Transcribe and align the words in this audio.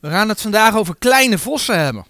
We 0.00 0.08
gaan 0.08 0.28
het 0.28 0.40
vandaag 0.40 0.74
over 0.74 0.96
kleine 0.96 1.38
vossen 1.38 1.78
hebben. 1.78 2.06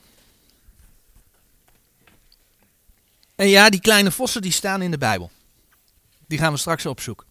En 3.35 3.49
ja, 3.49 3.71
die 3.71 3.81
kleine 3.81 4.11
vossen 4.11 4.43
die 4.43 4.53
staan 4.53 4.83
in 4.83 4.91
de 4.91 4.99
Bijbel. 4.99 5.31
Die 6.27 6.39
gaan 6.39 6.53
we 6.53 6.59
straks 6.59 6.87
opzoeken. 6.87 7.27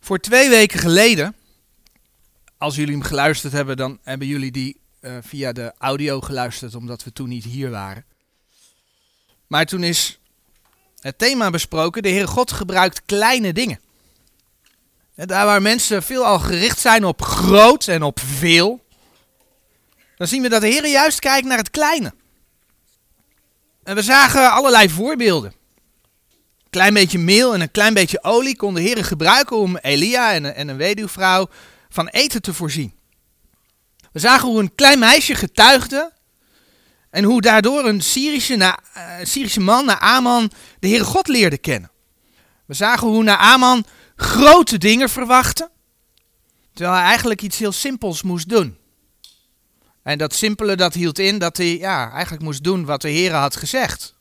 Voor 0.00 0.18
twee 0.18 0.48
weken 0.48 0.78
geleden, 0.78 1.36
als 2.58 2.76
jullie 2.76 2.94
hem 2.94 3.02
geluisterd 3.02 3.52
hebben, 3.52 3.76
dan 3.76 3.98
hebben 4.02 4.26
jullie 4.26 4.50
die 4.50 4.80
uh, 5.00 5.16
via 5.20 5.52
de 5.52 5.72
audio 5.78 6.20
geluisterd, 6.20 6.74
omdat 6.74 7.04
we 7.04 7.12
toen 7.12 7.28
niet 7.28 7.44
hier 7.44 7.70
waren. 7.70 8.04
Maar 9.46 9.66
toen 9.66 9.82
is 9.82 10.18
het 11.00 11.18
thema 11.18 11.50
besproken, 11.50 12.02
de 12.02 12.08
Heere 12.08 12.26
God 12.26 12.52
gebruikt 12.52 13.02
kleine 13.04 13.52
dingen. 13.52 13.80
En 15.14 15.26
daar 15.26 15.46
waar 15.46 15.62
mensen 15.62 16.02
veelal 16.02 16.38
gericht 16.38 16.78
zijn 16.78 17.04
op 17.04 17.22
groot 17.22 17.88
en 17.88 18.02
op 18.02 18.20
veel, 18.20 18.84
dan 20.22 20.30
zien 20.30 20.42
we 20.42 20.48
dat 20.48 20.60
de 20.60 20.68
Heer 20.68 20.86
juist 20.86 21.18
kijkt 21.18 21.46
naar 21.46 21.58
het 21.58 21.70
kleine. 21.70 22.14
En 23.82 23.94
we 23.94 24.02
zagen 24.02 24.52
allerlei 24.52 24.90
voorbeelden. 24.90 25.52
Een 26.58 26.70
klein 26.70 26.94
beetje 26.94 27.18
meel 27.18 27.54
en 27.54 27.60
een 27.60 27.70
klein 27.70 27.94
beetje 27.94 28.22
olie 28.22 28.56
kon 28.56 28.74
de 28.74 28.80
Heer 28.80 29.04
gebruiken 29.04 29.56
om 29.56 29.76
Elia 29.76 30.32
en, 30.32 30.54
en 30.54 30.68
een 30.68 30.76
weduwvrouw 30.76 31.48
van 31.88 32.08
eten 32.08 32.42
te 32.42 32.54
voorzien. 32.54 32.94
We 34.12 34.18
zagen 34.18 34.48
hoe 34.48 34.60
een 34.60 34.74
klein 34.74 34.98
meisje 34.98 35.34
getuigde 35.34 36.12
en 37.10 37.24
hoe 37.24 37.40
daardoor 37.40 37.84
een 37.84 38.00
Syrische, 38.00 38.56
na, 38.56 38.78
uh, 38.96 39.02
Syrische 39.22 39.60
man, 39.60 39.86
de 40.78 40.88
Heere 40.88 41.04
God 41.04 41.28
leerde 41.28 41.58
kennen. 41.58 41.90
We 42.66 42.74
zagen 42.74 43.08
hoe 43.08 43.22
Naaman 43.22 43.84
grote 44.16 44.78
dingen 44.78 45.08
verwachtte, 45.08 45.70
terwijl 46.72 46.96
hij 46.96 47.06
eigenlijk 47.06 47.42
iets 47.42 47.58
heel 47.58 47.72
simpels 47.72 48.22
moest 48.22 48.48
doen. 48.48 48.80
En 50.02 50.18
dat 50.18 50.34
simpele 50.34 50.76
dat 50.76 50.94
hield 50.94 51.18
in 51.18 51.38
dat 51.38 51.56
hij 51.56 51.78
ja, 51.78 52.10
eigenlijk 52.10 52.42
moest 52.42 52.64
doen 52.64 52.84
wat 52.84 53.02
de 53.02 53.08
Heer 53.08 53.32
had 53.32 53.56
gezegd. 53.56 54.14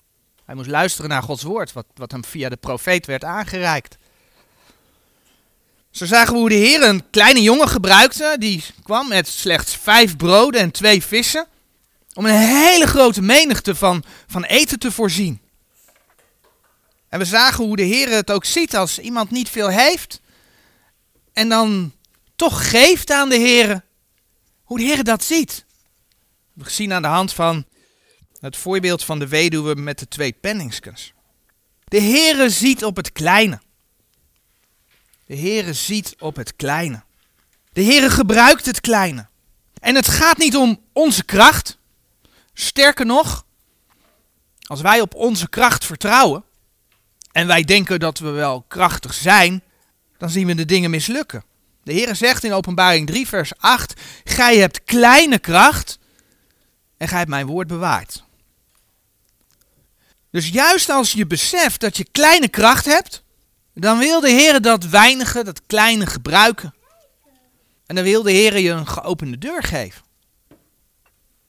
Hij 0.45 0.55
moest 0.55 0.69
luisteren 0.69 1.09
naar 1.09 1.23
Gods 1.23 1.43
woord, 1.43 1.73
wat, 1.73 1.85
wat 1.95 2.11
hem 2.11 2.25
via 2.25 2.49
de 2.49 2.55
profeet 2.55 3.05
werd 3.05 3.23
aangereikt. 3.23 3.97
Zo 5.91 6.05
zagen 6.05 6.33
we 6.33 6.39
hoe 6.39 6.49
de 6.49 6.55
Heer 6.55 6.83
een 6.83 7.09
kleine 7.09 7.41
jongen 7.41 7.67
gebruikte, 7.67 8.35
die 8.39 8.63
kwam 8.83 9.07
met 9.07 9.27
slechts 9.27 9.75
vijf 9.75 10.17
broden 10.17 10.61
en 10.61 10.71
twee 10.71 11.03
vissen, 11.03 11.47
om 12.13 12.25
een 12.25 12.39
hele 12.39 12.87
grote 12.87 13.21
menigte 13.21 13.75
van, 13.75 14.03
van 14.27 14.43
eten 14.43 14.79
te 14.79 14.91
voorzien. 14.91 15.41
En 17.09 17.19
we 17.19 17.25
zagen 17.25 17.63
hoe 17.63 17.75
de 17.75 17.83
Heer 17.83 18.09
het 18.09 18.31
ook 18.31 18.45
ziet 18.45 18.75
als 18.75 18.99
iemand 18.99 19.31
niet 19.31 19.49
veel 19.49 19.67
heeft, 19.67 20.21
en 21.33 21.49
dan 21.49 21.93
toch 22.35 22.69
geeft 22.69 23.11
aan 23.11 23.29
de 23.29 23.37
Heer, 23.37 23.83
hoe 24.63 24.77
de 24.77 24.83
Heer 24.83 25.03
dat 25.03 25.23
ziet. 25.23 25.65
Gezien 26.61 26.93
aan 26.93 27.01
de 27.01 27.07
hand 27.07 27.33
van 27.33 27.65
het 28.39 28.57
voorbeeld 28.57 29.03
van 29.03 29.19
de 29.19 29.27
weduwe 29.27 29.75
met 29.75 29.99
de 29.99 30.07
twee 30.07 30.31
penningskens. 30.31 31.13
De 31.83 32.01
Heere 32.01 32.49
ziet 32.49 32.83
op 32.83 32.95
het 32.95 33.11
kleine. 33.11 33.61
De 35.25 35.37
Heere 35.37 35.73
ziet 35.73 36.15
op 36.19 36.35
het 36.35 36.55
kleine. 36.55 37.03
De 37.73 37.83
Heere 37.83 38.09
gebruikt 38.09 38.65
het 38.65 38.81
kleine. 38.81 39.27
En 39.79 39.95
het 39.95 40.07
gaat 40.07 40.37
niet 40.37 40.55
om 40.55 40.81
onze 40.93 41.23
kracht. 41.23 41.77
Sterker 42.53 43.05
nog, 43.05 43.45
als 44.61 44.81
wij 44.81 45.01
op 45.01 45.15
onze 45.15 45.49
kracht 45.49 45.85
vertrouwen 45.85 46.43
en 47.31 47.47
wij 47.47 47.63
denken 47.63 47.99
dat 47.99 48.19
we 48.19 48.29
wel 48.29 48.65
krachtig 48.67 49.13
zijn, 49.13 49.63
dan 50.17 50.29
zien 50.29 50.47
we 50.47 50.55
de 50.55 50.65
dingen 50.65 50.89
mislukken. 50.89 51.43
De 51.83 51.93
Heere 51.93 52.13
zegt 52.13 52.43
in 52.43 52.53
Openbaring 52.53 53.07
3, 53.07 53.27
vers 53.27 53.57
8: 53.57 54.01
Gij 54.23 54.57
hebt 54.57 54.83
kleine 54.83 55.39
kracht 55.39 55.99
en 57.01 57.07
gij 57.07 57.17
hebt 57.17 57.29
mijn 57.29 57.45
woord 57.45 57.67
bewaard. 57.67 58.23
Dus 60.31 60.49
juist 60.49 60.89
als 60.89 61.11
je 61.11 61.27
beseft 61.27 61.79
dat 61.79 61.97
je 61.97 62.05
kleine 62.11 62.47
kracht 62.47 62.85
hebt, 62.85 63.23
dan 63.73 63.97
wil 63.97 64.19
de 64.19 64.29
Heer 64.29 64.61
dat 64.61 64.83
weinige, 64.83 65.43
dat 65.43 65.61
kleine 65.65 66.05
gebruiken. 66.05 66.73
En 67.85 67.95
dan 67.95 68.03
wil 68.03 68.21
de 68.21 68.31
Heer 68.31 68.59
je 68.59 68.69
een 68.69 68.87
geopende 68.87 69.37
deur 69.37 69.63
geven. 69.63 70.01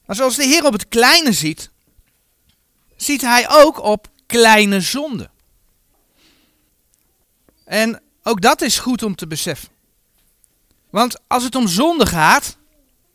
Maar 0.07 0.17
zoals 0.17 0.37
de 0.37 0.45
Heer 0.45 0.65
op 0.65 0.73
het 0.73 0.89
kleine 0.89 1.33
ziet, 1.33 1.71
ziet 2.97 3.21
hij 3.21 3.51
ook 3.51 3.83
op 3.83 4.09
kleine 4.27 4.81
zonden. 4.81 5.31
En 7.65 8.03
ook 8.23 8.41
dat 8.41 8.61
is 8.61 8.79
goed 8.79 9.03
om 9.03 9.15
te 9.15 9.27
beseffen. 9.27 9.69
Want 10.91 11.17
als 11.27 11.45
het 11.45 11.55
om 11.55 11.69
zonde 11.69 12.07
gaat, 12.07 12.57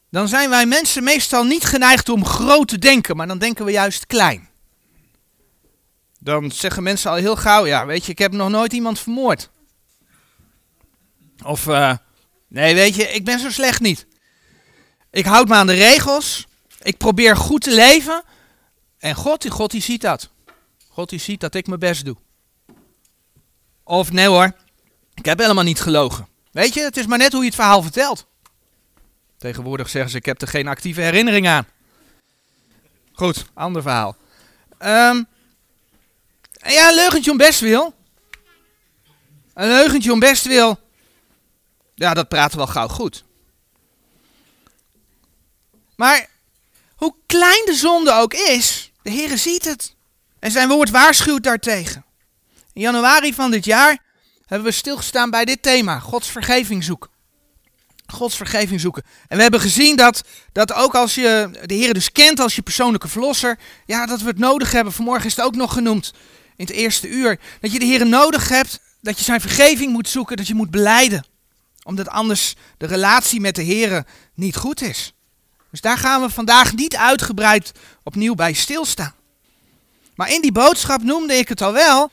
dan 0.09 0.27
zijn 0.27 0.49
wij 0.49 0.65
mensen 0.65 1.03
meestal 1.03 1.43
niet 1.43 1.63
geneigd 1.63 2.09
om 2.09 2.25
groot 2.25 2.67
te 2.67 2.77
denken, 2.77 3.15
maar 3.15 3.27
dan 3.27 3.37
denken 3.37 3.65
we 3.65 3.71
juist 3.71 4.05
klein. 4.05 4.49
Dan 6.19 6.51
zeggen 6.51 6.83
mensen 6.83 7.11
al 7.11 7.17
heel 7.17 7.35
gauw, 7.35 7.65
ja, 7.65 7.85
weet 7.85 8.05
je, 8.05 8.11
ik 8.11 8.17
heb 8.17 8.31
nog 8.31 8.49
nooit 8.49 8.73
iemand 8.73 8.99
vermoord. 8.99 9.49
Of, 11.43 11.65
uh, 11.65 11.93
nee, 12.47 12.75
weet 12.75 12.95
je, 12.95 13.03
ik 13.03 13.25
ben 13.25 13.39
zo 13.39 13.49
slecht 13.49 13.81
niet. 13.81 14.07
Ik 15.11 15.25
houd 15.25 15.47
me 15.47 15.55
aan 15.55 15.67
de 15.67 15.73
regels, 15.73 16.47
ik 16.81 16.97
probeer 16.97 17.37
goed 17.37 17.61
te 17.61 17.75
leven 17.75 18.23
en 18.97 19.15
God, 19.15 19.49
God 19.49 19.71
die 19.71 19.81
ziet 19.81 20.01
dat. 20.01 20.29
God 20.89 21.09
die 21.09 21.19
ziet 21.19 21.39
dat 21.39 21.55
ik 21.55 21.67
mijn 21.67 21.79
best 21.79 22.05
doe. 22.05 22.15
Of 23.83 24.11
nee 24.11 24.27
hoor, 24.27 24.51
ik 25.13 25.25
heb 25.25 25.39
helemaal 25.39 25.63
niet 25.63 25.81
gelogen. 25.81 26.27
Weet 26.51 26.73
je, 26.73 26.81
het 26.81 26.97
is 26.97 27.05
maar 27.05 27.17
net 27.17 27.31
hoe 27.31 27.41
je 27.41 27.47
het 27.47 27.55
verhaal 27.55 27.81
vertelt. 27.81 28.27
Tegenwoordig 29.37 29.89
zeggen 29.89 30.11
ze, 30.11 30.17
ik 30.17 30.25
heb 30.25 30.41
er 30.41 30.47
geen 30.47 30.67
actieve 30.67 31.01
herinnering 31.01 31.47
aan. 31.47 31.67
Goed, 33.13 33.45
ander 33.53 33.81
verhaal. 33.81 34.15
Um, 34.79 35.27
ja, 36.51 36.89
een 36.89 36.95
leugentje 36.95 37.31
om 37.31 37.37
best 37.37 37.59
wil. 37.59 37.95
Een 39.53 39.67
leugentje 39.67 40.11
om 40.11 40.19
best 40.19 40.45
wil. 40.45 40.79
Ja, 41.95 42.13
dat 42.13 42.27
praten 42.27 42.57
wel 42.57 42.67
gauw 42.67 42.87
goed. 42.87 43.23
Maar 45.95 46.29
hoe 46.95 47.15
klein 47.25 47.65
de 47.65 47.73
zonde 47.73 48.13
ook 48.13 48.33
is, 48.33 48.91
de 49.01 49.11
Heere 49.11 49.37
ziet 49.37 49.65
het. 49.65 49.95
En 50.39 50.51
zijn 50.51 50.69
woord 50.69 50.89
waarschuwt 50.89 51.43
daartegen. 51.43 52.05
In 52.73 52.81
januari 52.81 53.33
van 53.33 53.51
dit 53.51 53.65
jaar 53.65 54.03
hebben 54.45 54.67
we 54.67 54.73
stilgestaan 54.73 55.29
bij 55.29 55.45
dit 55.45 55.61
thema, 55.61 55.99
Gods 55.99 56.29
vergeving 56.29 56.83
zoeken. 56.83 57.09
Gods 58.07 58.35
vergeving 58.35 58.81
zoeken. 58.81 59.03
En 59.27 59.35
we 59.35 59.41
hebben 59.41 59.59
gezien 59.59 59.95
dat, 59.95 60.23
dat 60.51 60.73
ook 60.73 60.95
als 60.95 61.15
je 61.15 61.49
de 61.65 61.73
Heer 61.73 61.93
dus 61.93 62.11
kent 62.11 62.39
als 62.39 62.55
je 62.55 62.61
persoonlijke 62.61 63.07
verlosser, 63.07 63.59
ja, 63.85 64.05
dat 64.05 64.21
we 64.21 64.27
het 64.27 64.39
nodig 64.39 64.71
hebben. 64.71 64.93
Vanmorgen 64.93 65.25
is 65.25 65.35
het 65.35 65.45
ook 65.45 65.55
nog 65.55 65.73
genoemd 65.73 66.13
in 66.55 66.65
het 66.65 66.75
eerste 66.75 67.09
uur. 67.09 67.39
Dat 67.59 67.71
je 67.71 67.79
de 67.79 67.85
Heer 67.85 68.07
nodig 68.07 68.49
hebt, 68.49 68.79
dat 69.01 69.17
je 69.17 69.23
zijn 69.23 69.41
vergeving 69.41 69.91
moet 69.91 70.09
zoeken, 70.09 70.37
dat 70.37 70.47
je 70.47 70.55
moet 70.55 70.71
beleiden. 70.71 71.25
Omdat 71.83 72.09
anders 72.09 72.55
de 72.77 72.85
relatie 72.85 73.39
met 73.39 73.55
de 73.55 73.61
Heer 73.61 74.05
niet 74.33 74.55
goed 74.55 74.81
is. 74.81 75.13
Dus 75.71 75.81
daar 75.81 75.97
gaan 75.97 76.21
we 76.21 76.29
vandaag 76.29 76.73
niet 76.75 76.95
uitgebreid 76.95 77.71
opnieuw 78.03 78.35
bij 78.35 78.53
stilstaan. 78.53 79.15
Maar 80.15 80.31
in 80.31 80.41
die 80.41 80.51
boodschap 80.51 81.03
noemde 81.03 81.33
ik 81.33 81.49
het 81.49 81.61
al 81.61 81.73
wel, 81.73 82.11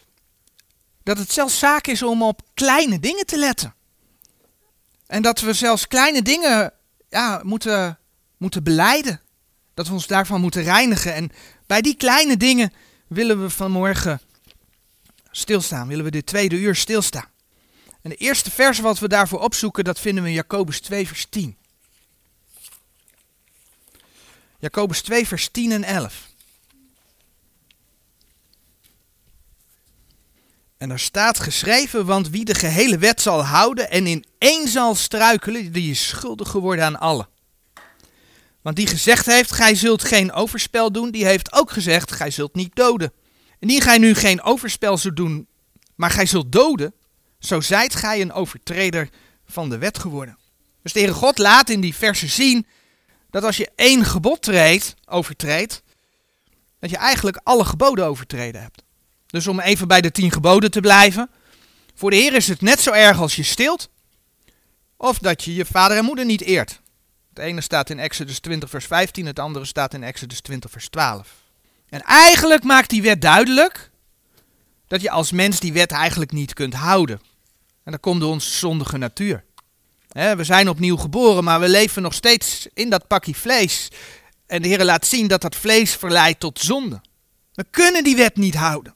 dat 1.02 1.18
het 1.18 1.32
zelfs 1.32 1.58
zaak 1.58 1.86
is 1.86 2.02
om 2.02 2.22
op 2.22 2.40
kleine 2.54 3.00
dingen 3.00 3.26
te 3.26 3.38
letten. 3.38 3.74
En 5.14 5.22
dat 5.22 5.40
we 5.40 5.52
zelfs 5.52 5.88
kleine 5.88 6.22
dingen 6.22 6.72
ja, 7.08 7.40
moeten, 7.44 7.98
moeten 8.36 8.62
beleiden. 8.62 9.20
Dat 9.74 9.86
we 9.86 9.92
ons 9.92 10.06
daarvan 10.06 10.40
moeten 10.40 10.62
reinigen. 10.62 11.14
En 11.14 11.30
bij 11.66 11.80
die 11.80 11.96
kleine 11.96 12.36
dingen 12.36 12.72
willen 13.08 13.42
we 13.42 13.50
vanmorgen 13.50 14.20
stilstaan. 15.30 15.88
Willen 15.88 16.04
we 16.04 16.10
dit 16.10 16.26
tweede 16.26 16.56
uur 16.56 16.74
stilstaan. 16.74 17.28
En 18.02 18.10
de 18.10 18.16
eerste 18.16 18.50
vers 18.50 18.78
wat 18.78 18.98
we 18.98 19.08
daarvoor 19.08 19.40
opzoeken, 19.40 19.84
dat 19.84 20.00
vinden 20.00 20.22
we 20.22 20.28
in 20.28 20.34
Jacobus 20.34 20.80
2 20.80 21.06
vers 21.06 21.26
10. 21.30 21.56
Jacobus 24.58 25.02
2 25.02 25.26
vers 25.26 25.48
10 25.48 25.72
en 25.72 25.84
11. 25.84 26.33
En 30.84 30.90
er 30.90 30.98
staat 30.98 31.40
geschreven, 31.40 32.06
want 32.06 32.28
wie 32.28 32.44
de 32.44 32.54
gehele 32.54 32.98
wet 32.98 33.20
zal 33.20 33.44
houden 33.44 33.90
en 33.90 34.06
in 34.06 34.24
één 34.38 34.68
zal 34.68 34.94
struikelen, 34.94 35.72
die 35.72 35.90
is 35.90 36.08
schuldig 36.08 36.48
geworden 36.48 36.84
aan 36.84 36.98
allen. 36.98 37.28
Want 38.62 38.76
die 38.76 38.86
gezegd 38.86 39.26
heeft, 39.26 39.52
gij 39.52 39.74
zult 39.74 40.04
geen 40.04 40.32
overspel 40.32 40.92
doen, 40.92 41.10
die 41.10 41.24
heeft 41.24 41.52
ook 41.52 41.70
gezegd, 41.70 42.12
gij 42.12 42.30
zult 42.30 42.54
niet 42.54 42.74
doden. 42.76 43.12
Indien 43.58 43.80
gij 43.80 43.98
nu 43.98 44.14
geen 44.14 44.42
overspel 44.42 44.98
zult 44.98 45.16
doen, 45.16 45.46
maar 45.94 46.10
gij 46.10 46.26
zult 46.26 46.52
doden, 46.52 46.94
zo 47.38 47.60
zijt 47.60 47.94
gij 47.94 48.20
een 48.20 48.32
overtreder 48.32 49.08
van 49.46 49.68
de 49.68 49.78
wet 49.78 49.98
geworden. 49.98 50.38
Dus 50.82 50.92
de 50.92 50.98
Heere 50.98 51.14
God 51.14 51.38
laat 51.38 51.70
in 51.70 51.80
die 51.80 51.94
versen 51.94 52.30
zien 52.30 52.66
dat 53.30 53.44
als 53.44 53.56
je 53.56 53.70
één 53.76 54.04
gebod 54.04 54.42
treedt, 54.42 54.94
overtreedt, 55.04 55.82
dat 56.78 56.90
je 56.90 56.96
eigenlijk 56.96 57.40
alle 57.42 57.64
geboden 57.64 58.06
overtreden 58.06 58.62
hebt. 58.62 58.82
Dus 59.34 59.46
om 59.46 59.60
even 59.60 59.88
bij 59.88 60.00
de 60.00 60.10
tien 60.10 60.30
geboden 60.30 60.70
te 60.70 60.80
blijven. 60.80 61.30
Voor 61.94 62.10
de 62.10 62.16
Heer 62.16 62.34
is 62.34 62.48
het 62.48 62.60
net 62.60 62.80
zo 62.80 62.90
erg 62.90 63.20
als 63.20 63.36
je 63.36 63.42
stilt. 63.42 63.88
Of 64.96 65.18
dat 65.18 65.44
je 65.44 65.54
je 65.54 65.64
vader 65.64 65.96
en 65.96 66.04
moeder 66.04 66.24
niet 66.24 66.40
eert. 66.40 66.80
Het 67.28 67.38
ene 67.38 67.60
staat 67.60 67.90
in 67.90 67.98
Exodus 67.98 68.38
20 68.38 68.70
vers 68.70 68.86
15, 68.86 69.26
het 69.26 69.38
andere 69.38 69.64
staat 69.64 69.94
in 69.94 70.02
Exodus 70.02 70.40
20 70.40 70.70
vers 70.70 70.88
12. 70.88 71.28
En 71.88 72.00
eigenlijk 72.00 72.62
maakt 72.62 72.90
die 72.90 73.02
wet 73.02 73.20
duidelijk 73.20 73.90
dat 74.86 75.00
je 75.00 75.10
als 75.10 75.32
mens 75.32 75.60
die 75.60 75.72
wet 75.72 75.90
eigenlijk 75.90 76.32
niet 76.32 76.52
kunt 76.52 76.74
houden. 76.74 77.20
En 77.84 77.92
dat 77.92 78.00
komt 78.00 78.20
door 78.20 78.30
onze 78.30 78.50
zondige 78.50 78.98
natuur. 78.98 79.44
we 80.12 80.44
zijn 80.44 80.68
opnieuw 80.68 80.96
geboren, 80.96 81.44
maar 81.44 81.60
we 81.60 81.68
leven 81.68 82.02
nog 82.02 82.14
steeds 82.14 82.68
in 82.74 82.90
dat 82.90 83.06
pakje 83.06 83.34
vlees. 83.34 83.88
En 84.46 84.62
de 84.62 84.68
Heer 84.68 84.84
laat 84.84 85.06
zien 85.06 85.26
dat 85.28 85.40
dat 85.40 85.56
vlees 85.56 85.94
verleidt 85.94 86.40
tot 86.40 86.60
zonde. 86.60 87.00
We 87.54 87.64
kunnen 87.70 88.04
die 88.04 88.16
wet 88.16 88.36
niet 88.36 88.54
houden. 88.54 88.94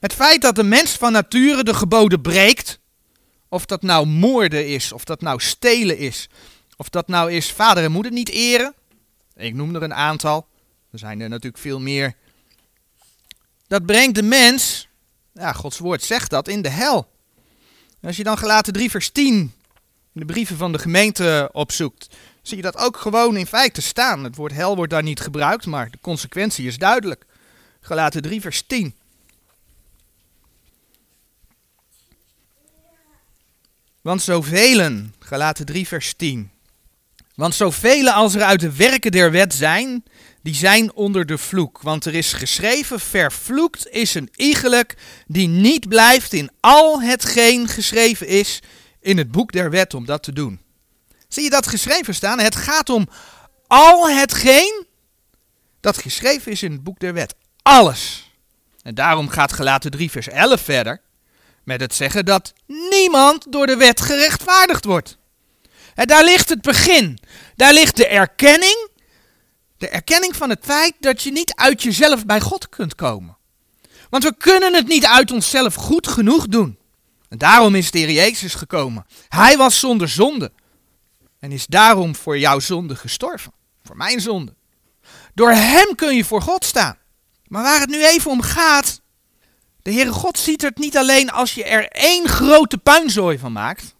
Het 0.00 0.12
feit 0.12 0.42
dat 0.42 0.54
de 0.54 0.62
mens 0.62 0.90
van 0.90 1.12
nature 1.12 1.64
de 1.64 1.74
geboden 1.74 2.20
breekt, 2.20 2.78
of 3.48 3.66
dat 3.66 3.82
nou 3.82 4.06
moorden 4.06 4.68
is, 4.68 4.92
of 4.92 5.04
dat 5.04 5.20
nou 5.20 5.40
stelen 5.40 5.98
is, 5.98 6.28
of 6.76 6.88
dat 6.88 7.08
nou 7.08 7.32
is 7.32 7.52
vader 7.52 7.84
en 7.84 7.92
moeder 7.92 8.12
niet 8.12 8.28
eren. 8.28 8.74
Ik 9.34 9.54
noem 9.54 9.74
er 9.74 9.82
een 9.82 9.94
aantal. 9.94 10.48
Er 10.92 10.98
zijn 10.98 11.20
er 11.20 11.28
natuurlijk 11.28 11.62
veel 11.62 11.80
meer. 11.80 12.14
Dat 13.66 13.86
brengt 13.86 14.14
de 14.14 14.22
mens, 14.22 14.88
ja, 15.32 15.52
Gods 15.52 15.78
woord 15.78 16.02
zegt 16.02 16.30
dat, 16.30 16.48
in 16.48 16.62
de 16.62 16.68
hel. 16.68 17.10
als 18.02 18.16
je 18.16 18.24
dan 18.24 18.38
gelaten 18.38 18.72
3 18.72 18.90
vers 18.90 19.10
10 19.10 19.34
in 19.34 19.52
de 20.12 20.24
brieven 20.24 20.56
van 20.56 20.72
de 20.72 20.78
gemeente 20.78 21.48
opzoekt, 21.52 22.08
zie 22.42 22.56
je 22.56 22.62
dat 22.62 22.76
ook 22.76 22.96
gewoon 22.96 23.36
in 23.36 23.46
feite 23.46 23.82
staan. 23.82 24.24
Het 24.24 24.36
woord 24.36 24.52
hel 24.52 24.76
wordt 24.76 24.92
daar 24.92 25.02
niet 25.02 25.20
gebruikt, 25.20 25.66
maar 25.66 25.90
de 25.90 25.98
consequentie 26.00 26.66
is 26.66 26.78
duidelijk. 26.78 27.24
Gelaten 27.80 28.22
3 28.22 28.40
vers 28.40 28.62
10. 28.66 28.94
Want 34.06 34.22
zoveel, 34.22 35.02
gelaten 35.18 35.66
3 35.66 35.86
vers 35.86 36.14
10. 36.16 36.50
Want 37.34 37.54
zoveel 37.54 38.10
als 38.10 38.34
er 38.34 38.42
uit 38.42 38.60
de 38.60 38.72
werken 38.72 39.12
der 39.12 39.30
wet 39.30 39.54
zijn, 39.54 40.04
die 40.42 40.54
zijn 40.54 40.92
onder 40.94 41.26
de 41.26 41.38
vloek. 41.38 41.80
Want 41.82 42.04
er 42.04 42.14
is 42.14 42.32
geschreven, 42.32 43.00
vervloekt 43.00 43.88
is 43.88 44.14
een 44.14 44.30
iegelijk 44.34 44.96
die 45.26 45.48
niet 45.48 45.88
blijft 45.88 46.32
in 46.32 46.50
al 46.60 47.02
hetgeen 47.02 47.68
geschreven 47.68 48.26
is 48.26 48.62
in 49.00 49.18
het 49.18 49.30
boek 49.30 49.52
der 49.52 49.70
wet 49.70 49.94
om 49.94 50.04
dat 50.04 50.22
te 50.22 50.32
doen. 50.32 50.60
Zie 51.28 51.42
je 51.42 51.50
dat 51.50 51.66
geschreven 51.66 52.14
staan? 52.14 52.38
Het 52.38 52.56
gaat 52.56 52.88
om 52.88 53.08
al 53.66 54.08
hetgeen 54.10 54.86
dat 55.80 55.98
geschreven 55.98 56.52
is 56.52 56.62
in 56.62 56.72
het 56.72 56.82
boek 56.82 56.98
der 56.98 57.14
wet. 57.14 57.34
Alles. 57.62 58.30
En 58.82 58.94
daarom 58.94 59.28
gaat 59.28 59.52
gelaten 59.52 59.90
3 59.90 60.10
vers 60.10 60.28
11 60.28 60.60
verder 60.60 61.04
met 61.66 61.80
het 61.80 61.94
zeggen 61.94 62.24
dat 62.24 62.52
niemand 62.90 63.52
door 63.52 63.66
de 63.66 63.76
wet 63.76 64.00
gerechtvaardigd 64.00 64.84
wordt. 64.84 65.18
En 65.94 66.06
daar 66.06 66.24
ligt 66.24 66.48
het 66.48 66.60
begin. 66.60 67.18
Daar 67.56 67.72
ligt 67.72 67.96
de 67.96 68.06
erkenning. 68.06 68.88
De 69.76 69.88
erkenning 69.88 70.36
van 70.36 70.50
het 70.50 70.58
feit 70.62 70.94
dat 71.00 71.22
je 71.22 71.32
niet 71.32 71.54
uit 71.54 71.82
jezelf 71.82 72.26
bij 72.26 72.40
God 72.40 72.68
kunt 72.68 72.94
komen. 72.94 73.36
Want 74.10 74.24
we 74.24 74.34
kunnen 74.36 74.74
het 74.74 74.86
niet 74.86 75.06
uit 75.06 75.32
onszelf 75.32 75.74
goed 75.74 76.08
genoeg 76.08 76.46
doen. 76.46 76.78
En 77.28 77.38
daarom 77.38 77.74
is 77.74 77.90
de 77.90 77.98
Heer 77.98 78.10
Jezus 78.10 78.54
gekomen. 78.54 79.06
Hij 79.28 79.56
was 79.56 79.78
zonder 79.78 80.08
zonde. 80.08 80.52
En 81.38 81.52
is 81.52 81.66
daarom 81.66 82.16
voor 82.16 82.38
jouw 82.38 82.58
zonde 82.58 82.96
gestorven. 82.96 83.52
Voor 83.84 83.96
mijn 83.96 84.20
zonde. 84.20 84.54
Door 85.34 85.50
hem 85.50 85.94
kun 85.94 86.16
je 86.16 86.24
voor 86.24 86.42
God 86.42 86.64
staan. 86.64 86.98
Maar 87.46 87.62
waar 87.62 87.80
het 87.80 87.90
nu 87.90 88.04
even 88.04 88.30
om 88.30 88.40
gaat. 88.42 89.00
De 89.86 89.92
Heere 89.92 90.12
God 90.12 90.38
ziet 90.38 90.62
het 90.62 90.78
niet 90.78 90.96
alleen 90.96 91.30
als 91.30 91.54
je 91.54 91.64
er 91.64 91.88
één 91.88 92.28
grote 92.28 92.78
puinzooi 92.78 93.38
van 93.38 93.52
maakt. 93.52 93.94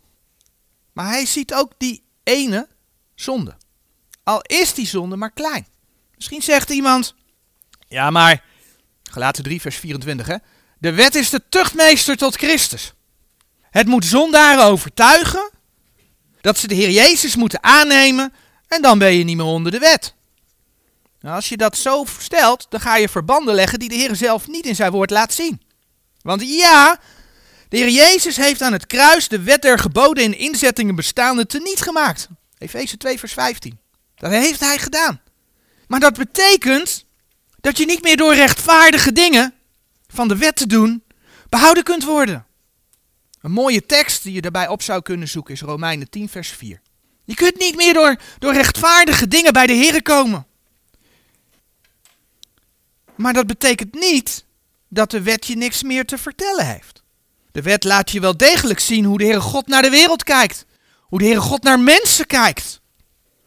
Maar 0.93 1.09
hij 1.09 1.27
ziet 1.27 1.55
ook 1.55 1.73
die 1.79 2.03
ene 2.23 2.69
zonde. 3.15 3.57
Al 4.23 4.41
is 4.43 4.75
die 4.75 4.87
zonde 4.87 5.17
maar 5.17 5.31
klein. 5.31 5.67
Misschien 6.15 6.43
zegt 6.43 6.71
iemand, 6.71 7.15
ja 7.89 8.11
maar, 8.11 8.45
gelaten 9.03 9.45
3 9.45 9.61
vers 9.61 9.77
24 9.77 10.27
hè. 10.27 10.37
De 10.79 10.93
wet 10.93 11.15
is 11.15 11.31
de 11.31 11.43
tuchtmeester 11.49 12.17
tot 12.17 12.37
Christus. 12.37 12.93
Het 13.71 13.87
moet 13.87 14.05
zondaren 14.05 14.65
overtuigen 14.65 15.51
dat 16.41 16.59
ze 16.59 16.69
de 16.69 16.75
Heer 16.75 16.91
Jezus 16.91 17.37
moeten 17.37 17.63
aannemen 17.63 18.33
en 18.69 18.83
dan 18.83 18.99
ben 18.99 19.15
je 19.15 19.25
niet 19.25 19.37
meer 19.37 19.47
onder 19.47 19.73
de 19.73 19.79
wet. 19.79 20.15
Nou, 21.21 21.35
als 21.35 21.49
je 21.49 21.57
dat 21.57 21.77
zo 21.77 22.05
stelt, 22.21 22.67
dan 22.69 22.81
ga 22.81 22.97
je 22.97 23.09
verbanden 23.09 23.55
leggen 23.55 23.79
die 23.79 23.89
de 23.89 23.95
Heer 23.95 24.17
zelf 24.17 24.49
niet 24.49 24.67
in 24.67 24.75
zijn 24.75 24.93
woord 24.93 25.11
laat 25.11 25.33
zien. 25.33 25.65
Want 26.27 26.43
ja, 26.43 27.01
de 27.69 27.77
Heer 27.77 27.89
Jezus 27.89 28.37
heeft 28.37 28.63
aan 28.63 28.73
het 28.73 28.87
kruis 28.87 29.29
de 29.29 29.43
wet 29.43 29.63
der 29.63 29.79
geboden 29.79 30.25
en 30.25 30.39
inzettingen 30.39 30.95
bestaande 30.95 31.47
teniet 31.47 31.81
gemaakt. 31.81 32.29
Efeze 32.59 32.97
2 32.97 33.19
vers 33.19 33.33
15. 33.33 33.79
Dat 34.15 34.31
heeft 34.31 34.61
hij 34.61 34.79
gedaan. 34.79 35.21
Maar 35.87 36.01
dat 36.01 36.15
betekent 36.15 37.05
dat 37.61 37.79
je 37.79 37.85
niet 37.85 38.03
meer 38.03 38.17
door 38.17 38.35
rechtvaardige 38.35 39.13
dingen 39.13 39.55
van 40.07 40.29
de 40.29 40.37
wet 40.37 40.57
te 40.57 40.67
doen 40.67 41.03
behouden 41.49 41.83
kunt 41.83 42.05
worden. 42.05 42.47
Een 43.41 43.53
mooie 43.53 43.87
tekst 43.87 44.23
die 44.23 44.33
je 44.33 44.41
daarbij 44.41 44.69
op 44.69 44.83
zou 44.83 45.03
kunnen 45.03 45.29
zoeken 45.29 45.55
is 45.55 45.61
Romeinen 45.61 46.11
10 46.11 46.29
vers 46.29 46.49
4. 46.49 46.81
Je 47.25 47.35
kunt 47.35 47.59
niet 47.59 47.77
meer 47.77 47.95
door, 47.95 48.17
door 48.39 48.53
rechtvaardige 48.53 49.29
dingen 49.29 49.53
bij 49.53 49.67
de 49.67 49.73
Heer 49.73 50.03
komen. 50.03 50.47
Maar 53.15 53.33
dat 53.33 53.47
betekent 53.47 53.95
niet 53.95 54.46
dat 54.89 55.11
de 55.11 55.23
wet 55.23 55.47
je 55.47 55.57
niks 55.57 55.83
meer 55.83 56.05
te 56.05 56.19
vertellen 56.19 56.67
heeft. 56.67 57.03
De 57.53 57.63
wet 57.63 57.85
laat 57.85 58.11
je 58.11 58.21
wel 58.21 58.37
degelijk 58.37 58.81
zien 58.81 59.05
hoe 59.05 59.19
de 59.19 59.25
Heere 59.25 59.41
God 59.41 59.67
naar 59.67 59.83
de 59.83 59.91
wereld 59.91 60.25
kijkt. 60.25 60.67
Hoe 61.01 61.19
de 61.19 61.25
Heere 61.25 61.41
God 61.41 61.63
naar 61.63 61.81
mensen 61.81 62.27
kijkt. 62.27 62.81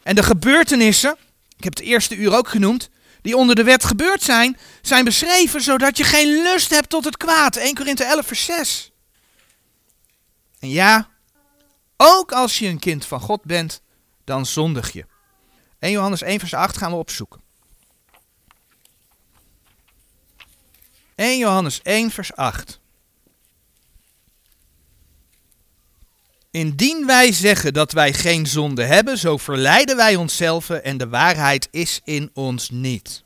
En 0.04 0.16
de 0.16 0.24
gebeurtenissen, 0.24 1.18
ik 1.58 1.64
heb 1.64 1.76
het 1.76 1.86
eerste 1.86 2.16
uur 2.16 2.36
ook 2.36 2.48
genoemd, 2.48 2.90
die 3.22 3.38
onder 3.38 3.56
de 3.56 3.64
wet 3.64 3.84
gebeurd 3.84 4.24
zijn, 4.24 4.58
zijn 4.82 5.06
beschreven 5.06 5.62
zodat 5.62 5.98
je 5.98 6.04
geen 6.04 6.42
lust 6.42 6.70
hebt 6.70 6.90
tot 6.90 7.06
het 7.06 7.18
kwaad. 7.18 7.56
1 7.56 7.76
Korinthe 7.76 8.04
11 8.04 8.26
vers 8.26 8.46
6. 8.46 8.92
En 10.60 10.70
ja, 10.70 11.10
ook 11.98 12.32
als 12.32 12.60
je 12.60 12.68
een 12.68 12.80
kind 12.80 13.06
van 13.06 13.20
God 13.20 13.44
bent, 13.44 13.82
dan 14.24 14.46
zondig 14.46 14.94
je. 14.94 15.06
1 15.80 15.92
Johannes 15.92 16.22
1 16.22 16.40
vers 16.40 16.54
8 16.54 16.78
gaan 16.78 16.92
we 16.92 16.98
opzoeken. 16.98 17.42
1 21.20 21.38
Johannes 21.38 21.82
1 21.84 22.12
vers 22.12 22.36
8. 22.36 22.80
Indien 26.52 27.06
wij 27.06 27.32
zeggen 27.32 27.74
dat 27.74 27.92
wij 27.92 28.14
geen 28.14 28.48
zonde 28.48 28.84
hebben, 28.84 29.18
zo 29.18 29.38
verleiden 29.38 29.96
wij 29.96 30.16
onszelf 30.16 30.70
en 30.70 30.98
de 30.98 31.08
waarheid 31.08 31.68
is 31.72 32.02
in 32.04 32.30
ons 32.34 32.70
niet. 32.70 33.24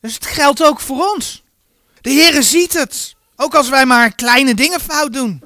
Dus 0.00 0.14
het 0.14 0.26
geldt 0.26 0.62
ook 0.62 0.80
voor 0.80 1.12
ons. 1.14 1.42
De 2.00 2.10
Heere 2.10 2.42
ziet 2.42 2.72
het, 2.72 3.14
ook 3.36 3.54
als 3.54 3.68
wij 3.68 3.86
maar 3.86 4.14
kleine 4.14 4.54
dingen 4.54 4.80
fout 4.80 5.12
doen. 5.12 5.44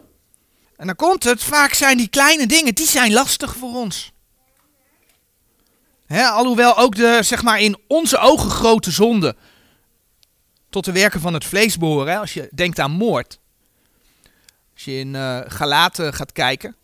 En 0.76 0.87
dan 0.87 0.97
komt 0.97 1.25
het, 1.25 1.42
vaak 1.42 1.73
zijn 1.73 1.97
die 1.97 2.09
kleine 2.09 2.47
dingen, 2.47 2.75
die 2.75 2.88
zijn 2.88 3.12
lastig 3.12 3.57
voor 3.57 3.75
ons. 3.75 4.12
Alhoewel 6.09 6.76
ook 6.76 6.95
de, 6.95 7.19
zeg 7.23 7.42
maar, 7.42 7.61
in 7.61 7.78
onze 7.87 8.19
ogen 8.19 8.50
grote 8.50 8.90
zonde 8.90 9.37
tot 10.76 10.85
de 10.85 10.92
werken 11.00 11.21
van 11.21 11.35
het 11.35 11.45
vlees 11.45 11.78
behoren. 11.78 12.18
Als 12.18 12.35
je 12.35 12.49
denkt 12.52 12.78
aan 12.78 12.90
moord. 12.90 13.38
Als 14.75 14.85
je 14.85 14.99
in 14.99 15.14
uh, 15.14 15.40
Galaten 15.47 16.14
gaat 16.14 16.33
kijken, 16.33 16.76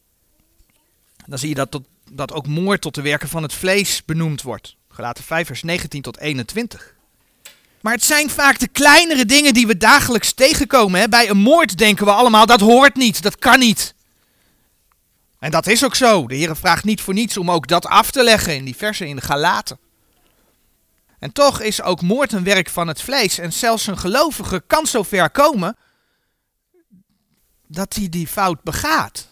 dan 1.26 1.38
zie 1.38 1.48
je 1.48 1.54
dat, 1.54 1.70
tot, 1.70 1.82
dat 2.10 2.32
ook 2.32 2.46
moord 2.46 2.80
tot 2.80 2.94
de 2.94 3.02
werken 3.02 3.28
van 3.28 3.42
het 3.42 3.52
vlees 3.52 4.04
benoemd 4.04 4.42
wordt. 4.42 4.76
Galaten 4.88 5.24
5 5.24 5.46
vers 5.46 5.62
19 5.62 6.02
tot 6.02 6.18
21. 6.18 6.94
Maar 7.80 7.92
het 7.92 8.04
zijn 8.04 8.30
vaak 8.30 8.58
de 8.58 8.68
kleinere 8.68 9.24
dingen 9.24 9.54
die 9.54 9.66
we 9.66 9.76
dagelijks 9.76 10.32
tegenkomen. 10.32 11.00
Hè? 11.00 11.08
Bij 11.08 11.30
een 11.30 11.38
moord 11.38 11.78
denken 11.78 12.04
we 12.04 12.12
allemaal, 12.12 12.46
dat 12.46 12.60
hoort 12.60 12.96
niet, 12.96 13.22
dat 13.22 13.38
kan 13.38 13.58
niet. 13.58 13.94
En 15.38 15.50
dat 15.50 15.66
is 15.66 15.84
ook 15.84 15.94
zo. 15.94 16.26
De 16.26 16.34
Heer 16.34 16.56
vraagt 16.56 16.84
niet 16.84 17.00
voor 17.00 17.14
niets 17.14 17.36
om 17.36 17.50
ook 17.50 17.66
dat 17.66 17.86
af 17.86 18.10
te 18.10 18.22
leggen 18.22 18.54
in 18.54 18.64
die 18.64 18.76
versen 18.76 19.06
in 19.08 19.16
de 19.16 19.22
Galaten. 19.22 19.78
En 21.22 21.32
toch 21.32 21.60
is 21.60 21.82
ook 21.82 22.02
moord 22.02 22.32
een 22.32 22.44
werk 22.44 22.68
van 22.68 22.88
het 22.88 23.02
vlees. 23.02 23.38
En 23.38 23.52
zelfs 23.52 23.86
een 23.86 23.98
gelovige 23.98 24.62
kan 24.66 24.86
zo 24.86 25.02
ver 25.02 25.30
komen 25.30 25.76
dat 27.66 27.94
hij 27.94 28.08
die 28.08 28.26
fout 28.26 28.62
begaat. 28.62 29.28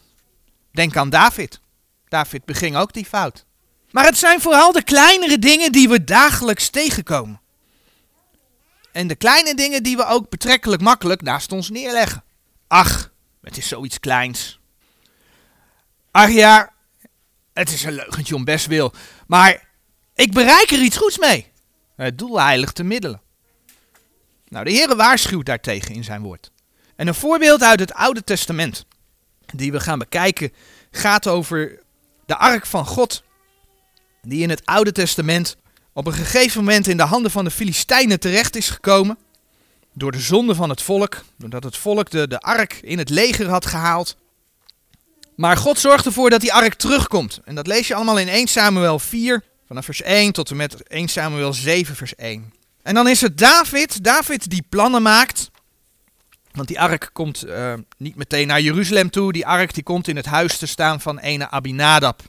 Denk 0.73 0.97
aan 0.97 1.11
David. 1.11 1.61
David 2.09 2.45
beging 2.45 2.77
ook 2.77 2.93
die 2.93 3.05
fout. 3.05 3.45
Maar 3.91 4.05
het 4.05 4.19
zijn 4.19 4.41
vooral 4.41 4.73
de 4.73 4.83
kleinere 4.83 5.39
dingen 5.39 5.73
die 5.73 5.89
we 5.89 6.05
dagelijks 6.05 6.69
tegenkomen. 6.69 7.41
En 8.93 9.07
de 9.07 9.17
kleine 9.17 9.55
dingen 9.55 9.83
die 9.83 9.97
we 9.97 10.07
ook 10.07 10.29
betrekkelijk 10.29 10.83
makkelijk 10.83 11.23
naast 11.23 11.53
ons 11.53 11.71
neerleggen. 11.71 12.25
Ach, 12.69 13.13
het 13.43 13.57
is 13.57 13.69
zoiets 13.69 14.01
kleins. 14.01 14.61
Ach 16.11 16.31
ja, 16.31 16.73
het 17.53 17.73
is 17.73 17.83
een 17.83 17.93
leugentje 17.93 18.35
om 18.35 18.45
best 18.45 18.67
wil. 18.67 18.93
Maar 19.27 19.69
ik 20.15 20.33
bereik 20.33 20.71
er 20.71 20.83
iets 20.83 20.97
goeds 20.97 21.19
mee. 21.19 21.50
Het 22.05 22.19
doel 22.19 22.41
heiligt 22.41 22.77
de 22.77 22.85
middelen. 22.85 23.21
Nou, 24.49 24.65
de 24.65 24.71
Heer 24.71 24.97
waarschuwt 24.97 25.47
daartegen 25.47 25.95
in 25.95 26.05
zijn 26.05 26.23
woord. 26.23 26.51
En 26.97 27.07
een 27.07 27.15
voorbeeld 27.15 27.63
uit 27.63 27.81
het 27.81 27.93
Oude 27.93 28.25
Testament, 28.25 28.87
die 29.55 29.73
we 29.73 29.81
gaan 29.81 29.99
bekijken, 29.99 30.53
gaat 30.91 31.27
over 31.27 31.79
de 32.27 32.37
ark 32.37 32.67
van 32.67 32.87
God 32.87 33.23
die 34.23 34.43
in 34.43 34.51
het 34.51 34.67
Oude 34.67 34.93
Testament 34.93 35.57
op 35.93 36.07
een 36.07 36.13
gegeven 36.13 36.65
moment 36.65 36.87
in 36.87 36.97
de 36.97 37.03
handen 37.03 37.31
van 37.31 37.45
de 37.45 37.51
Filistijnen 37.51 38.21
terecht 38.21 38.57
is 38.57 38.71
gekomen. 38.71 39.19
Door 39.95 40.13
de 40.13 40.21
zonde 40.21 40.55
van 40.55 40.71
het 40.71 40.83
volk, 40.83 41.25
doordat 41.37 41.65
het 41.65 41.77
volk 41.77 42.11
de, 42.11 42.29
de 42.29 42.41
ark 42.41 42.79
in 42.83 42.99
het 42.99 43.11
leger 43.11 43.49
had 43.49 43.67
gehaald. 43.67 44.17
Maar 45.37 45.57
God 45.57 45.79
zorgt 45.79 46.07
ervoor 46.07 46.31
dat 46.31 46.41
die 46.41 46.53
ark 46.53 46.75
terugkomt. 46.75 47.41
En 47.45 47.55
dat 47.55 47.67
lees 47.67 47.89
je 47.89 47.95
allemaal 47.95 48.19
in 48.19 48.29
1 48.29 48.47
Samuel 48.47 48.99
4, 48.99 49.43
vanaf 49.71 49.85
vers 49.85 50.03
1 50.03 50.33
tot 50.33 50.51
en 50.51 50.57
met 50.57 50.83
1 50.83 51.09
Samuel 51.09 51.53
7, 51.53 51.97
vers 51.97 52.15
1. 52.15 52.53
En 52.83 52.95
dan 52.95 53.09
is 53.09 53.21
het 53.21 53.39
David, 53.39 54.05
David 54.05 54.51
die 54.51 54.65
plannen 54.69 55.03
maakt. 55.03 55.51
Want 56.53 56.69
die 56.69 56.81
ark 56.81 57.11
komt 57.13 57.47
uh, 57.47 57.75
niet 57.97 58.17
meteen 58.17 58.47
naar 58.47 58.61
Jeruzalem 58.61 59.11
toe. 59.11 59.33
Die 59.33 59.47
ark 59.47 59.75
die 59.75 59.83
komt 59.83 60.09
in 60.09 60.17
het 60.17 60.27
huis 60.27 60.59
te 60.59 60.67
staan 60.67 61.01
van 61.01 61.19
ene 61.19 61.51
Abinadab. 61.51 62.23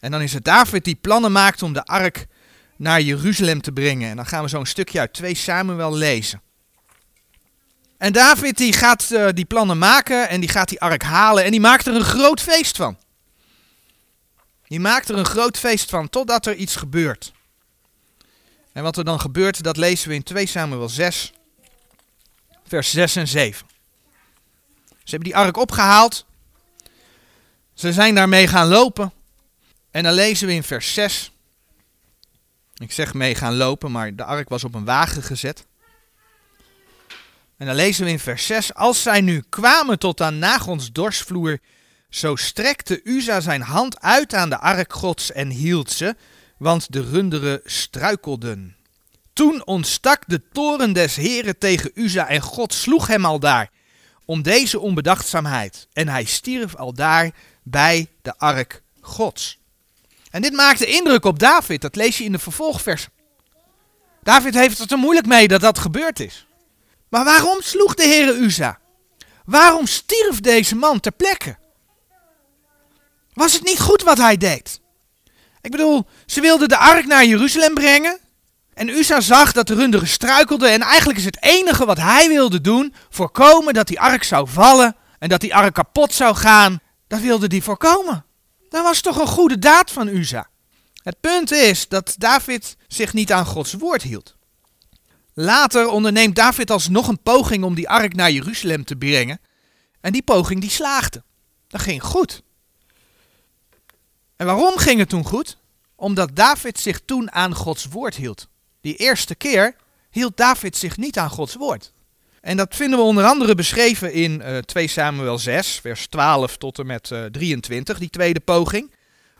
En 0.00 0.10
dan 0.10 0.22
is 0.22 0.32
het 0.32 0.44
David 0.44 0.84
die 0.84 0.94
plannen 0.94 1.32
maakt 1.32 1.62
om 1.62 1.72
de 1.72 1.84
ark 1.84 2.26
naar 2.76 3.00
Jeruzalem 3.00 3.60
te 3.60 3.72
brengen. 3.72 4.10
En 4.10 4.16
dan 4.16 4.26
gaan 4.26 4.42
we 4.42 4.48
zo'n 4.48 4.66
stukje 4.66 5.00
uit 5.00 5.12
2 5.12 5.34
Samuel 5.34 5.94
lezen. 5.94 6.42
En 7.98 8.12
David 8.12 8.56
die 8.56 8.72
gaat 8.72 9.08
uh, 9.12 9.28
die 9.34 9.44
plannen 9.44 9.78
maken 9.78 10.28
en 10.28 10.40
die 10.40 10.48
gaat 10.48 10.68
die 10.68 10.80
ark 10.80 11.02
halen 11.02 11.44
en 11.44 11.50
die 11.50 11.60
maakt 11.60 11.86
er 11.86 11.94
een 11.94 12.04
groot 12.04 12.40
feest 12.40 12.76
van. 12.76 12.96
Die 14.70 14.80
maakt 14.80 15.08
er 15.08 15.18
een 15.18 15.24
groot 15.24 15.58
feest 15.58 15.90
van 15.90 16.08
totdat 16.08 16.46
er 16.46 16.54
iets 16.54 16.76
gebeurt. 16.76 17.32
En 18.72 18.82
wat 18.82 18.96
er 18.96 19.04
dan 19.04 19.20
gebeurt, 19.20 19.62
dat 19.62 19.76
lezen 19.76 20.08
we 20.08 20.14
in 20.14 20.22
2 20.22 20.46
Samuel 20.46 20.88
6, 20.88 21.32
vers 22.66 22.90
6 22.90 23.16
en 23.16 23.28
7. 23.28 23.66
Ze 24.88 25.16
hebben 25.16 25.28
die 25.28 25.36
ark 25.36 25.56
opgehaald. 25.56 26.26
Ze 27.74 27.92
zijn 27.92 28.14
daarmee 28.14 28.46
gaan 28.46 28.68
lopen. 28.68 29.12
En 29.90 30.02
dan 30.02 30.12
lezen 30.12 30.46
we 30.46 30.52
in 30.52 30.62
vers 30.62 30.94
6. 30.94 31.32
Ik 32.74 32.92
zeg 32.92 33.14
mee 33.14 33.34
gaan 33.34 33.56
lopen, 33.56 33.90
maar 33.90 34.14
de 34.14 34.24
ark 34.24 34.48
was 34.48 34.64
op 34.64 34.74
een 34.74 34.84
wagen 34.84 35.22
gezet. 35.22 35.66
En 37.56 37.66
dan 37.66 37.74
lezen 37.74 38.04
we 38.04 38.10
in 38.10 38.18
vers 38.18 38.46
6. 38.46 38.74
Als 38.74 39.02
zij 39.02 39.20
nu 39.20 39.44
kwamen 39.48 39.98
tot 39.98 40.20
aan 40.20 40.38
Nagons 40.38 40.92
dorsvloer, 40.92 41.58
zo 42.10 42.36
strekte 42.36 43.00
Uza 43.04 43.40
zijn 43.40 43.62
hand 43.62 44.00
uit 44.00 44.34
aan 44.34 44.50
de 44.50 44.58
ark 44.58 44.92
gods 44.92 45.32
en 45.32 45.48
hield 45.48 45.90
ze, 45.90 46.16
want 46.56 46.92
de 46.92 47.02
runderen 47.02 47.60
struikelden. 47.64 48.76
Toen 49.32 49.66
ontstak 49.66 50.22
de 50.26 50.42
toren 50.52 50.92
des 50.92 51.16
Heren 51.16 51.58
tegen 51.58 51.90
Uza 51.94 52.28
en 52.28 52.40
God 52.40 52.74
sloeg 52.74 53.06
hem 53.06 53.24
al 53.24 53.38
daar 53.38 53.70
om 54.24 54.42
deze 54.42 54.80
onbedachtzaamheid. 54.80 55.88
En 55.92 56.08
hij 56.08 56.24
stierf 56.24 56.76
al 56.76 56.92
daar 56.92 57.30
bij 57.62 58.08
de 58.22 58.38
ark 58.38 58.82
gods. 59.00 59.58
En 60.30 60.42
dit 60.42 60.52
maakte 60.52 60.86
indruk 60.86 61.24
op 61.24 61.38
David, 61.38 61.80
dat 61.80 61.96
lees 61.96 62.18
je 62.18 62.24
in 62.24 62.32
de 62.32 62.38
vervolgvers. 62.38 63.08
David 64.22 64.54
heeft 64.54 64.78
het 64.78 64.92
er 64.92 64.98
moeilijk 64.98 65.26
mee 65.26 65.48
dat 65.48 65.60
dat 65.60 65.78
gebeurd 65.78 66.20
is. 66.20 66.46
Maar 67.08 67.24
waarom 67.24 67.62
sloeg 67.62 67.94
de 67.94 68.02
Heere 68.02 68.34
Uza? 68.34 68.78
Waarom 69.44 69.86
stierf 69.86 70.40
deze 70.40 70.74
man 70.76 71.00
ter 71.00 71.12
plekke? 71.12 71.56
Was 73.32 73.52
het 73.52 73.64
niet 73.64 73.80
goed 73.80 74.02
wat 74.02 74.18
hij 74.18 74.36
deed? 74.36 74.80
Ik 75.60 75.70
bedoel, 75.70 76.06
ze 76.26 76.40
wilden 76.40 76.68
de 76.68 76.76
ark 76.76 77.06
naar 77.06 77.24
Jeruzalem 77.24 77.74
brengen. 77.74 78.18
En 78.74 78.88
Uza 78.88 79.20
zag 79.20 79.52
dat 79.52 79.66
de 79.66 79.74
runderen 79.74 80.08
struikelden. 80.08 80.70
En 80.70 80.80
eigenlijk 80.80 81.18
is 81.18 81.24
het 81.24 81.42
enige 81.42 81.84
wat 81.84 81.98
hij 81.98 82.28
wilde 82.28 82.60
doen, 82.60 82.94
voorkomen 83.10 83.74
dat 83.74 83.86
die 83.86 84.00
ark 84.00 84.22
zou 84.22 84.48
vallen. 84.48 84.96
En 85.18 85.28
dat 85.28 85.40
die 85.40 85.54
ark 85.54 85.74
kapot 85.74 86.12
zou 86.12 86.36
gaan. 86.36 86.80
Dat 87.06 87.20
wilde 87.20 87.46
hij 87.48 87.60
voorkomen. 87.60 88.24
Dat 88.68 88.82
was 88.82 89.00
toch 89.00 89.18
een 89.18 89.26
goede 89.26 89.58
daad 89.58 89.90
van 89.90 90.08
Uza. 90.08 90.48
Het 91.02 91.20
punt 91.20 91.52
is 91.52 91.88
dat 91.88 92.14
David 92.18 92.76
zich 92.88 93.12
niet 93.12 93.32
aan 93.32 93.46
Gods 93.46 93.72
woord 93.72 94.02
hield. 94.02 94.36
Later 95.34 95.88
onderneemt 95.88 96.36
David 96.36 96.70
alsnog 96.70 97.08
een 97.08 97.22
poging 97.22 97.64
om 97.64 97.74
die 97.74 97.88
ark 97.88 98.14
naar 98.14 98.30
Jeruzalem 98.30 98.84
te 98.84 98.96
brengen. 98.96 99.40
En 100.00 100.12
die 100.12 100.22
poging 100.22 100.60
die 100.60 100.70
slaagde. 100.70 101.22
Dat 101.68 101.80
ging 101.80 102.02
goed. 102.02 102.42
En 104.40 104.46
waarom 104.46 104.78
ging 104.78 104.98
het 104.98 105.08
toen 105.08 105.24
goed? 105.24 105.56
Omdat 105.94 106.36
David 106.36 106.78
zich 106.78 107.00
toen 107.04 107.32
aan 107.32 107.54
Gods 107.54 107.86
woord 107.86 108.14
hield. 108.14 108.48
Die 108.80 108.96
eerste 108.96 109.34
keer 109.34 109.74
hield 110.10 110.36
David 110.36 110.76
zich 110.76 110.96
niet 110.96 111.18
aan 111.18 111.30
Gods 111.30 111.54
woord. 111.54 111.92
En 112.40 112.56
dat 112.56 112.74
vinden 112.76 112.98
we 112.98 113.04
onder 113.04 113.24
andere 113.24 113.54
beschreven 113.54 114.12
in 114.12 114.42
uh, 114.44 114.58
2 114.58 114.86
Samuel 114.86 115.38
6, 115.38 115.78
vers 115.82 116.06
12 116.06 116.56
tot 116.56 116.78
en 116.78 116.86
met 116.86 117.10
uh, 117.10 117.24
23, 117.24 117.98
die 117.98 118.10
tweede 118.10 118.40
poging. 118.40 118.94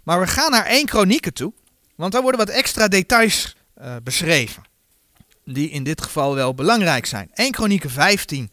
Maar 0.05 0.21
we 0.21 0.27
gaan 0.27 0.51
naar 0.51 0.67
1 0.67 0.87
Kronieken 0.87 1.35
toe, 1.35 1.53
want 1.95 2.13
daar 2.13 2.23
worden 2.23 2.47
wat 2.47 2.55
extra 2.55 2.89
details 2.89 3.57
uh, 3.81 3.97
beschreven. 4.03 4.63
Die 5.45 5.71
in 5.71 5.85
dit 5.85 6.03
geval 6.03 6.35
wel 6.35 6.55
belangrijk 6.55 7.07
zijn. 7.07 7.31
1 7.35 7.51
Kronieken 7.51 7.91
15. 7.91 8.51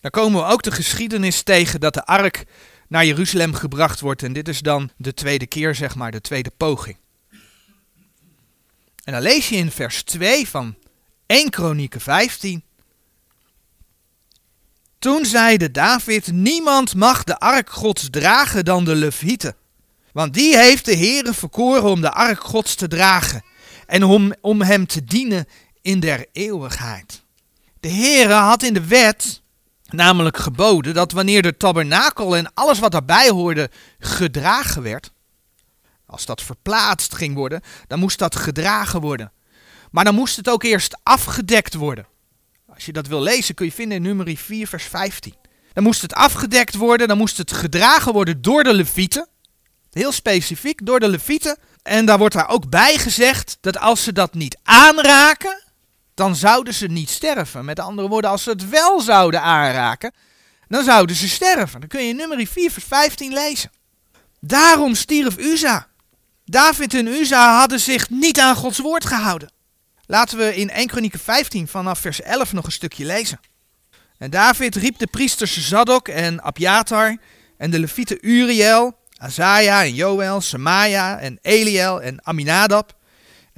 Daar 0.00 0.10
komen 0.10 0.40
we 0.40 0.52
ook 0.52 0.62
de 0.62 0.72
geschiedenis 0.72 1.42
tegen 1.42 1.80
dat 1.80 1.94
de 1.94 2.06
ark 2.06 2.44
naar 2.88 3.06
Jeruzalem 3.06 3.54
gebracht 3.54 4.00
wordt. 4.00 4.22
En 4.22 4.32
dit 4.32 4.48
is 4.48 4.60
dan 4.60 4.90
de 4.96 5.14
tweede 5.14 5.46
keer, 5.46 5.74
zeg 5.74 5.94
maar, 5.94 6.10
de 6.10 6.20
tweede 6.20 6.50
poging. 6.56 6.96
En 9.04 9.12
dan 9.12 9.22
lees 9.22 9.48
je 9.48 9.56
in 9.56 9.70
vers 9.70 10.02
2 10.02 10.48
van 10.48 10.76
1 11.26 11.50
Kronieken 11.50 12.00
15. 12.00 12.62
Toen 14.98 15.24
zeide 15.24 15.70
David, 15.70 16.32
niemand 16.32 16.94
mag 16.94 17.24
de 17.24 17.38
ark 17.38 17.70
gods 17.70 18.08
dragen 18.10 18.64
dan 18.64 18.84
de 18.84 18.94
Levieten. 18.94 19.56
Want 20.12 20.34
die 20.34 20.56
heeft 20.56 20.84
de 20.84 20.96
Heere 20.96 21.34
verkoren 21.34 21.90
om 21.90 22.00
de 22.00 22.12
ark 22.12 22.40
gods 22.40 22.74
te 22.74 22.88
dragen. 22.88 23.44
En 23.86 24.04
om, 24.04 24.34
om 24.40 24.62
hem 24.62 24.86
te 24.86 25.04
dienen 25.04 25.46
in 25.82 26.00
der 26.00 26.26
eeuwigheid. 26.32 27.22
De 27.80 27.88
Heere 27.88 28.32
had 28.32 28.62
in 28.62 28.74
de 28.74 28.86
wet 28.86 29.42
namelijk 29.92 30.36
geboden 30.36 30.94
dat 30.94 31.12
wanneer 31.12 31.42
de 31.42 31.56
tabernakel 31.56 32.36
en 32.36 32.54
alles 32.54 32.78
wat 32.78 32.92
daarbij 32.92 33.28
hoorde 33.28 33.70
gedragen 33.98 34.82
werd, 34.82 35.10
als 36.06 36.26
dat 36.26 36.42
verplaatst 36.42 37.14
ging 37.14 37.34
worden, 37.34 37.60
dan 37.86 37.98
moest 37.98 38.18
dat 38.18 38.36
gedragen 38.36 39.00
worden. 39.00 39.32
Maar 39.90 40.04
dan 40.04 40.14
moest 40.14 40.36
het 40.36 40.48
ook 40.48 40.62
eerst 40.62 40.98
afgedekt 41.02 41.74
worden. 41.74 42.06
Als 42.66 42.86
je 42.86 42.92
dat 42.92 43.06
wil 43.06 43.22
lezen 43.22 43.54
kun 43.54 43.66
je 43.66 43.72
vinden 43.72 43.96
in 43.96 44.02
nummer 44.02 44.36
4 44.36 44.68
vers 44.68 44.84
15. 44.84 45.34
Dan 45.72 45.84
moest 45.84 46.02
het 46.02 46.14
afgedekt 46.14 46.74
worden, 46.74 47.08
dan 47.08 47.18
moest 47.18 47.36
het 47.36 47.52
gedragen 47.52 48.12
worden 48.12 48.42
door 48.42 48.64
de 48.64 48.74
levieten. 48.74 49.28
Heel 49.90 50.12
specifiek, 50.12 50.86
door 50.86 51.00
de 51.00 51.08
levieten. 51.08 51.58
En 51.82 52.06
daar 52.06 52.18
wordt 52.18 52.34
daar 52.34 52.48
ook 52.48 52.68
bij 52.68 52.98
gezegd 52.98 53.58
dat 53.60 53.78
als 53.78 54.02
ze 54.02 54.12
dat 54.12 54.34
niet 54.34 54.58
aanraken, 54.62 55.62
dan 56.18 56.36
zouden 56.36 56.74
ze 56.74 56.86
niet 56.86 57.10
sterven. 57.10 57.64
Met 57.64 57.80
andere 57.80 58.08
woorden, 58.08 58.30
als 58.30 58.42
ze 58.42 58.50
het 58.50 58.68
wel 58.68 59.00
zouden 59.00 59.42
aanraken, 59.42 60.12
dan 60.68 60.84
zouden 60.84 61.16
ze 61.16 61.28
sterven. 61.28 61.80
Dan 61.80 61.88
kun 61.88 62.06
je 62.06 62.14
nummer 62.14 62.46
4 62.46 62.70
vers 62.70 62.84
15 62.84 63.32
lezen. 63.32 63.70
Daarom 64.40 64.94
stierf 64.94 65.38
Uza. 65.38 65.86
David 66.44 66.94
en 66.94 67.06
Uza 67.06 67.58
hadden 67.58 67.80
zich 67.80 68.10
niet 68.10 68.40
aan 68.40 68.54
Gods 68.54 68.78
woord 68.78 69.04
gehouden. 69.04 69.52
Laten 70.06 70.38
we 70.38 70.56
in 70.56 70.70
1 70.70 70.86
Kronieken 70.86 71.20
15 71.20 71.68
vanaf 71.68 71.98
vers 71.98 72.22
11 72.22 72.52
nog 72.52 72.64
een 72.64 72.72
stukje 72.72 73.04
lezen. 73.04 73.40
En 74.18 74.30
David 74.30 74.76
riep 74.76 74.98
de 74.98 75.06
priesters 75.06 75.68
Zadok 75.68 76.08
en 76.08 76.42
Abjatar 76.42 77.16
en 77.58 77.70
de 77.70 77.78
levieten 77.78 78.18
Uriel, 78.20 78.96
Azaja 79.16 79.84
en 79.84 79.94
Joel, 79.94 80.40
Samaja 80.40 81.18
en 81.18 81.38
Eliel 81.42 82.02
en 82.02 82.26
Aminadab. 82.26 82.96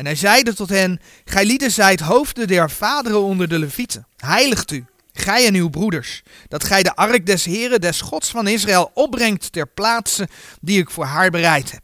En 0.00 0.06
hij 0.06 0.14
zeide 0.14 0.54
tot 0.54 0.68
hen, 0.68 1.00
gij 1.24 1.44
lieden 1.44 1.70
zijt 1.70 2.00
hoofden 2.00 2.46
der 2.46 2.70
vaderen 2.70 3.22
onder 3.22 3.48
de 3.48 3.58
levieten. 3.58 4.06
Heiligt 4.16 4.70
u, 4.70 4.84
gij 5.12 5.46
en 5.46 5.54
uw 5.54 5.68
broeders, 5.68 6.22
dat 6.48 6.64
gij 6.64 6.82
de 6.82 6.94
ark 6.96 7.26
des 7.26 7.44
Heren, 7.44 7.80
des 7.80 8.00
Gods 8.00 8.28
van 8.28 8.46
Israël, 8.46 8.90
opbrengt 8.94 9.52
ter 9.52 9.68
plaatse 9.68 10.28
die 10.60 10.80
ik 10.80 10.90
voor 10.90 11.04
haar 11.04 11.30
bereid 11.30 11.70
heb. 11.70 11.80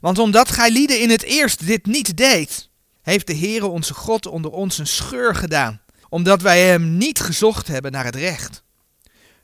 Want 0.00 0.18
omdat 0.18 0.50
gij 0.50 0.70
lieden 0.70 1.00
in 1.00 1.10
het 1.10 1.22
eerst 1.22 1.66
dit 1.66 1.86
niet 1.86 2.16
deed, 2.16 2.68
heeft 3.02 3.26
de 3.26 3.36
Heere 3.36 3.66
onze 3.66 3.94
God 3.94 4.26
onder 4.26 4.50
ons 4.50 4.78
een 4.78 4.86
scheur 4.86 5.34
gedaan, 5.34 5.80
omdat 6.08 6.42
wij 6.42 6.66
hem 6.66 6.96
niet 6.96 7.20
gezocht 7.20 7.66
hebben 7.66 7.92
naar 7.92 8.04
het 8.04 8.16
recht. 8.16 8.62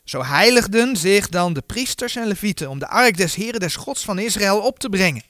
Zo 0.05 0.25
heiligden 0.25 0.97
zich 0.97 1.29
dan 1.29 1.53
de 1.53 1.63
priesters 1.63 2.17
en 2.17 2.27
levieten 2.27 2.71
om 2.71 2.79
de 2.79 2.89
ark 2.89 3.17
des 3.17 3.35
Heeren 3.35 3.61
des 3.61 3.77
Gods 3.77 4.05
van 4.05 4.19
Israël 4.19 4.61
op 4.61 4.79
te 4.79 4.89
brengen. 4.89 5.23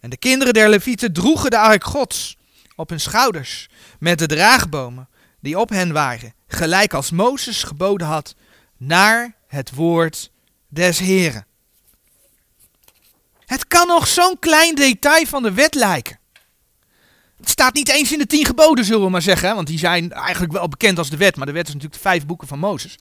En 0.00 0.10
de 0.10 0.16
kinderen 0.16 0.54
der 0.54 0.68
levieten 0.68 1.12
droegen 1.12 1.50
de 1.50 1.58
ark 1.58 1.84
Gods 1.84 2.36
op 2.76 2.88
hun 2.88 3.00
schouders, 3.00 3.68
met 3.98 4.18
de 4.18 4.26
draagbomen 4.26 5.08
die 5.40 5.58
op 5.58 5.68
hen 5.68 5.92
waren, 5.92 6.34
gelijk 6.46 6.94
als 6.94 7.10
Mozes 7.10 7.62
geboden 7.62 8.06
had, 8.06 8.34
naar 8.76 9.34
het 9.46 9.74
woord 9.74 10.30
des 10.68 10.98
Heeren. 10.98 11.46
Het 13.46 13.66
kan 13.66 13.86
nog 13.86 14.06
zo'n 14.08 14.38
klein 14.38 14.74
detail 14.74 15.26
van 15.26 15.42
de 15.42 15.52
wet 15.52 15.74
lijken. 15.74 16.18
Het 17.36 17.48
staat 17.48 17.74
niet 17.74 17.88
eens 17.88 18.12
in 18.12 18.18
de 18.18 18.26
tien 18.26 18.46
geboden, 18.46 18.84
zullen 18.84 19.04
we 19.04 19.10
maar 19.10 19.22
zeggen. 19.22 19.54
Want 19.54 19.66
die 19.66 19.78
zijn 19.78 20.12
eigenlijk 20.12 20.52
wel 20.52 20.68
bekend 20.68 20.98
als 20.98 21.10
de 21.10 21.16
wet. 21.16 21.36
Maar 21.36 21.46
de 21.46 21.52
wet 21.52 21.66
is 21.66 21.74
natuurlijk 21.74 22.02
de 22.02 22.08
vijf 22.08 22.26
boeken 22.26 22.48
van 22.48 22.58
Mozes. 22.58 22.98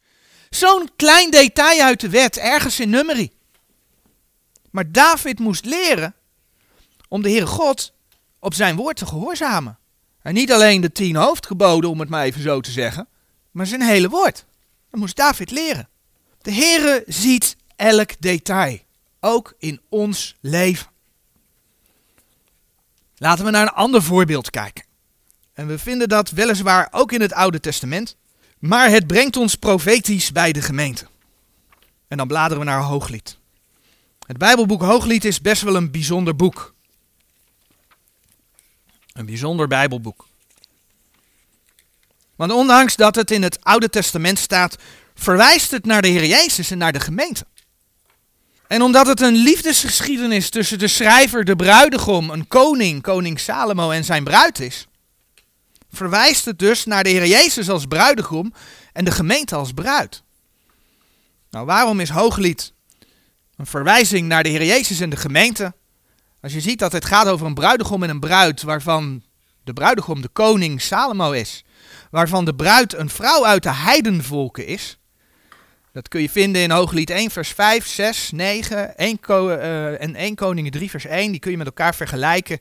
Zo'n 0.50 0.90
klein 0.96 1.32
detail 1.32 1.82
uit 1.82 2.00
de 2.00 2.10
wet, 2.10 2.38
ergens 2.38 2.80
in 2.80 2.90
nummerie. 2.90 3.32
Maar 4.72 4.92
David 4.92 5.40
moest 5.40 5.66
leren 5.66 6.16
om 7.10 7.22
de 7.22 7.30
Heere 7.30 7.46
God 7.46 7.94
op 8.40 8.54
zijn 8.54 8.76
woord 8.76 8.98
te 8.98 9.06
gehoorzamen. 9.06 9.78
En 10.22 10.34
niet 10.34 10.52
alleen 10.52 10.82
de 10.82 10.92
tien 10.92 11.16
hoofdgeboden, 11.16 11.90
om 11.90 12.00
het 12.00 12.10
maar 12.10 12.24
even 12.24 12.42
zo 12.42 12.62
te 12.62 12.72
zeggen, 12.72 13.08
maar 13.52 13.66
zijn 13.66 13.82
hele 13.82 14.10
woord. 14.10 14.46
Dat 14.90 15.00
moest 15.00 15.16
David 15.16 15.52
leren. 15.52 15.90
De 16.42 16.54
Heere 16.54 17.04
ziet 17.08 17.56
elk 17.76 18.12
detail, 18.20 18.80
ook 19.20 19.54
in 19.58 19.82
ons 19.90 20.36
leven. 20.40 20.88
Laten 23.16 23.46
we 23.46 23.52
naar 23.52 23.62
een 23.62 23.74
ander 23.74 24.04
voorbeeld 24.04 24.50
kijken. 24.50 24.86
En 25.54 25.68
we 25.68 25.80
vinden 25.80 26.10
dat 26.10 26.30
weliswaar 26.30 26.88
ook 26.92 27.12
in 27.12 27.22
het 27.22 27.34
Oude 27.34 27.60
Testament, 27.60 28.16
maar 28.60 28.90
het 28.90 29.08
brengt 29.08 29.38
ons 29.38 29.56
profetisch 29.56 30.32
bij 30.32 30.52
de 30.52 30.62
gemeente. 30.62 31.06
En 32.08 32.18
dan 32.18 32.28
bladeren 32.28 32.60
we 32.60 32.70
naar 32.70 32.82
Hooglied. 32.82 33.38
Het 34.28 34.38
Bijbelboek 34.38 34.82
Hooglied 34.82 35.26
is 35.26 35.42
best 35.42 35.62
wel 35.62 35.76
een 35.76 35.92
bijzonder 35.92 36.36
boek. 36.36 36.76
Een 39.14 39.26
bijzonder 39.26 39.68
Bijbelboek. 39.68 40.28
Want 42.36 42.52
ondanks 42.52 42.96
dat 42.96 43.16
het 43.16 43.32
in 43.32 43.44
het 43.44 43.64
Oude 43.64 43.90
Testament 43.90 44.40
staat, 44.40 44.76
verwijst 45.16 45.72
het 45.72 45.86
naar 45.86 46.02
de 46.02 46.08
Heer 46.08 46.26
Jezus 46.26 46.72
en 46.72 46.78
naar 46.78 46.92
de 46.92 47.00
gemeente. 47.00 47.46
En 48.68 48.82
omdat 48.82 49.08
het 49.08 49.22
een 49.22 49.36
liefdesgeschiedenis 49.36 50.50
tussen 50.50 50.80
de 50.80 50.88
schrijver, 50.88 51.46
de 51.46 51.56
bruidegom, 51.56 52.30
een 52.30 52.48
koning, 52.48 53.02
koning 53.02 53.40
Salomo 53.40 53.92
en 53.92 54.04
zijn 54.04 54.24
bruid 54.24 54.60
is, 54.60 54.88
verwijst 55.92 56.46
het 56.46 56.60
dus 56.60 56.86
naar 56.86 57.04
de 57.04 57.10
Heer 57.10 57.28
Jezus 57.28 57.70
als 57.70 57.86
bruidegom 57.86 58.54
en 58.94 59.06
de 59.06 59.12
gemeente 59.12 59.56
als 59.56 59.72
bruid. 59.72 60.24
Nou, 61.50 61.66
waarom 61.66 62.00
is 62.00 62.10
Hooglied 62.10 62.74
een 63.58 63.66
verwijzing 63.66 64.28
naar 64.28 64.44
de 64.44 64.50
Heer 64.50 64.66
Jezus 64.66 65.00
en 65.00 65.10
de 65.10 65.18
gemeente? 65.18 65.74
Als 66.42 66.54
je 66.54 66.60
ziet 66.60 66.80
dat 66.80 66.92
het 66.92 67.06
gaat 67.06 67.28
over 67.28 67.46
een 67.46 67.54
bruidegom 67.54 68.04
en 68.04 68.10
een 68.10 68.20
bruid, 68.20 68.62
waarvan 68.62 69.24
de 69.64 69.74
bruidegom 69.74 70.22
de 70.22 70.28
koning 70.28 70.82
Salomo 70.82 71.32
is, 71.32 71.64
waarvan 72.12 72.46
de 72.46 72.56
bruid 72.56 72.94
een 72.94 73.10
vrouw 73.10 73.46
uit 73.46 73.64
de 73.64 73.74
heidenvolken 73.74 74.66
is. 74.66 75.00
Dat 75.92 76.08
kun 76.08 76.22
je 76.22 76.30
vinden 76.30 76.62
in 76.62 76.72
Hooglied 76.72 77.10
1 77.10 77.32
vers 77.32 77.50
5, 77.50 77.88
6, 77.88 78.32
9 78.32 78.98
1 78.98 79.20
en 80.00 80.16
1 80.16 80.36
Koningen 80.36 80.72
3 80.72 80.90
vers 80.90 81.06
1. 81.06 81.32
Die 81.32 81.40
kun 81.40 81.52
je 81.52 81.58
met 81.58 81.66
elkaar 81.66 81.96
vergelijken. 81.96 82.60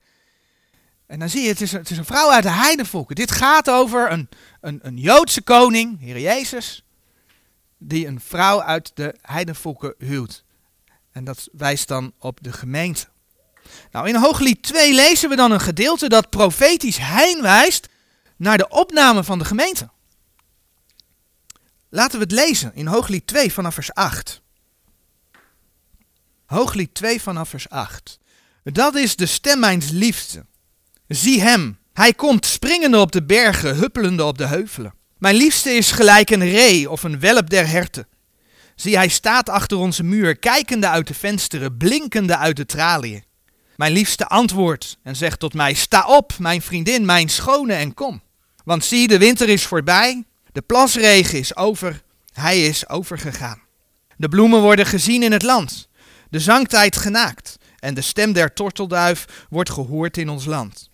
En 1.07 1.19
dan 1.19 1.29
zie 1.29 1.43
je, 1.43 1.49
het 1.49 1.61
is, 1.61 1.73
het 1.73 1.91
is 1.91 1.99
een 1.99 2.05
vrouw 2.05 2.31
uit 2.31 2.43
de 2.43 2.51
heidenvolken. 2.51 3.15
Dit 3.15 3.31
gaat 3.31 3.71
over 3.71 4.13
een, 4.13 4.29
een, 4.61 4.79
een 4.83 4.99
Joodse 4.99 5.43
koning, 5.43 6.01
Heer 6.01 6.21
Jezus, 6.21 6.85
die 7.79 8.07
een 8.07 8.21
vrouw 8.21 8.63
uit 8.63 8.91
de 8.95 9.15
heidenvolken 9.23 9.95
huwt. 9.99 10.45
En 11.13 11.25
dat 11.25 11.49
wijst 11.53 11.89
dan 11.89 12.13
op 12.19 12.39
de 12.43 12.53
gemeente. 12.53 13.07
Nou, 13.91 14.09
in 14.09 14.15
Hooglied 14.15 14.63
2 14.63 14.95
lezen 14.95 15.29
we 15.29 15.37
dan 15.37 15.51
een 15.51 15.61
gedeelte 15.61 16.09
dat 16.09 16.31
profetisch 16.31 16.99
heen 17.01 17.43
wijst 17.43 17.89
naar 18.37 18.59
de 18.59 18.69
opname 18.69 19.25
van 19.25 19.39
de 19.39 19.45
gemeente. 19.45 19.89
Laten 21.89 22.19
we 22.19 22.25
het 22.25 22.33
lezen 22.33 22.75
in 22.75 22.87
Hooglied 22.87 23.27
2 23.27 23.53
vanaf 23.53 23.75
vers 23.75 23.95
8. 23.95 24.43
Hooglied 26.47 26.95
2 26.95 27.23
vanaf 27.23 27.49
vers 27.49 27.69
8. 27.69 28.19
Dat 28.63 28.95
is 28.95 29.17
de 29.17 29.27
stem 29.27 29.59
mijns 29.59 29.91
liefste. 29.91 30.45
Zie 31.09 31.41
hem, 31.41 31.79
hij 31.93 32.13
komt 32.13 32.47
springende 32.47 32.99
op 32.99 33.13
de 33.13 33.23
bergen, 33.23 33.77
huppelende 33.77 34.25
op 34.25 34.39
de 34.39 34.47
heuvelen. 34.47 34.95
Mijn 35.19 35.35
liefste 35.35 35.71
is 35.71 35.91
gelijk 35.91 36.31
een 36.31 36.51
ree 36.51 36.91
of 36.91 37.03
een 37.03 37.21
welp 37.21 37.51
der 37.51 37.69
herten. 37.69 38.09
Zie, 38.75 38.97
hij 38.97 39.09
staat 39.09 39.49
achter 39.49 39.77
onze 39.77 40.03
muur, 40.03 40.37
kijkende 40.37 40.89
uit 40.89 41.07
de 41.07 41.15
vensteren, 41.15 41.77
blinkende 41.77 42.37
uit 42.37 42.57
de 42.57 42.67
traliën. 42.67 43.25
Mijn 43.79 43.93
liefste 43.93 44.27
antwoordt 44.27 44.99
en 45.03 45.17
zegt 45.17 45.41
tot 45.41 45.55
mij: 45.55 45.75
Sta 45.75 46.07
op, 46.07 46.39
mijn 46.39 46.63
vriendin, 46.63 47.05
mijn 47.05 47.29
schone, 47.29 47.73
en 47.73 47.95
kom. 47.95 48.23
Want 48.65 48.85
zie, 48.85 49.09
de 49.09 49.19
winter 49.19 49.49
is 49.49 49.67
voorbij, 49.67 50.25
de 50.53 50.61
plasregen 50.61 51.39
is 51.39 51.57
over, 51.57 52.03
hij 52.33 52.67
is 52.67 52.89
overgegaan. 52.89 53.63
De 54.17 54.29
bloemen 54.29 54.61
worden 54.61 54.87
gezien 54.87 55.23
in 55.23 55.33
het 55.33 55.43
land, 55.43 55.89
de 56.31 56.41
zangtijd 56.41 56.97
genaakt, 56.97 57.57
en 57.79 57.95
de 57.95 58.01
stem 58.01 58.33
der 58.33 58.53
tortelduif 58.53 59.47
wordt 59.49 59.71
gehoord 59.71 60.17
in 60.17 60.29
ons 60.29 60.45
land. 60.45 60.91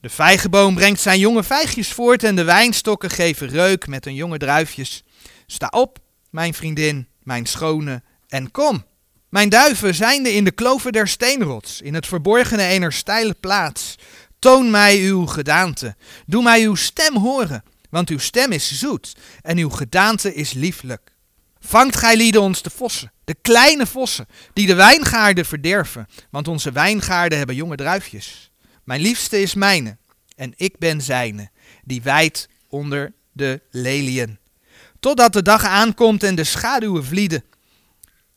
De 0.00 0.08
vijgenboom 0.08 0.74
brengt 0.74 1.00
zijn 1.00 1.18
jonge 1.18 1.42
vijgjes 1.42 1.92
voort 1.92 2.24
en 2.24 2.36
de 2.36 2.44
wijnstokken 2.44 3.10
geven 3.10 3.48
reuk 3.48 3.86
met 3.86 4.04
hun 4.04 4.14
jonge 4.14 4.38
druifjes. 4.38 5.04
Sta 5.46 5.66
op, 5.70 5.98
mijn 6.30 6.54
vriendin, 6.54 7.08
mijn 7.22 7.46
schone, 7.46 8.02
en 8.28 8.50
kom. 8.50 8.84
Mijn 9.28 9.48
duiven 9.48 9.94
zijnde 9.94 10.32
in 10.32 10.44
de 10.44 10.50
kloven 10.50 10.92
der 10.92 11.08
steenrots, 11.08 11.80
in 11.80 11.94
het 11.94 12.06
verborgene 12.06 12.62
eener 12.62 12.92
steile 12.92 13.34
plaats. 13.40 13.94
Toon 14.38 14.70
mij 14.70 14.98
uw 14.98 15.26
gedaante, 15.26 15.96
doe 16.26 16.42
mij 16.42 16.62
uw 16.62 16.74
stem 16.74 17.16
horen, 17.16 17.64
want 17.90 18.08
uw 18.08 18.18
stem 18.18 18.52
is 18.52 18.78
zoet 18.78 19.16
en 19.42 19.58
uw 19.58 19.70
gedaante 19.70 20.34
is 20.34 20.52
lieflijk. 20.52 21.12
Vangt 21.60 21.96
gij 21.96 22.16
lieden 22.16 22.40
ons 22.40 22.62
de 22.62 22.70
vossen, 22.70 23.12
de 23.24 23.36
kleine 23.42 23.86
vossen, 23.86 24.26
die 24.52 24.66
de 24.66 24.74
wijngaarden 24.74 25.44
verderven, 25.46 26.06
want 26.30 26.48
onze 26.48 26.72
wijngaarden 26.72 27.38
hebben 27.38 27.56
jonge 27.56 27.76
druifjes. 27.76 28.50
Mijn 28.84 29.00
liefste 29.00 29.40
is 29.40 29.54
mijne, 29.54 29.96
en 30.36 30.52
ik 30.56 30.78
ben 30.78 31.02
zijne, 31.02 31.50
die 31.84 32.02
wijdt 32.02 32.48
onder 32.68 33.12
de 33.32 33.60
leliën. 33.70 34.38
Totdat 35.00 35.32
de 35.32 35.42
dag 35.42 35.64
aankomt 35.64 36.22
en 36.22 36.34
de 36.34 36.44
schaduwen 36.44 37.04
vlieden. 37.04 37.44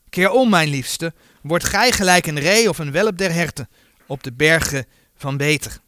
Keer 0.10 0.32
om, 0.32 0.50
mijn 0.50 0.70
liefste, 0.70 1.14
wordt 1.42 1.64
gij 1.64 1.92
gelijk 1.92 2.28
een 2.28 2.40
ree 2.40 2.70
of 2.70 2.78
een 2.80 2.92
welp 2.92 3.18
der 3.18 3.34
herten 3.34 3.70
op 4.06 4.24
de 4.24 4.32
bergen 4.32 4.86
van 5.16 5.38
Beter. 5.38 5.80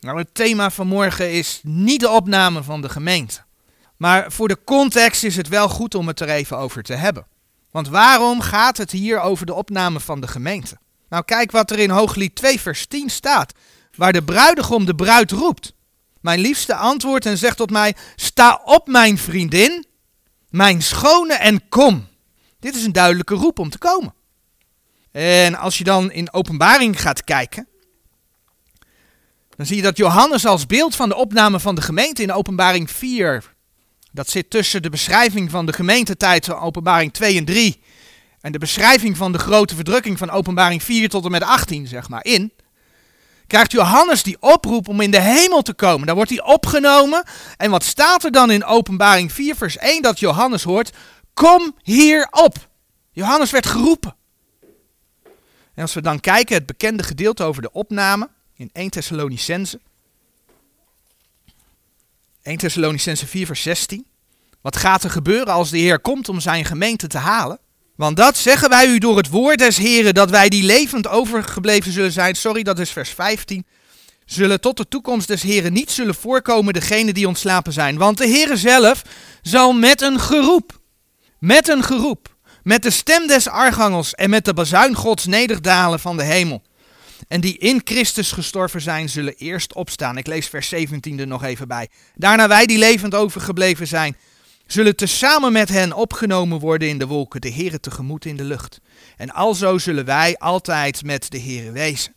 Nou, 0.00 0.18
het 0.18 0.34
thema 0.34 0.70
van 0.70 0.86
morgen 0.86 1.32
is 1.32 1.60
niet 1.62 2.00
de 2.00 2.08
opname 2.08 2.62
van 2.62 2.80
de 2.80 2.88
gemeente. 2.88 3.42
Maar 3.96 4.32
voor 4.32 4.48
de 4.48 4.58
context 4.64 5.24
is 5.24 5.36
het 5.36 5.48
wel 5.48 5.68
goed 5.68 5.94
om 5.94 6.06
het 6.06 6.20
er 6.20 6.28
even 6.28 6.58
over 6.58 6.82
te 6.82 6.94
hebben. 6.94 7.26
Want 7.70 7.88
waarom 7.88 8.40
gaat 8.40 8.76
het 8.76 8.90
hier 8.90 9.20
over 9.20 9.46
de 9.46 9.54
opname 9.54 10.00
van 10.00 10.20
de 10.20 10.28
gemeente? 10.28 10.78
Nou, 11.08 11.24
kijk 11.24 11.50
wat 11.50 11.70
er 11.70 11.78
in 11.78 11.90
Hooglied 11.90 12.34
2, 12.34 12.60
vers 12.60 12.86
10 12.86 13.10
staat, 13.10 13.52
waar 13.96 14.12
de 14.12 14.22
bruidegom 14.22 14.84
de 14.84 14.94
bruid 14.94 15.30
roept. 15.30 15.72
Mijn 16.20 16.40
liefste 16.40 16.74
antwoordt 16.74 17.26
en 17.26 17.38
zegt 17.38 17.56
tot 17.56 17.70
mij: 17.70 17.94
Sta 18.16 18.60
op, 18.64 18.86
mijn 18.86 19.18
vriendin, 19.18 19.86
mijn 20.50 20.82
schone, 20.82 21.34
en 21.34 21.68
kom. 21.68 22.08
Dit 22.60 22.76
is 22.76 22.84
een 22.84 22.92
duidelijke 22.92 23.34
roep 23.34 23.58
om 23.58 23.70
te 23.70 23.78
komen. 23.78 24.14
En 25.12 25.54
als 25.54 25.78
je 25.78 25.84
dan 25.84 26.12
in 26.12 26.32
openbaring 26.32 27.00
gaat 27.00 27.24
kijken, 27.24 27.68
dan 29.56 29.66
zie 29.66 29.76
je 29.76 29.82
dat 29.82 29.96
Johannes 29.96 30.46
als 30.46 30.66
beeld 30.66 30.96
van 30.96 31.08
de 31.08 31.16
opname 31.16 31.60
van 31.60 31.74
de 31.74 31.82
gemeente 31.82 32.22
in 32.22 32.32
openbaring 32.32 32.90
4, 32.90 33.54
dat 34.12 34.28
zit 34.28 34.50
tussen 34.50 34.82
de 34.82 34.90
beschrijving 34.90 35.50
van 35.50 35.66
de 35.66 35.72
gemeentetijd 35.72 36.44
van 36.44 36.58
openbaring 36.58 37.12
2 37.12 37.36
en 37.36 37.44
3 37.44 37.82
en 38.40 38.52
de 38.52 38.58
beschrijving 38.58 39.16
van 39.16 39.32
de 39.32 39.38
grote 39.38 39.74
verdrukking 39.74 40.18
van 40.18 40.30
openbaring 40.30 40.82
4 40.82 41.08
tot 41.08 41.24
en 41.24 41.30
met 41.30 41.42
18, 41.42 41.86
zeg 41.86 42.08
maar, 42.08 42.24
in, 42.24 42.52
krijgt 43.46 43.72
Johannes 43.72 44.22
die 44.22 44.36
oproep 44.40 44.88
om 44.88 45.00
in 45.00 45.10
de 45.10 45.20
hemel 45.20 45.62
te 45.62 45.74
komen. 45.74 46.06
Daar 46.06 46.14
wordt 46.14 46.30
hij 46.30 46.42
opgenomen. 46.42 47.24
En 47.56 47.70
wat 47.70 47.84
staat 47.84 48.24
er 48.24 48.32
dan 48.32 48.50
in 48.50 48.64
openbaring 48.64 49.32
4 49.32 49.56
vers 49.56 49.76
1 49.76 50.02
dat 50.02 50.18
Johannes 50.18 50.62
hoort? 50.62 50.90
Kom 51.34 51.76
hier 51.82 52.28
op. 52.30 52.68
Johannes 53.10 53.50
werd 53.50 53.66
geroepen. 53.66 54.16
En 55.74 55.82
als 55.82 55.94
we 55.94 56.00
dan 56.00 56.20
kijken, 56.20 56.54
het 56.54 56.66
bekende 56.66 57.02
gedeelte 57.02 57.42
over 57.42 57.62
de 57.62 57.72
opname 57.72 58.28
in 58.54 58.70
1 58.72 58.90
Thessalonicense. 58.90 59.80
1 62.42 62.58
Thessalonicense 62.58 63.26
4 63.26 63.46
vers 63.46 63.62
16. 63.62 64.06
Wat 64.60 64.76
gaat 64.76 65.04
er 65.04 65.10
gebeuren 65.10 65.52
als 65.52 65.70
de 65.70 65.78
Heer 65.78 66.00
komt 66.00 66.28
om 66.28 66.40
zijn 66.40 66.64
gemeente 66.64 67.06
te 67.06 67.18
halen? 67.18 67.58
Want 67.96 68.16
dat 68.16 68.36
zeggen 68.36 68.68
wij 68.68 68.86
u 68.86 68.98
door 68.98 69.16
het 69.16 69.28
woord 69.28 69.58
des 69.58 69.76
Heren, 69.76 70.14
dat 70.14 70.30
wij 70.30 70.48
die 70.48 70.62
levend 70.62 71.08
overgebleven 71.08 71.92
zullen 71.92 72.12
zijn. 72.12 72.34
Sorry, 72.34 72.62
dat 72.62 72.78
is 72.78 72.90
vers 72.90 73.10
15. 73.10 73.66
Zullen 74.24 74.60
tot 74.60 74.76
de 74.76 74.88
toekomst 74.88 75.28
des 75.28 75.42
Heren 75.42 75.72
niet 75.72 75.90
zullen 75.90 76.14
voorkomen 76.14 76.72
degenen 76.72 77.14
die 77.14 77.28
ontslapen 77.28 77.72
zijn. 77.72 77.98
Want 77.98 78.18
de 78.18 78.28
Heere 78.28 78.56
zelf 78.56 79.02
zal 79.42 79.72
met 79.72 80.00
een 80.00 80.20
geroep, 80.20 80.79
met 81.40 81.68
een 81.68 81.82
geroep, 81.82 82.36
met 82.62 82.82
de 82.82 82.90
stem 82.90 83.26
des 83.26 83.48
archangels 83.48 84.14
en 84.14 84.30
met 84.30 84.44
de 84.44 84.54
bazuin 84.54 84.94
gods 84.94 85.26
nederdalen 85.26 86.00
van 86.00 86.16
de 86.16 86.22
hemel. 86.22 86.62
En 87.28 87.40
die 87.40 87.58
in 87.58 87.80
Christus 87.84 88.32
gestorven 88.32 88.80
zijn, 88.80 89.08
zullen 89.08 89.34
eerst 89.36 89.74
opstaan. 89.74 90.18
Ik 90.18 90.26
lees 90.26 90.46
vers 90.48 90.68
17 90.68 91.18
er 91.18 91.26
nog 91.26 91.44
even 91.44 91.68
bij. 91.68 91.88
Daarna 92.14 92.48
wij 92.48 92.66
die 92.66 92.78
levend 92.78 93.14
overgebleven 93.14 93.86
zijn, 93.86 94.16
zullen 94.66 94.96
tezamen 94.96 95.52
met 95.52 95.68
hen 95.68 95.92
opgenomen 95.92 96.58
worden 96.58 96.88
in 96.88 96.98
de 96.98 97.06
wolken, 97.06 97.40
de 97.40 97.52
Heere 97.52 97.80
tegemoet 97.80 98.24
in 98.24 98.36
de 98.36 98.44
lucht. 98.44 98.80
En 99.16 99.30
alzo 99.30 99.78
zullen 99.78 100.04
wij 100.04 100.36
altijd 100.38 101.04
met 101.04 101.30
de 101.30 101.40
Heere 101.40 101.72
wezen. 101.72 102.14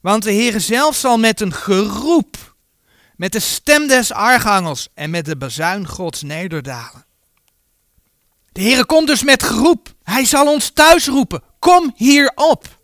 Want 0.00 0.22
de 0.22 0.32
Heere 0.32 0.60
zelf 0.60 0.96
zal 0.96 1.18
met 1.18 1.40
een 1.40 1.52
geroep, 1.52 2.54
met 3.16 3.32
de 3.32 3.40
stem 3.40 3.86
des 3.86 4.12
archangels 4.12 4.88
en 4.94 5.10
met 5.10 5.24
de 5.24 5.36
bazuin 5.36 5.86
Gods 5.86 6.22
nederdalen. 6.22 7.05
De 8.56 8.62
Heere 8.62 8.86
komt 8.86 9.06
dus 9.06 9.22
met 9.22 9.42
geroep. 9.42 9.94
Hij 10.02 10.24
zal 10.24 10.52
ons 10.52 10.70
thuis 10.70 11.06
roepen. 11.06 11.42
Kom 11.58 11.92
hier 11.96 12.32
op. 12.34 12.78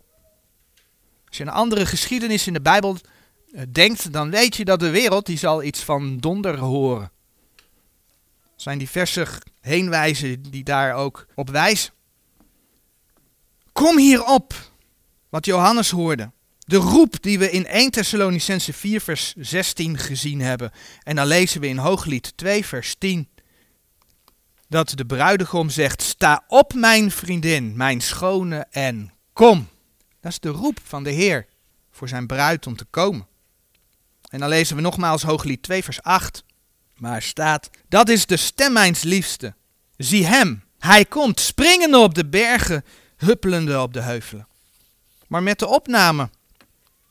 Als 1.27 1.37
je 1.37 1.43
een 1.43 1.49
andere 1.49 1.85
geschiedenis 1.85 2.47
in 2.47 2.53
de 2.53 2.61
Bijbel 2.61 2.97
eh, 3.53 3.61
denkt, 3.69 4.11
dan 4.13 4.29
weet 4.29 4.55
je 4.55 4.65
dat 4.65 4.79
de 4.79 4.89
wereld 4.89 5.25
die 5.25 5.37
zal 5.37 5.63
iets 5.63 5.79
van 5.79 6.17
donder 6.17 6.57
horen. 6.57 7.11
Er 7.55 7.61
zijn 8.55 8.77
diverse 8.77 9.27
heenwijzen 9.61 10.41
die 10.41 10.63
daar 10.63 10.93
ook 10.93 11.25
op 11.35 11.49
wijzen. 11.49 11.93
Kom 13.71 13.97
hier 13.97 14.23
op, 14.23 14.53
wat 15.29 15.45
Johannes 15.45 15.89
hoorde. 15.89 16.31
De 16.59 16.77
roep 16.77 17.21
die 17.21 17.39
we 17.39 17.51
in 17.51 17.65
1 17.65 17.91
Thessalonicense 17.91 18.73
4 18.73 19.01
vers 19.01 19.33
16 19.37 19.97
gezien 19.97 20.41
hebben. 20.41 20.71
En 21.03 21.15
dan 21.15 21.27
lezen 21.27 21.61
we 21.61 21.67
in 21.67 21.77
Hooglied 21.77 22.33
2 22.37 22.65
vers 22.65 22.95
10 22.97 23.27
dat 24.73 24.91
de 24.95 25.05
bruidegom 25.05 25.69
zegt: 25.69 26.01
Sta 26.01 26.43
op, 26.47 26.73
mijn 26.73 27.11
vriendin, 27.11 27.77
mijn 27.77 28.01
schone, 28.01 28.65
en 28.69 29.13
kom. 29.33 29.67
Dat 30.19 30.31
is 30.31 30.39
de 30.39 30.49
roep 30.49 30.79
van 30.83 31.03
de 31.03 31.11
Heer 31.11 31.45
voor 31.91 32.07
zijn 32.07 32.27
bruid 32.27 32.67
om 32.67 32.75
te 32.75 32.85
komen. 32.85 33.27
En 34.29 34.39
dan 34.39 34.49
lezen 34.49 34.75
we 34.75 34.81
nogmaals 34.81 35.23
Hooglied 35.23 35.63
2, 35.63 35.83
vers 35.83 36.01
8. 36.01 36.43
Maar 36.97 37.21
staat: 37.21 37.69
Dat 37.89 38.09
is 38.09 38.25
de 38.25 38.37
stem 38.37 38.73
mijns 38.73 39.01
liefste. 39.01 39.53
Zie 39.97 40.25
hem, 40.25 40.63
hij 40.79 41.05
komt 41.05 41.39
springende 41.39 41.97
op 41.97 42.15
de 42.15 42.25
bergen, 42.25 42.85
huppelende 43.17 43.81
op 43.81 43.93
de 43.93 44.01
heuvelen. 44.01 44.47
Maar 45.27 45.43
met 45.43 45.59
de 45.59 45.67
opname 45.67 46.29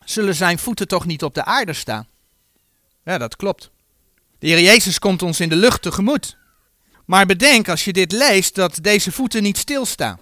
zullen 0.05 0.35
zijn 0.35 0.59
voeten 0.59 0.88
toch 0.88 1.07
niet 1.07 1.22
op 1.22 1.35
de 1.35 1.44
aarde 1.44 1.72
staan? 1.72 2.07
Ja, 3.05 3.18
dat 3.18 3.37
klopt. 3.37 3.70
De 4.38 4.46
Heer 4.46 4.61
Jezus 4.61 4.98
komt 4.98 5.22
ons 5.22 5.40
in 5.40 5.48
de 5.48 5.57
lucht 5.57 5.83
tegemoet. 5.83 6.40
Maar 7.05 7.27
bedenk 7.27 7.69
als 7.69 7.85
je 7.85 7.93
dit 7.93 8.12
leest 8.12 8.55
dat 8.55 8.79
deze 8.83 9.12
voeten 9.12 9.43
niet 9.43 9.59
stilstaan. 9.59 10.21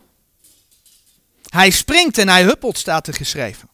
Hij 1.48 1.70
springt 1.70 2.18
en 2.18 2.28
hij 2.28 2.42
huppelt, 2.42 2.78
staat 2.78 3.06
er 3.06 3.14
geschreven. 3.14 3.68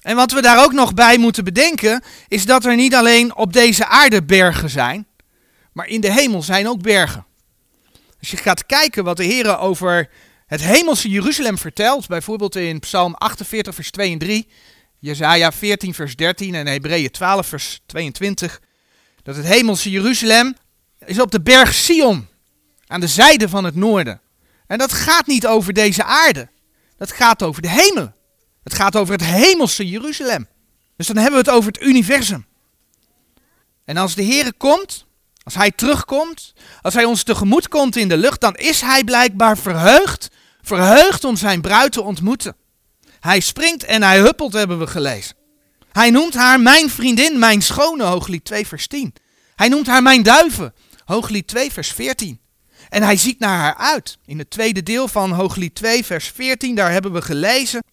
En 0.00 0.16
wat 0.16 0.32
we 0.32 0.42
daar 0.42 0.64
ook 0.64 0.72
nog 0.72 0.94
bij 0.94 1.18
moeten 1.18 1.44
bedenken, 1.44 2.02
is 2.28 2.46
dat 2.46 2.64
er 2.64 2.76
niet 2.76 2.94
alleen 2.94 3.36
op 3.36 3.52
deze 3.52 3.86
aarde 3.86 4.22
bergen 4.22 4.70
zijn, 4.70 5.06
maar 5.72 5.86
in 5.86 6.00
de 6.00 6.12
hemel 6.12 6.42
zijn 6.42 6.68
ook 6.68 6.82
bergen. 6.82 7.26
Als 8.20 8.30
je 8.30 8.36
gaat 8.36 8.66
kijken 8.66 9.04
wat 9.04 9.16
de 9.16 9.24
Heer 9.24 9.58
over 9.58 10.08
het 10.46 10.60
hemelse 10.60 11.08
Jeruzalem 11.08 11.58
vertelt, 11.58 12.06
bijvoorbeeld 12.06 12.56
in 12.56 12.80
Psalm 12.80 13.14
48, 13.14 13.74
vers 13.74 13.90
2 13.90 14.12
en 14.12 14.18
3, 14.18 14.48
Jezaja 14.98 15.52
14, 15.52 15.94
vers 15.94 16.16
13 16.16 16.54
en 16.54 16.66
Hebreeën 16.66 17.10
12, 17.10 17.46
vers 17.46 17.80
22, 17.86 18.60
dat 19.22 19.36
het 19.36 19.46
hemelse 19.46 19.90
Jeruzalem 19.90 20.56
is 21.06 21.20
op 21.20 21.30
de 21.30 21.40
berg 21.40 21.74
Sion, 21.74 22.28
aan 22.86 23.00
de 23.00 23.06
zijde 23.06 23.48
van 23.48 23.64
het 23.64 23.74
noorden. 23.74 24.20
En 24.66 24.78
dat 24.78 24.92
gaat 24.92 25.26
niet 25.26 25.46
over 25.46 25.72
deze 25.72 26.04
aarde. 26.04 26.48
Dat 26.96 27.12
gaat 27.12 27.42
over 27.42 27.62
de 27.62 27.68
hemel. 27.68 28.12
Het 28.62 28.74
gaat 28.74 28.96
over 28.96 29.12
het 29.12 29.24
hemelse 29.24 29.88
Jeruzalem. 29.88 30.48
Dus 30.96 31.06
dan 31.06 31.16
hebben 31.16 31.40
we 31.40 31.50
het 31.50 31.56
over 31.56 31.72
het 31.72 31.82
universum. 31.82 32.46
En 33.84 33.96
als 33.96 34.14
de 34.14 34.22
Heer 34.22 34.54
komt, 34.54 35.06
als 35.42 35.54
Hij 35.54 35.70
terugkomt, 35.70 36.52
als 36.82 36.94
Hij 36.94 37.04
ons 37.04 37.22
tegemoet 37.22 37.68
komt 37.68 37.96
in 37.96 38.08
de 38.08 38.16
lucht, 38.16 38.40
dan 38.40 38.54
is 38.54 38.80
Hij 38.80 39.04
blijkbaar 39.04 39.58
verheugd, 39.58 40.28
verheugd 40.62 41.24
om 41.24 41.36
zijn 41.36 41.60
bruid 41.60 41.92
te 41.92 42.02
ontmoeten. 42.02 42.56
Hij 43.20 43.40
springt 43.40 43.84
en 43.84 44.02
hij 44.02 44.20
huppelt, 44.20 44.52
hebben 44.52 44.78
we 44.78 44.86
gelezen. 44.86 45.36
Hij 45.92 46.10
noemt 46.10 46.34
haar 46.34 46.60
mijn 46.60 46.90
vriendin, 46.90 47.38
mijn 47.38 47.62
schone, 47.62 48.04
hooglied 48.04 48.44
2 48.44 48.66
vers 48.66 48.86
10. 48.86 49.14
Hij 49.56 49.68
noemt 49.68 49.86
haar 49.86 50.02
mijn 50.02 50.22
duiven, 50.22 50.74
hooglied 51.10 51.46
2 51.46 51.72
vers 51.72 51.92
14. 51.92 52.40
En 52.88 53.02
hij 53.02 53.16
ziet 53.16 53.38
naar 53.38 53.58
haar 53.58 53.74
uit. 53.74 54.18
In 54.24 54.38
het 54.38 54.50
tweede 54.50 54.82
deel 54.82 55.08
van 55.08 55.30
Hooglied 55.30 55.74
2, 55.74 56.04
vers 56.04 56.28
14, 56.28 56.74
daar 56.74 56.92
hebben 56.92 57.12
we 57.12 57.22
gelezen. 57.22 57.84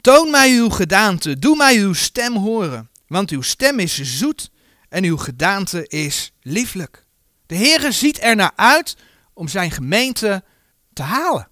Toon 0.00 0.30
mij 0.30 0.56
uw 0.56 0.68
gedaante, 0.68 1.38
doe 1.38 1.56
mij 1.56 1.76
uw 1.76 1.92
stem 1.92 2.36
horen, 2.36 2.90
want 3.06 3.30
uw 3.30 3.42
stem 3.42 3.78
is 3.78 4.00
zoet 4.00 4.50
en 4.88 5.04
uw 5.04 5.16
gedaante 5.16 5.86
is 5.86 6.32
lieflijk. 6.40 7.04
De 7.46 7.56
Heere 7.56 7.92
ziet 7.92 8.22
er 8.22 8.36
naar 8.36 8.52
uit 8.56 8.96
om 9.34 9.48
zijn 9.48 9.70
gemeente 9.70 10.44
te 10.92 11.02
halen. 11.02 11.48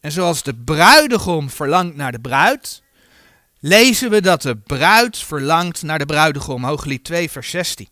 En 0.00 0.12
zoals 0.12 0.42
de 0.42 0.54
bruidegom 0.54 1.50
verlangt 1.50 1.96
naar 1.96 2.12
de 2.12 2.20
bruid, 2.20 2.82
lezen 3.60 4.10
we 4.10 4.20
dat 4.20 4.42
de 4.42 4.56
bruid 4.56 5.18
verlangt 5.18 5.82
naar 5.82 5.98
de 5.98 6.06
bruidegom. 6.06 6.64
Hooglied 6.64 7.04
2, 7.04 7.30
vers 7.30 7.50
16. 7.50 7.91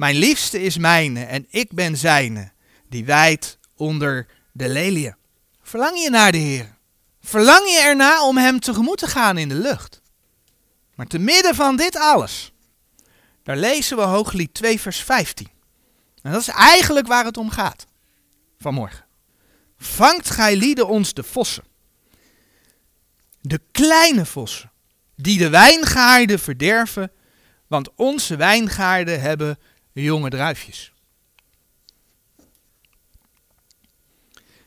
Mijn 0.00 0.16
liefste 0.16 0.62
is 0.62 0.76
mijne 0.76 1.24
en 1.24 1.46
ik 1.48 1.72
ben 1.72 1.96
zijne, 1.96 2.52
die 2.88 3.04
wijdt 3.04 3.58
onder 3.74 4.26
de 4.52 4.68
leliën. 4.68 5.16
Verlang 5.62 6.02
je 6.02 6.10
naar 6.10 6.32
de 6.32 6.38
Heer? 6.38 6.76
Verlang 7.20 7.70
je 7.70 7.78
erna 7.78 8.26
om 8.26 8.36
Hem 8.36 8.60
tegemoet 8.60 8.98
te 8.98 9.06
gaan 9.06 9.38
in 9.38 9.48
de 9.48 9.54
lucht? 9.54 10.02
Maar 10.94 11.06
te 11.06 11.18
midden 11.18 11.54
van 11.54 11.76
dit 11.76 11.96
alles, 11.96 12.52
daar 13.42 13.56
lezen 13.56 13.96
we 13.96 14.02
Hooglied 14.02 14.54
2 14.54 14.80
vers 14.80 15.00
15. 15.00 15.48
En 16.22 16.32
dat 16.32 16.40
is 16.40 16.48
eigenlijk 16.48 17.06
waar 17.06 17.24
het 17.24 17.36
om 17.36 17.50
gaat 17.50 17.86
vanmorgen. 18.58 19.06
Vangt 19.78 20.30
gij 20.30 20.56
lieden 20.56 20.88
ons 20.88 21.14
de 21.14 21.22
vossen, 21.22 21.64
de 23.40 23.60
kleine 23.72 24.26
vossen, 24.26 24.72
die 25.16 25.38
de 25.38 25.48
wijngaarden 25.48 26.38
verderven, 26.38 27.12
want 27.66 27.94
onze 27.94 28.36
wijngaarden 28.36 29.20
hebben 29.20 29.58
jonge 29.92 30.30
druifjes. 30.30 30.92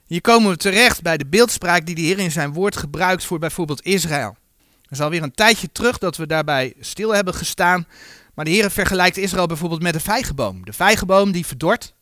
Hier 0.05 0.21
komen 0.21 0.49
we 0.49 0.57
terecht 0.57 1.01
bij 1.01 1.17
de 1.17 1.25
beeldspraak 1.25 1.85
die 1.85 1.95
de 1.95 2.01
Heer 2.01 2.19
in 2.19 2.31
zijn 2.31 2.53
woord 2.53 2.77
gebruikt 2.77 3.25
voor 3.25 3.39
bijvoorbeeld 3.39 3.85
Israël. 3.85 4.37
Het 4.81 4.91
is 4.91 5.01
alweer 5.01 5.23
een 5.23 5.31
tijdje 5.31 5.71
terug 5.71 5.97
dat 5.97 6.17
we 6.17 6.27
daarbij 6.27 6.73
stil 6.79 7.15
hebben 7.15 7.33
gestaan. 7.33 7.87
Maar 8.33 8.45
de 8.45 8.51
Heer 8.51 8.71
vergelijkt 8.71 9.17
Israël 9.17 9.47
bijvoorbeeld 9.47 9.81
met 9.81 9.93
de 9.93 9.99
vijgenboom. 9.99 10.65
De 10.65 10.73
vijgenboom 10.73 11.31
die 11.31 11.45
verdort. 11.45 11.93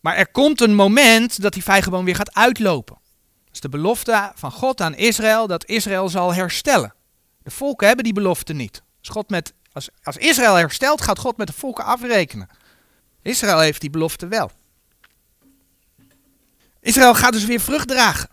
Maar 0.00 0.16
er 0.16 0.28
komt 0.28 0.60
een 0.60 0.74
moment 0.74 1.42
dat 1.42 1.52
die 1.52 1.62
vijgenboom 1.62 2.04
weer 2.04 2.16
gaat 2.16 2.34
uitlopen. 2.34 2.94
Dat 3.44 3.54
is 3.54 3.60
de 3.60 3.68
belofte 3.68 4.32
van 4.34 4.50
God 4.50 4.80
aan 4.80 4.94
Israël 4.94 5.46
dat 5.46 5.66
Israël 5.66 6.08
zal 6.08 6.34
herstellen. 6.34 6.94
De 7.42 7.50
volken 7.50 7.86
hebben 7.86 8.04
die 8.04 8.14
belofte 8.14 8.52
niet. 8.52 8.82
Als 8.98 9.08
God 9.08 9.30
met 9.30 9.52
als, 9.74 9.88
als 10.02 10.16
Israël 10.16 10.54
herstelt, 10.54 11.02
gaat 11.02 11.18
God 11.18 11.36
met 11.36 11.46
de 11.46 11.52
volken 11.52 11.84
afrekenen. 11.84 12.48
Israël 13.22 13.58
heeft 13.60 13.80
die 13.80 13.90
belofte 13.90 14.26
wel. 14.26 14.50
Israël 16.80 17.14
gaat 17.14 17.32
dus 17.32 17.44
weer 17.44 17.60
vrucht 17.60 17.88
dragen. 17.88 18.28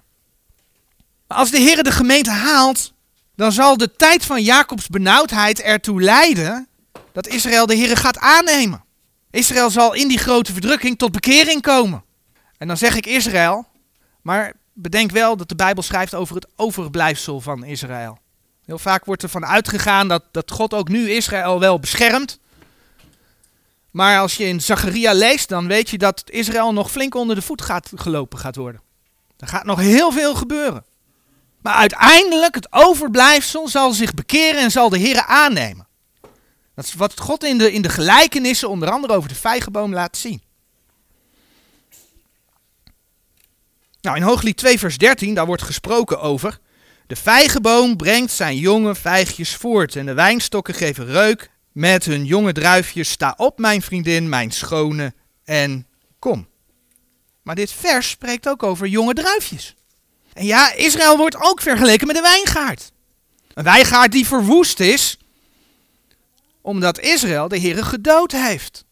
Maar 1.27 1.37
als 1.37 1.51
de 1.51 1.59
Heer 1.59 1.83
de 1.83 1.91
gemeente 1.91 2.29
haalt, 2.29 2.93
dan 3.35 3.51
zal 3.51 3.77
de 3.77 3.95
tijd 3.95 4.25
van 4.25 4.43
Jacobs 4.43 4.87
benauwdheid 4.87 5.61
ertoe 5.61 6.01
leiden 6.01 6.67
dat 7.11 7.27
Israël 7.27 7.65
de 7.65 7.75
Heer 7.75 7.97
gaat 7.97 8.17
aannemen. 8.17 8.83
Israël 9.31 9.69
zal 9.69 9.93
in 9.93 10.07
die 10.07 10.17
grote 10.17 10.53
verdrukking 10.53 10.97
tot 10.97 11.11
bekering 11.11 11.61
komen. 11.61 12.03
En 12.57 12.67
dan 12.67 12.77
zeg 12.77 12.95
ik 12.95 13.05
Israël, 13.05 13.67
maar 14.21 14.53
bedenk 14.73 15.11
wel 15.11 15.37
dat 15.37 15.49
de 15.49 15.55
Bijbel 15.55 15.83
schrijft 15.83 16.15
over 16.15 16.35
het 16.35 16.47
overblijfsel 16.55 17.41
van 17.41 17.63
Israël. 17.63 18.20
Heel 18.71 18.79
vaak 18.79 19.05
wordt 19.05 19.23
er 19.23 19.29
van 19.29 19.45
uitgegaan 19.45 20.07
dat, 20.07 20.23
dat 20.31 20.51
God 20.51 20.73
ook 20.73 20.87
nu 20.87 21.09
Israël 21.09 21.59
wel 21.59 21.79
beschermt. 21.79 22.39
Maar 23.89 24.19
als 24.19 24.35
je 24.35 24.43
in 24.43 24.61
Zacharia 24.61 25.13
leest, 25.13 25.49
dan 25.49 25.67
weet 25.67 25.89
je 25.89 25.97
dat 25.97 26.23
Israël 26.25 26.73
nog 26.73 26.91
flink 26.91 27.15
onder 27.15 27.35
de 27.35 27.41
voet 27.41 27.61
gaat, 27.61 27.91
gelopen 27.95 28.39
gaat 28.39 28.55
worden. 28.55 28.81
Er 29.37 29.47
gaat 29.47 29.63
nog 29.63 29.79
heel 29.79 30.11
veel 30.11 30.35
gebeuren. 30.35 30.85
Maar 31.61 31.73
uiteindelijk, 31.73 32.55
het 32.55 32.67
overblijfsel 32.69 33.67
zal 33.67 33.93
zich 33.93 34.13
bekeren 34.13 34.61
en 34.61 34.71
zal 34.71 34.89
de 34.89 34.97
Heer 34.97 35.25
aannemen. 35.25 35.87
Dat 36.75 36.85
is 36.85 36.93
wat 36.93 37.19
God 37.19 37.43
in 37.43 37.57
de, 37.57 37.71
in 37.71 37.81
de 37.81 37.89
gelijkenissen, 37.89 38.69
onder 38.69 38.89
andere 38.91 39.13
over 39.13 39.29
de 39.29 39.35
vijgenboom, 39.35 39.93
laat 39.93 40.17
zien. 40.17 40.41
Nou, 44.01 44.17
in 44.17 44.23
Hooglied 44.23 44.57
2 44.57 44.79
vers 44.79 44.97
13, 44.97 45.33
daar 45.33 45.45
wordt 45.45 45.61
gesproken 45.61 46.21
over 46.21 46.59
de 47.11 47.17
vijgenboom 47.17 47.97
brengt 47.97 48.31
zijn 48.31 48.57
jonge 48.57 48.95
vijgjes 48.95 49.55
voort 49.55 49.95
en 49.95 50.05
de 50.05 50.13
wijnstokken 50.13 50.73
geven 50.73 51.05
reuk 51.05 51.49
met 51.71 52.05
hun 52.05 52.25
jonge 52.25 52.53
druifjes. 52.53 53.09
Sta 53.09 53.33
op, 53.37 53.59
mijn 53.59 53.81
vriendin, 53.81 54.29
mijn 54.29 54.51
schone, 54.51 55.13
en 55.43 55.87
kom. 56.19 56.47
Maar 57.41 57.55
dit 57.55 57.71
vers 57.71 58.09
spreekt 58.09 58.47
ook 58.47 58.63
over 58.63 58.87
jonge 58.87 59.13
druifjes. 59.13 59.75
En 60.33 60.45
ja, 60.45 60.73
Israël 60.73 61.17
wordt 61.17 61.35
ook 61.35 61.61
vergeleken 61.61 62.07
met 62.07 62.15
een 62.15 62.21
wijngaard. 62.21 62.91
Een 63.53 63.63
wijngaard 63.63 64.11
die 64.11 64.27
verwoest 64.27 64.79
is, 64.79 65.17
omdat 66.61 66.99
Israël 66.99 67.47
de 67.47 67.59
Heere 67.59 67.83
gedood 67.83 68.31
heeft. 68.31 68.85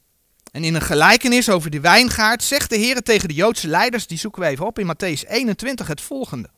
En 0.52 0.64
in 0.64 0.76
een 0.76 0.82
gelijkenis 0.82 1.50
over 1.50 1.70
die 1.70 1.82
wijngaard 1.82 2.44
zegt 2.44 2.70
de 2.70 2.78
Heer 2.78 3.02
tegen 3.02 3.28
de 3.28 3.34
Joodse 3.34 3.68
leiders, 3.68 4.08
die 4.08 4.18
zoeken 4.18 4.42
we 4.42 4.48
even 4.48 4.66
op 4.66 4.80
in 4.80 4.94
Matthäus 4.94 5.28
21, 5.28 5.88
het 5.88 6.02
volgende. 6.02 6.50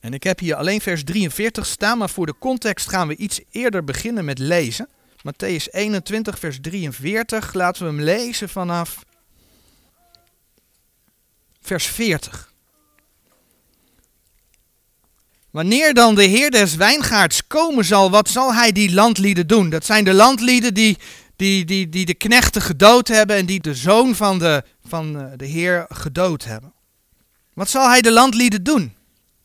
En 0.00 0.12
ik 0.12 0.22
heb 0.22 0.38
hier 0.38 0.54
alleen 0.54 0.80
vers 0.80 1.04
43 1.04 1.66
staan, 1.66 1.98
maar 1.98 2.10
voor 2.10 2.26
de 2.26 2.38
context 2.38 2.88
gaan 2.88 3.08
we 3.08 3.16
iets 3.16 3.40
eerder 3.50 3.84
beginnen 3.84 4.24
met 4.24 4.38
lezen. 4.38 4.88
Matthäus 5.18 5.70
21, 5.70 6.38
vers 6.38 6.58
43. 6.60 7.54
Laten 7.54 7.82
we 7.82 7.88
hem 7.88 8.00
lezen 8.00 8.48
vanaf 8.48 9.04
vers 11.60 11.86
40. 11.86 12.52
Wanneer 15.50 15.94
dan 15.94 16.14
de 16.14 16.24
heer 16.24 16.50
des 16.50 16.74
wijngaards 16.74 17.46
komen 17.46 17.84
zal, 17.84 18.10
wat 18.10 18.28
zal 18.28 18.54
hij 18.54 18.72
die 18.72 18.94
landlieden 18.94 19.46
doen? 19.46 19.70
Dat 19.70 19.84
zijn 19.84 20.04
de 20.04 20.14
landlieden 20.14 20.74
die, 20.74 20.98
die, 21.36 21.64
die, 21.64 21.88
die 21.88 22.06
de 22.06 22.14
knechten 22.14 22.62
gedood 22.62 23.08
hebben 23.08 23.36
en 23.36 23.46
die 23.46 23.60
de 23.60 23.74
zoon 23.74 24.14
van 24.14 24.38
de, 24.38 24.64
van 24.84 25.32
de 25.36 25.46
heer 25.46 25.86
gedood 25.88 26.44
hebben. 26.44 26.72
Wat 27.54 27.68
zal 27.68 27.88
hij 27.88 28.00
de 28.00 28.12
landlieden 28.12 28.62
doen? 28.62 28.96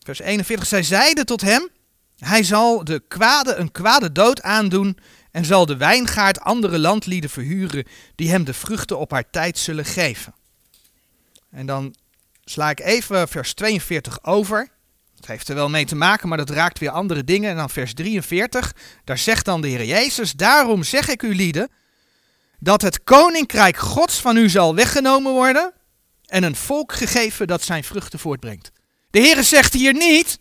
Vers 0.04 0.20
41, 0.20 0.68
zij 0.68 0.84
zeiden 0.84 1.26
tot 1.26 1.42
hem, 1.42 1.70
hij 2.18 2.44
zal 2.44 2.84
de 2.84 3.04
kwade 3.08 3.56
een 3.56 3.72
kwade 3.72 4.12
dood 4.12 4.42
aandoen 4.42 4.98
en 5.32 5.46
zal 5.46 5.66
de 5.66 5.78
wijngaard 5.78 6.40
andere 6.40 6.80
landlieden 6.80 7.30
verhuren 7.30 7.88
die 8.16 8.30
hem 8.30 8.44
de 8.44 8.54
vruchten 8.54 9.00
op 9.00 9.12
haar 9.12 9.30
tijd 9.30 9.58
zullen 9.58 9.86
geven. 9.86 10.36
En 11.52 11.66
dan 11.66 11.96
sla 12.44 12.70
ik 12.70 12.80
even 12.80 13.28
vers 13.28 13.54
42 13.54 14.24
over. 14.24 14.70
Het 15.16 15.28
heeft 15.28 15.50
er 15.50 15.56
wel 15.56 15.70
mee 15.70 15.86
te 15.86 15.96
maken, 15.96 16.28
maar 16.28 16.38
dat 16.38 16.50
raakt 16.50 16.80
weer 16.80 16.90
andere 16.90 17.24
dingen. 17.24 17.50
En 17.50 17.56
dan 17.56 17.70
vers 17.70 17.94
43, 17.94 18.76
daar 19.04 19.18
zegt 19.18 19.46
dan 19.46 19.62
de 19.62 19.68
Heer 19.68 19.86
Jezus, 19.86 20.32
daarom 20.32 20.84
zeg 20.84 21.10
ik 21.10 21.22
u 21.22 21.36
lieden, 21.36 21.70
dat 22.60 22.82
het 22.82 23.04
koninkrijk 23.04 23.78
Gods 23.78 24.20
van 24.20 24.38
u 24.38 24.50
zal 24.50 24.76
weggenomen 24.76 25.32
worden 25.32 25.74
en 26.26 26.44
een 26.44 26.56
volk 26.56 26.94
gegeven 26.94 27.48
dat 27.48 27.62
zijn 27.62 27.84
vruchten 27.84 28.20
voortbrengt. 28.20 28.72
De 29.14 29.20
Heer 29.20 29.44
zegt 29.44 29.74
hier 29.74 29.94
niet 29.94 30.40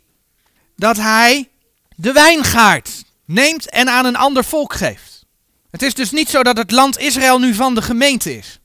dat 0.76 0.96
hij 0.96 1.50
de 1.96 2.12
wijngaard 2.12 3.04
neemt 3.24 3.70
en 3.70 3.88
aan 3.88 4.04
een 4.04 4.16
ander 4.16 4.44
volk 4.44 4.72
geeft. 4.72 5.26
Het 5.70 5.82
is 5.82 5.94
dus 5.94 6.10
niet 6.10 6.28
zo 6.28 6.42
dat 6.42 6.56
het 6.56 6.70
land 6.70 6.98
Israël 6.98 7.38
nu 7.38 7.54
van 7.54 7.74
de 7.74 7.82
gemeente 7.82 8.36
is. 8.36 8.60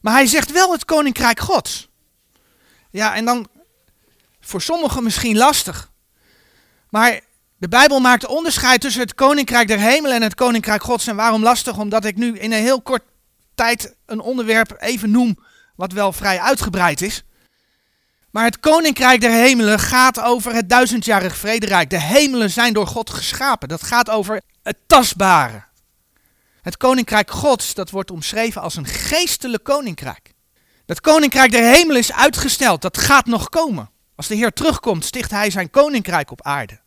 Maar 0.00 0.12
hij 0.12 0.26
zegt 0.26 0.52
wel 0.52 0.72
het 0.72 0.84
koninkrijk 0.84 1.40
Gods. 1.40 1.88
Ja, 2.90 3.14
en 3.14 3.24
dan 3.24 3.48
voor 4.40 4.62
sommigen 4.62 5.02
misschien 5.02 5.36
lastig. 5.36 5.90
Maar 6.90 7.20
de 7.56 7.68
Bijbel 7.68 8.00
maakt 8.00 8.26
onderscheid 8.26 8.80
tussen 8.80 9.02
het 9.02 9.14
koninkrijk 9.14 9.68
der 9.68 9.78
hemelen 9.78 10.16
en 10.16 10.22
het 10.22 10.34
koninkrijk 10.34 10.82
Gods. 10.82 11.06
En 11.06 11.16
waarom 11.16 11.42
lastig? 11.42 11.78
Omdat 11.78 12.04
ik 12.04 12.16
nu 12.16 12.38
in 12.38 12.52
een 12.52 12.62
heel 12.62 12.82
kort 12.82 13.02
tijd 13.54 13.94
een 14.06 14.20
onderwerp 14.20 14.76
even 14.78 15.10
noem 15.10 15.38
wat 15.76 15.92
wel 15.92 16.12
vrij 16.12 16.40
uitgebreid 16.40 17.00
is. 17.00 17.24
Maar 18.30 18.44
het 18.44 18.60
koninkrijk 18.60 19.20
der 19.20 19.30
hemelen 19.30 19.78
gaat 19.78 20.20
over 20.20 20.54
het 20.54 20.68
duizendjarig 20.68 21.36
vrederijk. 21.36 21.90
De 21.90 22.00
hemelen 22.00 22.50
zijn 22.50 22.72
door 22.72 22.86
God 22.86 23.10
geschapen. 23.10 23.68
Dat 23.68 23.82
gaat 23.82 24.10
over 24.10 24.40
het 24.62 24.76
tastbare. 24.86 25.62
Het 26.62 26.76
koninkrijk 26.76 27.30
Gods, 27.30 27.74
dat 27.74 27.90
wordt 27.90 28.10
omschreven 28.10 28.62
als 28.62 28.76
een 28.76 28.86
geestelijk 28.86 29.64
koninkrijk. 29.64 30.32
Dat 30.86 31.00
koninkrijk 31.00 31.50
der 31.50 31.72
hemelen 31.74 32.00
is 32.00 32.12
uitgesteld. 32.12 32.82
Dat 32.82 32.98
gaat 32.98 33.26
nog 33.26 33.48
komen. 33.48 33.90
Als 34.14 34.26
de 34.26 34.34
Heer 34.34 34.52
terugkomt, 34.52 35.04
sticht 35.04 35.30
hij 35.30 35.50
zijn 35.50 35.70
koninkrijk 35.70 36.30
op 36.30 36.42
aarde. 36.42 36.80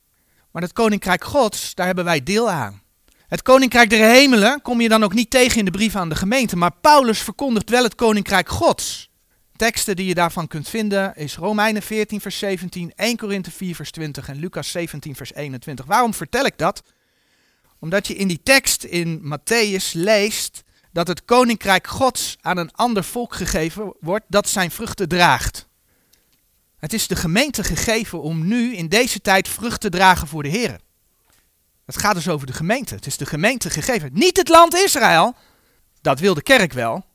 Maar 0.52 0.62
het 0.62 0.74
koninkrijk 0.74 1.24
Gods, 1.24 1.76
daar 1.76 1.86
hebben 1.86 2.06
wij 2.06 2.24
deel 2.24 2.50
aan. 2.50 2.82
Het 3.28 3.42
koninkrijk 3.42 3.90
der 3.90 4.10
hemelen 4.10 4.62
kom 4.62 4.82
je 4.82 4.90
dan 4.90 5.04
ook 5.04 5.14
niet 5.14 5.30
tegen 5.30 5.60
in 5.60 5.66
de 5.66 5.72
brief 5.72 5.96
aan 5.96 6.10
de 6.10 6.16
gemeente, 6.16 6.56
maar 6.56 6.72
Paulus 6.82 7.20
verkondigt 7.20 7.70
wel 7.70 7.84
het 7.84 7.96
koninkrijk 7.96 8.50
Gods. 8.50 9.10
Teksten 9.64 9.96
die 9.96 10.06
je 10.06 10.14
daarvan 10.14 10.48
kunt 10.48 10.70
vinden 10.70 11.16
is 11.16 11.36
Romeinen 11.36 11.82
14 11.82 12.22
vers 12.22 12.38
17, 12.38 12.92
1 12.96 13.18
Korinthe 13.18 13.52
4 13.52 13.76
vers 13.76 13.92
20 13.92 14.30
en 14.30 14.40
Lucas 14.40 14.72
17 14.72 15.16
vers 15.16 15.34
21. 15.34 15.86
Waarom 15.86 16.14
vertel 16.14 16.46
ik 16.46 16.58
dat? 16.58 16.84
Omdat 17.80 18.08
je 18.08 18.16
in 18.16 18.28
die 18.28 18.40
tekst 18.44 18.84
in 18.84 19.22
Matthäus 19.22 19.92
leest 19.92 20.64
dat 20.92 21.08
het 21.08 21.26
koninkrijk 21.26 21.88
Gods 21.88 22.38
aan 22.42 22.58
een 22.58 22.72
ander 22.72 23.04
volk 23.04 23.34
gegeven 23.34 23.94
wordt 24.00 24.26
dat 24.28 24.50
zijn 24.50 24.72
vruchten 24.72 25.08
draagt. 25.08 25.68
Het 26.78 26.94
is 26.94 27.08
de 27.08 27.16
gemeente 27.16 27.64
gegeven 27.64 28.22
om 28.22 28.48
nu 28.48 28.76
in 28.76 28.88
deze 28.88 29.22
tijd 29.22 29.48
vrucht 29.48 29.82
te 29.82 29.90
dragen 29.90 30.28
voor 30.28 30.44
de 30.44 30.50
Heer. 30.50 30.80
Het 31.86 31.98
gaat 31.98 32.16
dus 32.16 32.30
over 32.30 32.48
de 32.48 32.54
gemeente. 32.54 32.96
Het 32.96 33.06
is 33.06 33.18
de 33.18 33.26
gemeente 33.26 33.70
gegeven. 33.70 34.10
Niet 34.14 34.38
het 34.38 34.50
land 34.50 34.74
Israël. 34.74 35.36
Dat 36.02 36.20
wil 36.20 36.34
de 36.34 36.44
kerk 36.44 36.74
wel. 36.74 37.06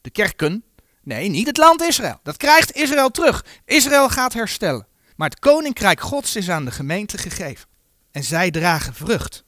De 0.00 0.10
kerken. 0.10 0.62
Nee, 1.08 1.28
niet 1.28 1.46
het 1.46 1.56
land 1.56 1.82
Israël. 1.82 2.20
Dat 2.22 2.36
krijgt 2.36 2.72
Israël 2.72 3.10
terug. 3.10 3.44
Israël 3.64 4.08
gaat 4.08 4.32
herstellen. 4.32 4.86
Maar 5.16 5.28
het 5.28 5.38
koninkrijk 5.38 6.00
Gods 6.00 6.36
is 6.36 6.50
aan 6.50 6.64
de 6.64 6.70
gemeente 6.70 7.18
gegeven. 7.18 7.68
En 8.10 8.24
zij 8.24 8.50
dragen 8.50 8.94
vrucht. 8.94 9.44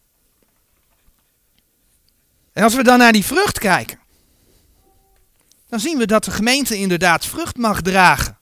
En 2.52 2.62
als 2.62 2.74
we 2.74 2.82
dan 2.82 2.98
naar 2.98 3.12
die 3.12 3.24
vrucht 3.24 3.58
kijken, 3.58 3.98
dan 5.68 5.80
zien 5.80 5.98
we 5.98 6.06
dat 6.06 6.24
de 6.24 6.30
gemeente 6.30 6.76
inderdaad 6.76 7.26
vrucht 7.26 7.56
mag 7.56 7.82
dragen. 7.82 8.38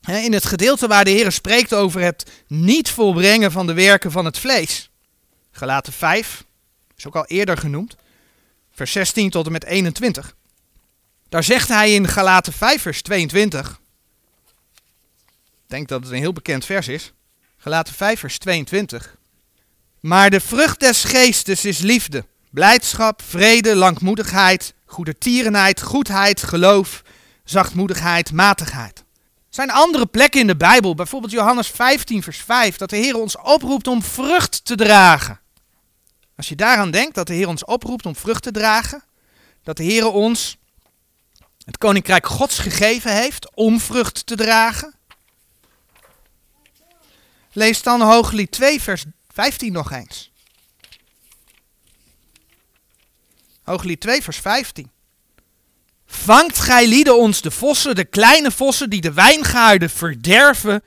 In 0.00 0.32
het 0.32 0.46
gedeelte 0.46 0.86
waar 0.86 1.04
de 1.04 1.10
Heer 1.10 1.32
spreekt 1.32 1.74
over 1.74 2.00
het 2.00 2.30
niet 2.46 2.90
volbrengen 2.90 3.52
van 3.52 3.66
de 3.66 3.74
werken 3.74 4.10
van 4.10 4.24
het 4.24 4.38
vlees. 4.38 4.90
Galaten 5.50 5.92
5, 5.92 6.44
is 6.96 7.06
ook 7.06 7.16
al 7.16 7.26
eerder 7.26 7.56
genoemd, 7.56 7.96
vers 8.72 8.92
16 8.92 9.30
tot 9.30 9.46
en 9.46 9.52
met 9.52 9.64
21. 9.64 10.36
Daar 11.34 11.44
zegt 11.44 11.68
hij 11.68 11.94
in 11.94 12.08
Galaten 12.08 12.52
5, 12.52 12.82
vers 12.82 13.02
22. 13.02 13.68
Ik 13.68 13.76
denk 15.66 15.88
dat 15.88 16.02
het 16.02 16.12
een 16.12 16.18
heel 16.18 16.32
bekend 16.32 16.64
vers 16.64 16.88
is. 16.88 17.12
Galaten 17.56 17.94
5, 17.94 18.20
vers 18.20 18.38
22. 18.38 19.16
Maar 20.00 20.30
de 20.30 20.40
vrucht 20.40 20.80
des 20.80 21.04
geestes 21.04 21.64
is 21.64 21.78
liefde, 21.78 22.24
blijdschap, 22.50 23.22
vrede, 23.22 23.76
langmoedigheid, 23.76 24.74
goedertierenheid, 24.86 25.82
goedheid, 25.82 26.42
geloof, 26.42 27.02
zachtmoedigheid, 27.44 28.32
matigheid. 28.32 28.98
Er 28.98 29.04
zijn 29.48 29.70
andere 29.70 30.06
plekken 30.06 30.40
in 30.40 30.46
de 30.46 30.56
Bijbel, 30.56 30.94
bijvoorbeeld 30.94 31.32
Johannes 31.32 31.68
15, 31.68 32.22
vers 32.22 32.38
5, 32.38 32.76
dat 32.76 32.90
de 32.90 32.96
Heer 32.96 33.16
ons 33.16 33.36
oproept 33.38 33.86
om 33.86 34.02
vrucht 34.02 34.64
te 34.64 34.74
dragen. 34.74 35.40
Als 36.36 36.48
je 36.48 36.56
daaraan 36.56 36.90
denkt 36.90 37.14
dat 37.14 37.26
de 37.26 37.34
Heer 37.34 37.48
ons 37.48 37.64
oproept 37.64 38.06
om 38.06 38.16
vrucht 38.16 38.42
te 38.42 38.50
dragen, 38.50 39.04
dat 39.62 39.76
de 39.76 39.82
Heer 39.82 40.06
ons 40.06 40.58
het 41.64 41.78
koninkrijk 41.78 42.26
Gods 42.26 42.58
gegeven 42.58 43.12
heeft 43.16 43.54
om 43.54 43.80
vrucht 43.80 44.26
te 44.26 44.36
dragen. 44.36 44.94
Lees 47.52 47.82
dan 47.82 48.00
Hooglied 48.00 48.50
2, 48.50 48.82
vers 48.82 49.04
15 49.28 49.72
nog 49.72 49.92
eens. 49.92 50.30
Hooglied 53.62 54.00
2, 54.00 54.22
vers 54.22 54.38
15. 54.38 54.90
Vangt 56.06 56.58
gij 56.58 56.88
lieden 56.88 57.18
ons 57.18 57.40
de 57.40 57.50
vossen, 57.50 57.94
de 57.94 58.04
kleine 58.04 58.50
vossen 58.50 58.90
die 58.90 59.00
de 59.00 59.12
wijngaarden 59.12 59.90
verderven, 59.90 60.82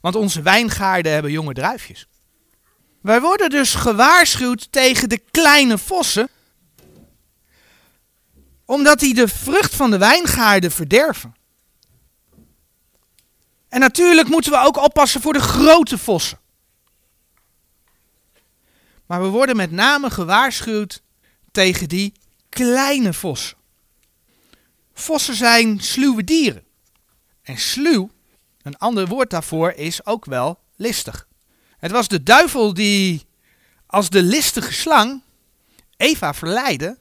want 0.00 0.16
onze 0.16 0.42
wijngaarden 0.42 1.12
hebben 1.12 1.30
jonge 1.30 1.52
druifjes. 1.52 2.06
Wij 3.00 3.20
worden 3.20 3.50
dus 3.50 3.74
gewaarschuwd 3.74 4.72
tegen 4.72 5.08
de 5.08 5.22
kleine 5.30 5.78
vossen, 5.78 6.28
omdat 8.72 8.98
die 8.98 9.14
de 9.14 9.28
vrucht 9.28 9.74
van 9.74 9.90
de 9.90 9.98
wijngaarden 9.98 10.70
verderven. 10.70 11.34
En 13.68 13.80
natuurlijk 13.80 14.28
moeten 14.28 14.52
we 14.52 14.58
ook 14.58 14.76
oppassen 14.76 15.20
voor 15.20 15.32
de 15.32 15.40
grote 15.40 15.98
vossen. 15.98 16.38
Maar 19.06 19.22
we 19.22 19.28
worden 19.28 19.56
met 19.56 19.70
name 19.70 20.10
gewaarschuwd 20.10 21.02
tegen 21.50 21.88
die 21.88 22.12
kleine 22.48 23.12
vossen. 23.12 23.56
Vossen 24.94 25.34
zijn 25.34 25.80
sluwe 25.80 26.24
dieren. 26.24 26.64
En 27.42 27.58
sluw, 27.58 28.10
een 28.62 28.78
ander 28.78 29.06
woord 29.06 29.30
daarvoor, 29.30 29.70
is 29.70 30.06
ook 30.06 30.24
wel 30.24 30.58
listig. 30.76 31.28
Het 31.78 31.90
was 31.90 32.08
de 32.08 32.22
duivel 32.22 32.74
die 32.74 33.26
als 33.86 34.10
de 34.10 34.22
listige 34.22 34.72
slang 34.72 35.22
Eva 35.96 36.34
verleidde 36.34 37.00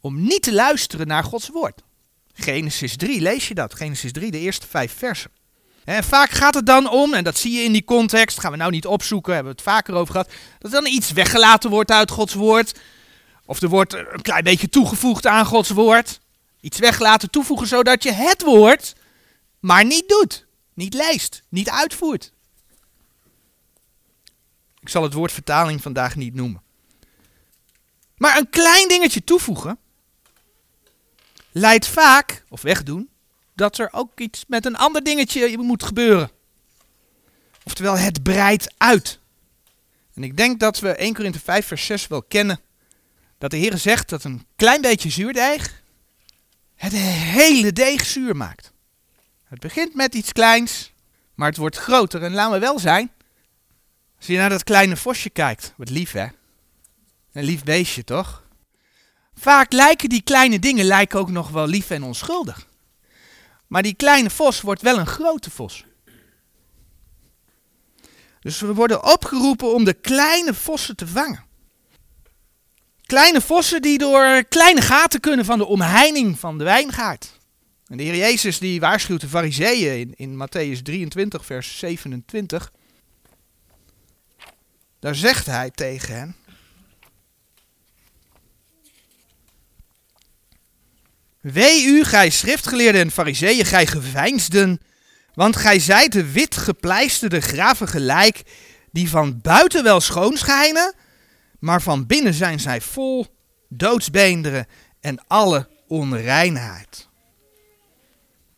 om 0.00 0.22
niet 0.22 0.42
te 0.42 0.52
luisteren 0.52 1.06
naar 1.06 1.24
Gods 1.24 1.48
woord. 1.48 1.82
Genesis 2.32 2.96
3, 2.96 3.20
lees 3.20 3.48
je 3.48 3.54
dat? 3.54 3.74
Genesis 3.74 4.12
3, 4.12 4.30
de 4.30 4.38
eerste 4.38 4.66
vijf 4.66 4.92
versen. 4.96 5.30
En 5.84 6.04
vaak 6.04 6.30
gaat 6.30 6.54
het 6.54 6.66
dan 6.66 6.90
om, 6.90 7.14
en 7.14 7.24
dat 7.24 7.38
zie 7.38 7.52
je 7.52 7.62
in 7.62 7.72
die 7.72 7.84
context, 7.84 8.40
gaan 8.40 8.50
we 8.50 8.56
nou 8.56 8.70
niet 8.70 8.86
opzoeken, 8.86 9.34
hebben 9.34 9.52
we 9.52 9.58
het 9.58 9.68
vaker 9.68 9.94
over 9.94 10.12
gehad, 10.12 10.32
dat 10.58 10.70
dan 10.70 10.86
iets 10.86 11.12
weggelaten 11.12 11.70
wordt 11.70 11.90
uit 11.90 12.10
Gods 12.10 12.34
woord. 12.34 12.80
Of 13.44 13.62
er 13.62 13.68
wordt 13.68 13.94
een 13.94 14.22
klein 14.22 14.44
beetje 14.44 14.68
toegevoegd 14.68 15.26
aan 15.26 15.46
Gods 15.46 15.70
woord. 15.70 16.20
Iets 16.60 16.78
weglaten, 16.78 17.30
toevoegen, 17.30 17.66
zodat 17.66 18.02
je 18.02 18.12
het 18.12 18.42
woord 18.42 18.94
maar 19.60 19.84
niet 19.84 20.08
doet. 20.08 20.46
Niet 20.74 20.94
leest, 20.94 21.42
niet 21.48 21.70
uitvoert. 21.70 22.32
Ik 24.80 24.88
zal 24.88 25.02
het 25.02 25.12
woord 25.12 25.32
vertaling 25.32 25.82
vandaag 25.82 26.16
niet 26.16 26.34
noemen. 26.34 26.62
Maar 28.16 28.38
een 28.38 28.50
klein 28.50 28.88
dingetje 28.88 29.24
toevoegen 29.24 29.78
leidt 31.52 31.86
vaak, 31.86 32.44
of 32.48 32.62
wegdoen, 32.62 33.08
dat 33.54 33.78
er 33.78 33.88
ook 33.92 34.20
iets 34.20 34.44
met 34.48 34.66
een 34.66 34.76
ander 34.76 35.04
dingetje 35.04 35.58
moet 35.58 35.82
gebeuren. 35.82 36.30
Oftewel, 37.64 37.98
het 37.98 38.22
breidt 38.22 38.74
uit. 38.76 39.18
En 40.14 40.22
ik 40.22 40.36
denk 40.36 40.60
dat 40.60 40.78
we 40.78 40.88
1 40.88 41.14
Korinthe 41.14 41.40
5 41.40 41.66
vers 41.66 41.86
6 41.86 42.06
wel 42.06 42.22
kennen. 42.22 42.60
Dat 43.38 43.50
de 43.50 43.56
Heer 43.56 43.78
zegt 43.78 44.08
dat 44.08 44.24
een 44.24 44.46
klein 44.56 44.80
beetje 44.80 45.10
zuurdeeg 45.10 45.82
het 46.80 46.92
hele 46.92 47.72
deeg 47.72 48.06
zuur 48.06 48.36
maakt. 48.36 48.72
Het 49.44 49.60
begint 49.60 49.94
met 49.94 50.14
iets 50.14 50.32
kleins, 50.32 50.92
maar 51.34 51.48
het 51.48 51.56
wordt 51.56 51.76
groter. 51.76 52.22
En 52.22 52.32
laten 52.32 52.52
we 52.52 52.58
wel 52.58 52.78
zijn, 52.78 53.10
als 54.16 54.26
je 54.26 54.36
naar 54.36 54.48
dat 54.48 54.64
kleine 54.64 54.96
vosje 54.96 55.30
kijkt, 55.30 55.74
wat 55.76 55.90
lief 55.90 56.12
hè. 56.12 56.26
Een 57.32 57.44
lief 57.44 57.62
beestje 57.62 58.04
toch? 58.04 58.44
Vaak 59.40 59.72
lijken 59.72 60.08
die 60.08 60.22
kleine 60.22 60.58
dingen 60.58 60.84
lijken 60.84 61.18
ook 61.18 61.30
nog 61.30 61.48
wel 61.48 61.66
lief 61.66 61.90
en 61.90 62.02
onschuldig. 62.02 62.66
Maar 63.66 63.82
die 63.82 63.94
kleine 63.94 64.30
vos 64.30 64.60
wordt 64.60 64.82
wel 64.82 64.98
een 64.98 65.06
grote 65.06 65.50
vos. 65.50 65.84
Dus 68.40 68.60
we 68.60 68.74
worden 68.74 69.12
opgeroepen 69.12 69.74
om 69.74 69.84
de 69.84 69.92
kleine 69.92 70.54
vossen 70.54 70.96
te 70.96 71.06
vangen. 71.06 71.44
Kleine 73.02 73.40
vossen 73.40 73.82
die 73.82 73.98
door 73.98 74.44
kleine 74.44 74.80
gaten 74.80 75.20
kunnen 75.20 75.44
van 75.44 75.58
de 75.58 75.66
omheining 75.66 76.38
van 76.38 76.58
de 76.58 76.64
wijngaard. 76.64 77.38
En 77.86 77.96
de 77.96 78.02
Heer 78.02 78.16
Jezus 78.16 78.58
die 78.58 78.80
waarschuwt 78.80 79.20
de 79.20 79.28
fariseeën 79.28 79.98
in, 79.98 80.14
in 80.14 80.46
Matthäus 80.46 80.82
23 80.82 81.46
vers 81.46 81.78
27. 81.78 82.72
Daar 84.98 85.14
zegt 85.14 85.46
hij 85.46 85.70
tegen 85.70 86.14
hen. 86.14 86.36
Wee 91.40 91.84
u, 91.84 92.04
gij 92.04 92.30
schriftgeleerden 92.30 93.00
en 93.00 93.10
fariseeën, 93.10 93.64
gij 93.64 93.86
geveinsden, 93.86 94.80
want 95.34 95.56
gij 95.56 95.78
zijt 95.78 96.12
de 96.12 96.32
wit 96.32 96.56
gepleisterde 96.56 97.40
graven 97.40 97.88
gelijk, 97.88 98.42
die 98.92 99.10
van 99.10 99.40
buiten 99.40 99.82
wel 99.82 100.00
schoon 100.00 100.36
schijnen, 100.36 100.94
maar 101.58 101.82
van 101.82 102.06
binnen 102.06 102.34
zijn 102.34 102.60
zij 102.60 102.80
vol 102.80 103.26
doodsbeenderen 103.68 104.66
en 105.00 105.24
alle 105.26 105.68
onreinheid. 105.88 107.08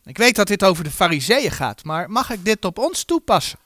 Ik 0.05 0.17
weet 0.17 0.35
dat 0.35 0.47
dit 0.47 0.63
over 0.63 0.83
de 0.83 0.91
fariseeën 0.91 1.51
gaat, 1.51 1.83
maar 1.83 2.09
mag 2.09 2.29
ik 2.29 2.45
dit 2.45 2.65
op 2.65 2.77
ons 2.77 3.03
toepassen? 3.03 3.59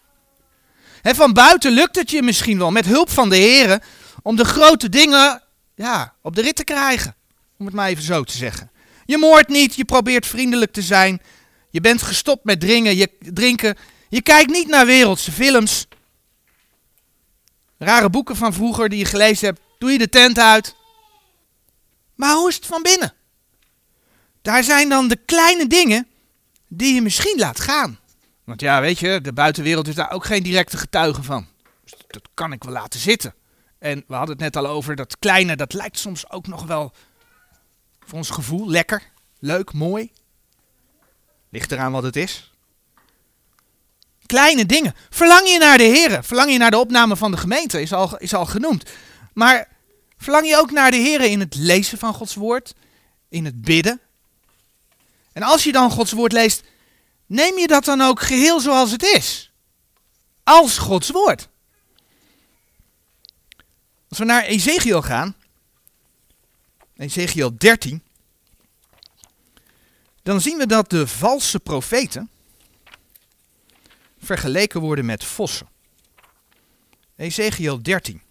Van 1.02 1.34
buiten 1.34 1.72
lukt 1.72 1.96
het 1.96 2.12
je 2.12 2.22
misschien 2.22 2.58
wel 2.58 2.72
met 2.72 2.86
hulp 2.86 3.10
van 3.10 3.30
de 3.30 3.36
heren 3.36 3.82
om 4.22 4.36
de 4.36 4.46
grote 4.46 4.90
dingen 4.90 5.44
ja, 5.76 6.14
op 6.22 6.36
de 6.36 6.42
rit 6.42 6.56
te 6.56 6.64
krijgen, 6.64 7.16
om 7.58 7.66
het 7.66 7.76
maar 7.76 7.88
even 7.88 8.04
zo 8.04 8.24
te 8.24 8.38
zeggen. 8.38 8.72
Je 9.08 9.18
moordt 9.18 9.50
niet, 9.50 9.76
je 9.76 9.86
probeert 9.86 10.26
vriendelijk 10.26 10.72
te 10.72 10.82
zijn, 10.82 11.22
je 11.70 11.82
bent 11.82 12.02
gestopt 12.02 12.44
met 12.44 12.60
dringen, 12.60 12.96
je, 12.96 13.10
drinken, 13.20 13.78
je 14.10 14.22
kijkt 14.22 14.52
niet 14.52 14.68
naar 14.68 14.86
wereldse 14.86 15.32
films, 15.32 15.88
rare 17.78 18.10
boeken 18.10 18.36
van 18.36 18.54
vroeger 18.54 18.90
die 18.90 19.00
je 19.00 19.06
gelezen 19.06 19.48
hebt, 19.48 19.62
doe 19.80 19.92
je 19.92 19.98
de 19.98 20.10
tent 20.10 20.40
uit. 20.40 20.76
Maar 22.16 22.36
hoe 22.36 22.50
is 22.50 22.56
het 22.56 22.66
van 22.66 22.82
binnen? 22.82 23.14
Daar 24.42 24.64
zijn 24.64 24.90
dan 24.90 25.08
de 25.08 25.20
kleine 25.26 25.68
dingen 25.68 26.08
die 26.68 26.94
je 26.94 27.02
misschien 27.02 27.40
laat 27.40 27.60
gaan. 27.60 28.00
Want 28.44 28.62
ja, 28.62 28.82
weet 28.82 29.00
je, 29.00 29.22
de 29.22 29.34
buitenwereld 29.34 29.88
is 29.88 29.96
daar 29.96 30.12
ook 30.12 30.26
geen 30.26 30.44
directe 30.44 30.78
getuige 30.78 31.24
van. 31.24 31.48
Dus 31.84 31.94
dat 32.08 32.28
kan 32.34 32.52
ik 32.52 32.64
wel 32.64 32.74
laten 32.74 33.00
zitten. 33.00 33.34
En 33.80 34.04
we 34.08 34.16
hadden 34.16 34.36
het 34.36 34.44
net 34.44 34.56
al 34.56 34.68
over 34.68 34.96
dat 34.96 35.20
kleine, 35.20 35.56
dat 35.56 35.74
lijkt 35.74 36.00
soms 36.00 36.30
ook 36.32 36.48
nog 36.48 36.66
wel 36.66 36.94
voor 38.08 38.18
ons 38.18 38.30
gevoel 38.30 38.70
lekker, 38.70 39.12
leuk, 39.40 39.74
mooi. 39.74 40.12
Ligt 41.50 41.72
eraan 41.72 41.92
wat 41.92 42.04
het 42.04 42.16
is. 42.16 42.52
Kleine 44.26 44.66
dingen. 44.66 44.96
Verlang 45.10 45.50
je 45.50 45.58
naar 45.58 45.78
de 45.78 45.84
Heer? 45.84 46.24
Verlang 46.24 46.52
je 46.52 46.58
naar 46.58 46.72
de 46.72 46.78
opname 46.78 47.16
van 47.16 47.32
de 47.32 47.38
gemeente? 47.38 47.82
Is 47.82 47.94
al, 47.94 48.18
is 48.18 48.34
al 48.34 48.46
genoemd. 48.46 48.90
Maar 49.34 49.68
verlang 50.18 50.48
je 50.48 50.58
ook 50.58 50.72
naar 50.72 50.92
de 50.92 50.98
Heer 50.98 51.22
in 51.22 51.40
het 51.40 51.56
lezen 51.56 51.98
van 51.98 52.14
Gods 52.14 52.36
woord? 52.36 52.74
In 53.30 53.46
het 53.46 53.62
bidden? 53.62 54.02
En 55.34 55.44
als 55.44 55.64
je 55.64 55.72
dan 55.72 55.92
Gods 55.92 56.12
woord 56.12 56.32
leest, 56.32 56.64
neem 57.26 57.58
je 57.58 57.68
dat 57.68 57.86
dan 57.86 58.02
ook 58.02 58.22
geheel 58.22 58.60
zoals 58.60 58.92
het 58.92 59.04
is? 59.04 59.52
Als 60.44 60.78
Gods 60.78 61.10
woord. 61.10 61.48
Als 64.10 64.20
we 64.20 64.26
naar 64.26 64.44
Ezekiel 64.44 65.02
gaan, 65.02 65.36
Ezekiel 66.98 67.58
13, 67.58 68.04
dan 70.24 70.42
zien 70.42 70.58
we 70.58 70.66
dat 70.66 70.90
de 70.90 71.08
valse 71.08 71.60
profeten 71.60 72.30
vergeleken 74.20 74.82
worden 74.82 75.06
met 75.06 75.24
vossen. 75.24 75.70
Ezekiel 77.16 77.82
13. 77.82 78.22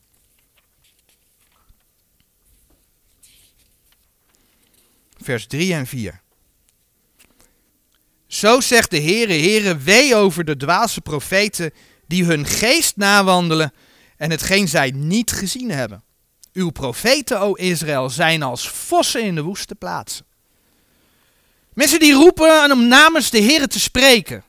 Vers 5.17 5.47
3 5.47 5.75
en 5.75 5.87
4. 5.87 6.21
Zo 8.27 8.61
zegt 8.61 8.91
de 8.91 9.01
Heere, 9.01 9.33
Heere, 9.33 9.77
wee 9.77 10.15
over 10.15 10.45
de 10.45 10.57
dwaze 10.57 11.01
profeten 11.01 11.73
die 12.07 12.25
hun 12.25 12.47
geest 12.47 12.97
nawandelen 12.97 13.73
en 14.17 14.31
hetgeen 14.31 14.69
zij 14.69 14.91
niet 14.91 15.33
gezien 15.33 15.71
hebben. 15.71 16.05
Uw 16.57 16.71
profeten, 16.71 17.40
o 17.40 17.53
Israël, 17.53 18.11
zijn 18.11 18.42
als 18.42 18.69
vossen 18.69 19.23
in 19.23 19.35
de 19.35 19.42
woeste 19.42 19.75
plaatsen. 19.75 20.27
Mensen 21.75 21.99
die 21.99 22.12
roepen 22.12 22.73
om 22.73 22.88
namens 22.88 23.31
de 23.31 23.42
Heere 23.42 23.66
te 23.66 23.81
spreken, 23.81 24.45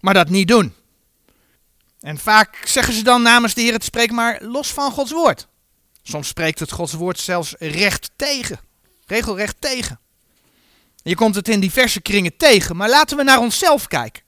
maar 0.00 0.14
dat 0.14 0.28
niet 0.28 0.48
doen. 0.48 0.74
En 2.00 2.18
vaak 2.18 2.62
zeggen 2.64 2.94
ze 2.94 3.02
dan 3.02 3.22
namens 3.22 3.54
de 3.54 3.60
Heer 3.60 3.78
te 3.78 3.84
spreken, 3.84 4.14
maar 4.14 4.42
los 4.42 4.72
van 4.72 4.90
Gods 4.90 5.10
woord. 5.10 5.48
Soms 6.02 6.28
spreekt 6.28 6.58
het 6.58 6.72
Gods 6.72 6.92
woord 6.92 7.18
zelfs 7.18 7.54
recht 7.58 8.10
tegen. 8.16 8.60
Regelrecht 9.06 9.60
tegen. 9.60 10.00
Je 11.02 11.14
komt 11.14 11.34
het 11.34 11.48
in 11.48 11.60
diverse 11.60 12.00
kringen 12.00 12.36
tegen, 12.36 12.76
maar 12.76 12.88
laten 12.88 13.16
we 13.16 13.22
naar 13.22 13.38
onszelf 13.40 13.86
kijken. 13.86 14.22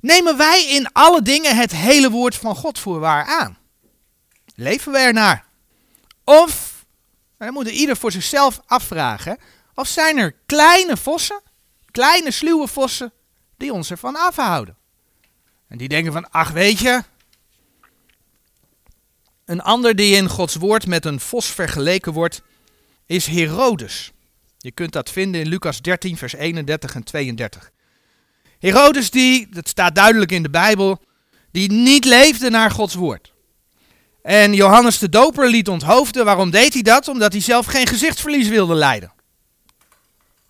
Nemen 0.00 0.36
wij 0.36 0.66
in 0.68 0.92
alle 0.92 1.22
dingen 1.22 1.56
het 1.56 1.72
hele 1.72 2.10
woord 2.10 2.34
van 2.34 2.56
God 2.56 2.78
voor 2.78 2.98
waar 2.98 3.24
aan? 3.24 3.58
Leven 4.54 4.92
we 4.92 4.98
ernaar? 4.98 5.52
Of, 6.24 6.84
dan 7.38 7.52
moet 7.52 7.68
ieder 7.68 7.96
voor 7.96 8.12
zichzelf 8.12 8.60
afvragen, 8.66 9.38
of 9.74 9.88
zijn 9.88 10.18
er 10.18 10.34
kleine 10.46 10.96
vossen, 10.96 11.42
kleine 11.90 12.30
sluwe 12.30 12.68
vossen, 12.68 13.12
die 13.56 13.72
ons 13.72 13.90
ervan 13.90 14.16
afhouden? 14.16 14.76
En 15.68 15.78
die 15.78 15.88
denken 15.88 16.12
van, 16.12 16.30
ach 16.30 16.50
weet 16.50 16.78
je. 16.78 17.02
Een 19.44 19.60
ander 19.60 19.96
die 19.96 20.16
in 20.16 20.28
Gods 20.28 20.54
woord 20.54 20.86
met 20.86 21.04
een 21.04 21.20
vos 21.20 21.46
vergeleken 21.46 22.12
wordt, 22.12 22.42
is 23.06 23.26
Herodes. 23.26 24.12
Je 24.58 24.70
kunt 24.70 24.92
dat 24.92 25.10
vinden 25.10 25.40
in 25.40 25.48
Lucas 25.48 25.80
13, 25.80 26.16
vers 26.16 26.34
31 26.34 26.94
en 26.94 27.04
32. 27.04 27.70
Herodes 28.58 29.10
die, 29.10 29.48
dat 29.50 29.68
staat 29.68 29.94
duidelijk 29.94 30.32
in 30.32 30.42
de 30.42 30.50
Bijbel, 30.50 31.02
die 31.50 31.72
niet 31.72 32.04
leefde 32.04 32.50
naar 32.50 32.70
Gods 32.70 32.94
woord. 32.94 33.33
En 34.24 34.54
Johannes 34.54 34.98
de 34.98 35.08
Doper 35.08 35.48
liet 35.48 35.68
onthoofden. 35.68 36.24
Waarom 36.24 36.50
deed 36.50 36.72
hij 36.72 36.82
dat? 36.82 37.08
Omdat 37.08 37.32
hij 37.32 37.40
zelf 37.40 37.66
geen 37.66 37.86
gezichtsverlies 37.86 38.48
wilde 38.48 38.74
lijden. 38.74 39.12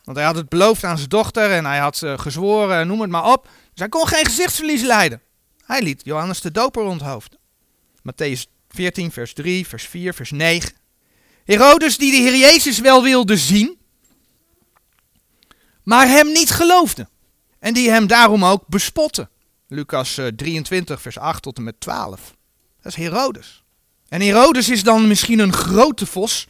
Want 0.04 0.16
hij 0.16 0.26
had 0.26 0.37
het 0.37 0.48
beloofd 0.48 0.84
aan 0.84 0.96
zijn 0.96 1.08
dochter 1.08 1.50
en 1.50 1.64
hij 1.64 1.78
had 1.78 2.00
uh, 2.02 2.18
gezworen, 2.18 2.87
noem 2.87 3.00
het 3.00 3.10
maar 3.10 3.32
op. 3.32 3.44
Dus 3.44 3.78
hij 3.78 3.88
kon 3.88 4.06
geen 4.06 4.24
gezichtsverlies 4.24 4.82
lijden. 4.82 5.20
Hij 5.64 5.82
liet 5.82 6.00
Johannes 6.04 6.40
de 6.40 6.50
Doper 6.50 6.82
onthoofden. 6.82 7.38
Matthäus 7.98 8.40
14, 8.68 9.12
vers 9.12 9.32
3, 9.32 9.66
vers 9.66 9.87
4, 9.87 10.14
vers 10.14 10.30
9. 10.30 10.72
Herodes 11.44 11.98
die 11.98 12.10
de 12.10 12.16
Heer 12.16 12.37
Jezus 12.37 12.78
wel 12.78 13.02
wilde 13.02 13.37
zien, 13.37 13.78
maar 15.82 16.08
hem 16.08 16.26
niet 16.32 16.50
geloofde. 16.50 17.08
En 17.58 17.74
die 17.74 17.90
hem 17.90 18.06
daarom 18.06 18.44
ook 18.44 18.66
bespotte. 18.66 19.28
Lucas 19.68 20.20
23, 20.37 20.96
eh, 20.96 21.02
vers 21.02 21.18
8 21.18 21.42
tot 21.42 21.56
en 21.56 21.64
met 21.64 21.80
12. 21.80 22.34
Dat 22.82 22.92
is 22.92 23.04
Herodes. 23.04 23.63
En 24.14 24.20
Herodes 24.20 24.68
is 24.68 24.82
dan 24.82 25.09
misschien 25.09 25.38
een 25.38 25.53
grote 25.53 26.07
vos. 26.07 26.47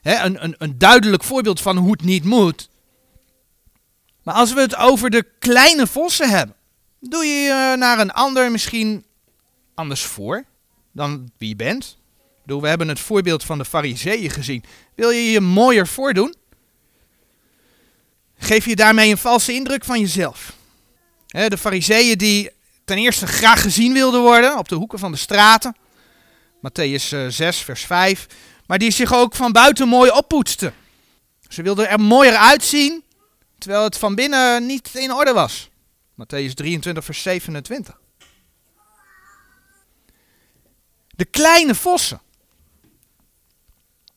Hè, 0.00 0.24
een, 0.24 0.44
een, 0.44 0.54
een 0.58 0.78
duidelijk 0.78 1.24
voorbeeld 1.24 1.60
van 1.60 1.76
hoe 1.76 1.90
het 1.90 2.02
niet 2.02 2.24
moet. 2.24 2.68
Maar 4.22 4.34
als 4.34 4.52
we 4.52 4.60
het 4.60 4.76
over 4.76 5.10
de 5.10 5.26
kleine 5.38 5.86
vossen 5.86 6.30
hebben, 6.30 6.56
doe 7.00 7.24
je 7.24 7.34
je 7.34 7.76
naar 7.78 7.98
een 7.98 8.10
ander 8.10 8.50
misschien 8.50 9.04
anders 9.74 10.02
voor 10.02 10.44
dan 10.92 11.30
wie 11.38 11.48
je 11.48 11.56
bent. 11.56 11.98
We 12.44 12.68
hebben 12.68 12.88
het 12.88 13.00
voorbeeld 13.00 13.44
van 13.44 13.58
de 13.58 13.64
fariseeën 13.64 14.30
gezien. 14.30 14.64
Wil 14.94 15.10
je 15.10 15.30
je 15.30 15.40
mooier 15.40 15.86
voordoen? 15.86 16.34
Geef 18.38 18.64
je 18.64 18.76
daarmee 18.76 19.10
een 19.10 19.18
valse 19.18 19.52
indruk 19.52 19.84
van 19.84 20.00
jezelf. 20.00 20.52
de 21.26 21.58
fariseeën 21.58 22.18
die 22.18 22.50
ten 22.84 22.98
eerste 22.98 23.26
graag 23.26 23.62
gezien 23.62 23.92
wilden 23.92 24.20
worden 24.20 24.58
op 24.58 24.68
de 24.68 24.74
hoeken 24.74 24.98
van 24.98 25.12
de 25.12 25.18
straten. 25.18 25.74
Matthäus 26.60 27.08
6, 27.28 27.40
eh, 27.40 27.64
vers 27.64 27.84
5. 27.84 28.26
Maar 28.66 28.78
die 28.78 28.90
zich 28.90 29.14
ook 29.14 29.34
van 29.34 29.52
buiten 29.52 29.88
mooi 29.88 30.10
oppoetsten. 30.10 30.74
Ze 31.48 31.62
wilden 31.62 31.88
er 31.88 32.00
mooier 32.00 32.36
uitzien, 32.36 33.04
terwijl 33.58 33.84
het 33.84 33.98
van 33.98 34.14
binnen 34.14 34.66
niet 34.66 34.94
in 34.94 35.12
orde 35.12 35.32
was. 35.32 35.68
Matthäus 36.12 36.54
23, 36.54 37.04
vers 37.04 37.22
27. 37.22 38.00
De 41.08 41.24
kleine 41.24 41.74
vossen. 41.74 42.20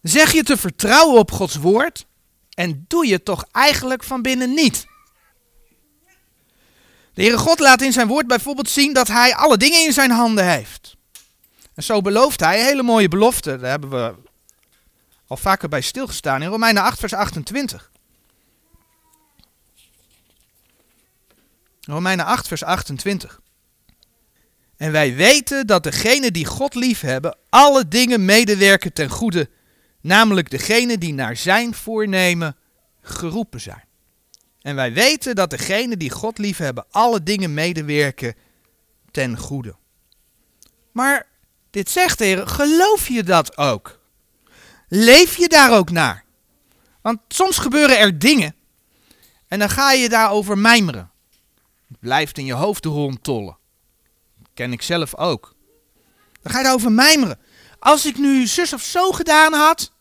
Zeg 0.02 0.32
je 0.32 0.44
te 0.44 0.58
vertrouwen 0.58 1.20
op 1.20 1.32
Gods 1.32 1.56
woord 1.56 2.06
en 2.54 2.86
doe 2.88 3.08
je 3.08 3.24
toch 3.24 3.46
eigenlijk 3.52 4.04
van 4.04 4.22
binnen 4.22 4.54
niet. 4.54 4.86
De 7.14 7.22
Heere 7.22 7.38
God 7.38 7.60
laat 7.60 7.82
in 7.82 7.92
zijn 7.92 8.08
woord 8.08 8.28
bijvoorbeeld 8.28 8.70
zien 8.70 8.94
dat 8.94 9.08
hij 9.08 9.36
alle 9.36 9.58
dingen 9.58 9.86
in 9.86 9.94
zijn 9.94 10.12
handen 10.12 10.50
heeft. 10.50 10.96
En 11.82 11.88
zo 11.88 12.02
belooft 12.02 12.40
hij 12.40 12.64
hele 12.64 12.84
mooie 12.84 13.08
belofte. 13.08 13.58
Daar 13.58 13.70
hebben 13.70 13.90
we 13.90 14.16
al 15.28 15.38
vaker 15.38 15.70
bij 15.70 15.82
stilgestaan 15.82 16.42
in 16.42 16.50
Romeinen 16.50 16.84
8 16.84 17.00
vers 17.00 17.14
28. 17.14 17.92
Romeinen 21.82 22.26
8 22.26 22.48
vers 22.48 22.64
28. 22.64 23.42
En 24.78 24.92
wij 24.92 25.16
weten 25.16 25.68
dat 25.68 25.84
degenen 25.84 26.34
die 26.34 26.46
God 26.46 26.76
liefhebben 26.76 27.38
alle 27.50 27.88
dingen 27.88 28.26
medewerken 28.26 28.94
ten 28.94 29.10
goede, 29.10 29.50
namelijk 30.02 30.50
degenen 30.50 31.00
die 31.00 31.14
naar 31.14 31.38
zijn 31.38 31.74
voornemen 31.74 32.56
geroepen 33.02 33.62
zijn. 33.62 33.84
En 34.62 34.76
wij 34.76 34.94
weten 34.94 35.36
dat 35.36 35.50
degenen 35.50 36.00
die 36.00 36.12
God 36.12 36.38
liefhebben 36.38 36.86
alle 36.92 37.24
dingen 37.24 37.54
medewerken 37.54 38.36
ten 39.12 39.38
goede. 39.38 39.76
Maar 40.92 41.30
dit 41.72 41.90
zegt 41.90 42.18
de 42.18 42.26
Heer, 42.26 42.48
geloof 42.48 43.08
je 43.08 43.24
dat 43.24 43.58
ook? 43.58 44.00
Leef 44.88 45.38
je 45.38 45.48
daar 45.48 45.72
ook 45.72 45.92
naar? 45.92 46.24
Want 47.02 47.20
soms 47.28 47.58
gebeuren 47.58 48.00
er 48.00 48.20
dingen 48.20 48.56
en 49.48 49.60
dan 49.60 49.70
ga 49.70 49.92
je 49.92 50.10
daarover 50.10 50.58
mijmeren. 50.58 51.12
Het 51.88 52.00
blijft 52.00 52.38
in 52.38 52.46
je 52.46 52.54
hoofd 52.54 52.86
rondtollen. 52.86 53.58
Ken 54.54 54.72
ik 54.72 54.82
zelf 54.82 55.16
ook. 55.16 55.56
Dan 56.42 56.52
ga 56.52 56.58
je 56.58 56.64
daarover 56.64 56.92
mijmeren. 56.92 57.40
Als 57.80 58.06
ik 58.06 58.18
nu 58.18 58.48
zus 58.48 58.74
of 58.74 58.82
zo 58.82 59.12
gedaan 59.12 59.54
had, 59.54 59.92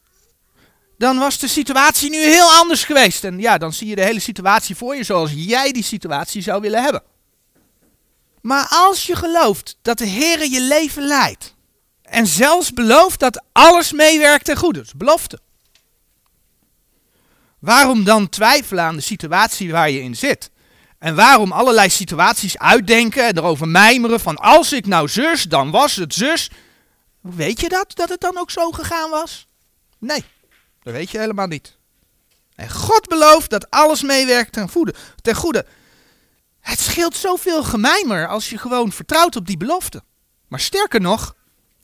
dan 0.98 1.18
was 1.18 1.38
de 1.38 1.48
situatie 1.48 2.10
nu 2.10 2.16
heel 2.16 2.50
anders 2.50 2.84
geweest. 2.84 3.24
En 3.24 3.38
ja, 3.38 3.58
dan 3.58 3.72
zie 3.72 3.86
je 3.86 3.94
de 3.94 4.04
hele 4.04 4.20
situatie 4.20 4.76
voor 4.76 4.96
je 4.96 5.04
zoals 5.04 5.30
jij 5.34 5.72
die 5.72 5.82
situatie 5.82 6.42
zou 6.42 6.60
willen 6.60 6.82
hebben. 6.82 7.02
Maar 8.40 8.66
als 8.70 9.06
je 9.06 9.16
gelooft 9.16 9.78
dat 9.82 9.98
de 9.98 10.06
Heer 10.06 10.50
je 10.50 10.60
leven 10.60 11.02
leidt, 11.02 11.54
en 12.10 12.26
zelfs 12.26 12.72
belooft 12.72 13.20
dat 13.20 13.42
alles 13.52 13.92
meewerkt 13.92 14.44
ten 14.44 14.56
goede, 14.56 14.80
dus 14.80 14.94
belofte. 14.94 15.38
Waarom 17.58 18.04
dan 18.04 18.28
twijfelen 18.28 18.84
aan 18.84 18.96
de 18.96 19.02
situatie 19.02 19.72
waar 19.72 19.90
je 19.90 20.02
in 20.02 20.16
zit? 20.16 20.50
En 20.98 21.14
waarom 21.14 21.52
allerlei 21.52 21.90
situaties 21.90 22.58
uitdenken 22.58 23.26
en 23.26 23.36
erover 23.36 23.68
mijmeren 23.68 24.20
van 24.20 24.36
als 24.36 24.72
ik 24.72 24.86
nou 24.86 25.08
zus, 25.08 25.42
dan 25.42 25.70
was 25.70 25.96
het 25.96 26.14
zus. 26.14 26.50
Weet 27.20 27.60
je 27.60 27.68
dat, 27.68 27.96
dat 27.96 28.08
het 28.08 28.20
dan 28.20 28.38
ook 28.38 28.50
zo 28.50 28.70
gegaan 28.70 29.10
was? 29.10 29.46
Nee. 29.98 30.24
Dat 30.82 30.92
weet 30.92 31.10
je 31.10 31.18
helemaal 31.18 31.46
niet. 31.46 31.76
En 32.54 32.70
God 32.70 33.08
belooft 33.08 33.50
dat 33.50 33.70
alles 33.70 34.02
meewerkt 34.02 34.52
ten 34.52 34.68
goede. 34.68 34.94
Ten 35.22 35.34
goede. 35.34 35.66
Het 36.60 36.80
scheelt 36.80 37.16
zoveel 37.16 37.62
gemijmer 37.62 38.28
als 38.28 38.50
je 38.50 38.58
gewoon 38.58 38.92
vertrouwt 38.92 39.36
op 39.36 39.46
die 39.46 39.56
belofte. 39.56 40.02
Maar 40.48 40.60
sterker 40.60 41.00
nog, 41.00 41.34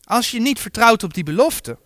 als 0.06 0.30
je 0.30 0.40
niet 0.40 0.60
vertrouwt 0.60 1.02
op 1.02 1.14
die 1.14 1.24
belofte, 1.24 1.78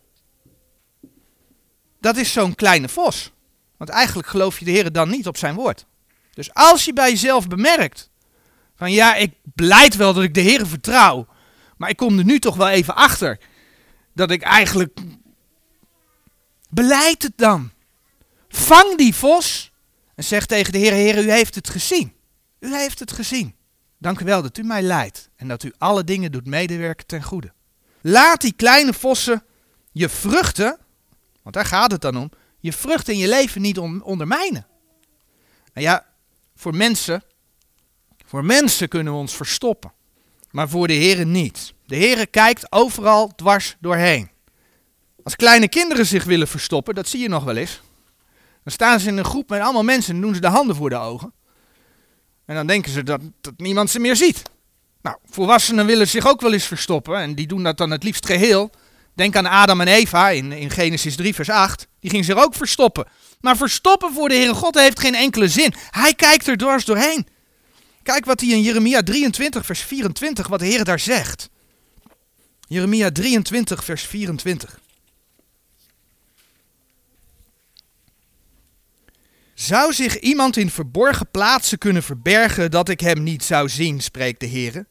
dat 2.00 2.16
is 2.16 2.32
zo'n 2.32 2.54
kleine 2.54 2.88
vos. 2.88 3.32
Want 3.76 3.90
eigenlijk 3.90 4.28
geloof 4.28 4.58
je 4.58 4.64
de 4.64 4.70
Heer 4.70 4.92
dan 4.92 5.10
niet 5.10 5.26
op 5.26 5.36
zijn 5.36 5.54
woord. 5.54 5.86
Dus 6.34 6.54
als 6.54 6.84
je 6.84 6.92
bij 6.92 7.10
jezelf 7.10 7.48
bemerkt, 7.48 8.10
van 8.76 8.92
ja, 8.92 9.14
ik 9.14 9.34
blijf 9.54 9.96
wel 9.96 10.12
dat 10.12 10.22
ik 10.22 10.34
de 10.34 10.40
Heer 10.40 10.66
vertrouw, 10.66 11.26
maar 11.76 11.90
ik 11.90 11.96
kom 11.96 12.18
er 12.18 12.24
nu 12.24 12.38
toch 12.38 12.56
wel 12.56 12.68
even 12.68 12.94
achter 12.94 13.38
dat 14.12 14.30
ik 14.30 14.42
eigenlijk 14.42 15.00
Beleid 16.70 17.22
het 17.22 17.32
dan. 17.36 17.70
Vang 18.48 18.96
die 18.96 19.14
vos 19.14 19.72
en 20.14 20.24
zeg 20.24 20.46
tegen 20.46 20.72
de 20.72 20.78
Heer, 20.78 20.92
Heer, 20.92 21.24
u 21.24 21.30
heeft 21.30 21.54
het 21.54 21.68
gezien. 21.70 22.12
U 22.58 22.74
heeft 22.74 22.98
het 22.98 23.12
gezien. 23.12 23.54
Dank 23.98 24.20
u 24.20 24.24
wel 24.24 24.42
dat 24.42 24.58
u 24.58 24.62
mij 24.62 24.82
leidt 24.82 25.30
en 25.36 25.48
dat 25.48 25.62
u 25.62 25.72
alle 25.78 26.04
dingen 26.04 26.32
doet 26.32 26.46
medewerken 26.46 27.06
ten 27.06 27.22
goede. 27.22 27.52
Laat 28.00 28.40
die 28.40 28.52
kleine 28.52 28.92
vossen 28.92 29.44
je 29.92 30.08
vruchten, 30.08 30.78
want 31.42 31.54
daar 31.54 31.64
gaat 31.64 31.90
het 31.90 32.00
dan 32.00 32.16
om, 32.16 32.30
je 32.58 32.72
vruchten 32.72 33.12
in 33.12 33.18
je 33.18 33.28
leven 33.28 33.60
niet 33.60 33.78
ondermijnen. 33.78 34.66
En 35.72 35.82
ja, 35.82 36.06
voor 36.56 36.76
mensen, 36.76 37.22
voor 38.26 38.44
mensen 38.44 38.88
kunnen 38.88 39.12
we 39.12 39.18
ons 39.18 39.36
verstoppen, 39.36 39.92
maar 40.50 40.68
voor 40.68 40.86
de 40.86 40.92
Heer 40.92 41.26
niet. 41.26 41.74
De 41.86 41.96
Heer 41.96 42.28
kijkt 42.28 42.72
overal 42.72 43.34
dwars 43.34 43.76
doorheen. 43.80 44.30
Als 45.22 45.36
kleine 45.36 45.68
kinderen 45.68 46.06
zich 46.06 46.24
willen 46.24 46.48
verstoppen, 46.48 46.94
dat 46.94 47.08
zie 47.08 47.20
je 47.20 47.28
nog 47.28 47.44
wel 47.44 47.56
eens. 47.56 47.80
Dan 48.62 48.72
staan 48.72 49.00
ze 49.00 49.08
in 49.08 49.16
een 49.16 49.24
groep 49.24 49.48
met 49.48 49.60
allemaal 49.60 49.82
mensen 49.82 50.14
en 50.14 50.20
doen 50.20 50.34
ze 50.34 50.40
de 50.40 50.46
handen 50.46 50.76
voor 50.76 50.90
de 50.90 50.96
ogen. 50.96 51.32
En 52.44 52.54
dan 52.54 52.66
denken 52.66 52.90
ze 52.90 53.02
dat 53.02 53.20
niemand 53.56 53.90
ze 53.90 53.98
meer 53.98 54.16
ziet. 54.16 54.42
Nou, 55.02 55.16
volwassenen 55.30 55.86
willen 55.86 56.08
zich 56.08 56.26
ook 56.26 56.40
wel 56.40 56.52
eens 56.52 56.64
verstoppen 56.64 57.16
en 57.16 57.34
die 57.34 57.46
doen 57.46 57.62
dat 57.62 57.76
dan 57.76 57.90
het 57.90 58.02
liefst 58.02 58.26
geheel. 58.26 58.70
Denk 59.14 59.36
aan 59.36 59.46
Adam 59.46 59.80
en 59.80 59.88
Eva 59.88 60.28
in, 60.28 60.52
in 60.52 60.70
Genesis 60.70 61.16
3, 61.16 61.34
vers 61.34 61.50
8. 61.50 61.88
Die 62.00 62.10
gingen 62.10 62.24
zich 62.24 62.44
ook 62.44 62.54
verstoppen. 62.54 63.06
Maar 63.40 63.56
verstoppen 63.56 64.12
voor 64.12 64.28
de 64.28 64.34
Heere 64.34 64.54
God 64.54 64.74
heeft 64.74 65.00
geen 65.00 65.14
enkele 65.14 65.48
zin. 65.48 65.74
Hij 65.90 66.14
kijkt 66.14 66.46
er 66.46 66.56
dwars 66.56 66.84
doorheen. 66.84 67.26
Kijk 68.02 68.24
wat 68.24 68.40
hij 68.40 68.48
in 68.48 68.62
Jeremia 68.62 69.02
23, 69.02 69.66
vers 69.66 69.80
24, 69.80 70.48
wat 70.48 70.58
de 70.58 70.66
Heer 70.66 70.84
daar 70.84 70.98
zegt. 70.98 71.48
Jeremia 72.68 73.10
23, 73.12 73.84
vers 73.84 74.02
24. 74.02 74.79
Zou 79.60 79.92
zich 79.92 80.18
iemand 80.18 80.56
in 80.56 80.70
verborgen 80.70 81.30
plaatsen 81.30 81.78
kunnen 81.78 82.02
verbergen 82.02 82.70
dat 82.70 82.88
ik 82.88 83.00
hem 83.00 83.22
niet 83.22 83.44
zou 83.44 83.68
zien, 83.68 84.00
spreekt 84.00 84.40
de 84.40 84.46
Heer? 84.46 84.86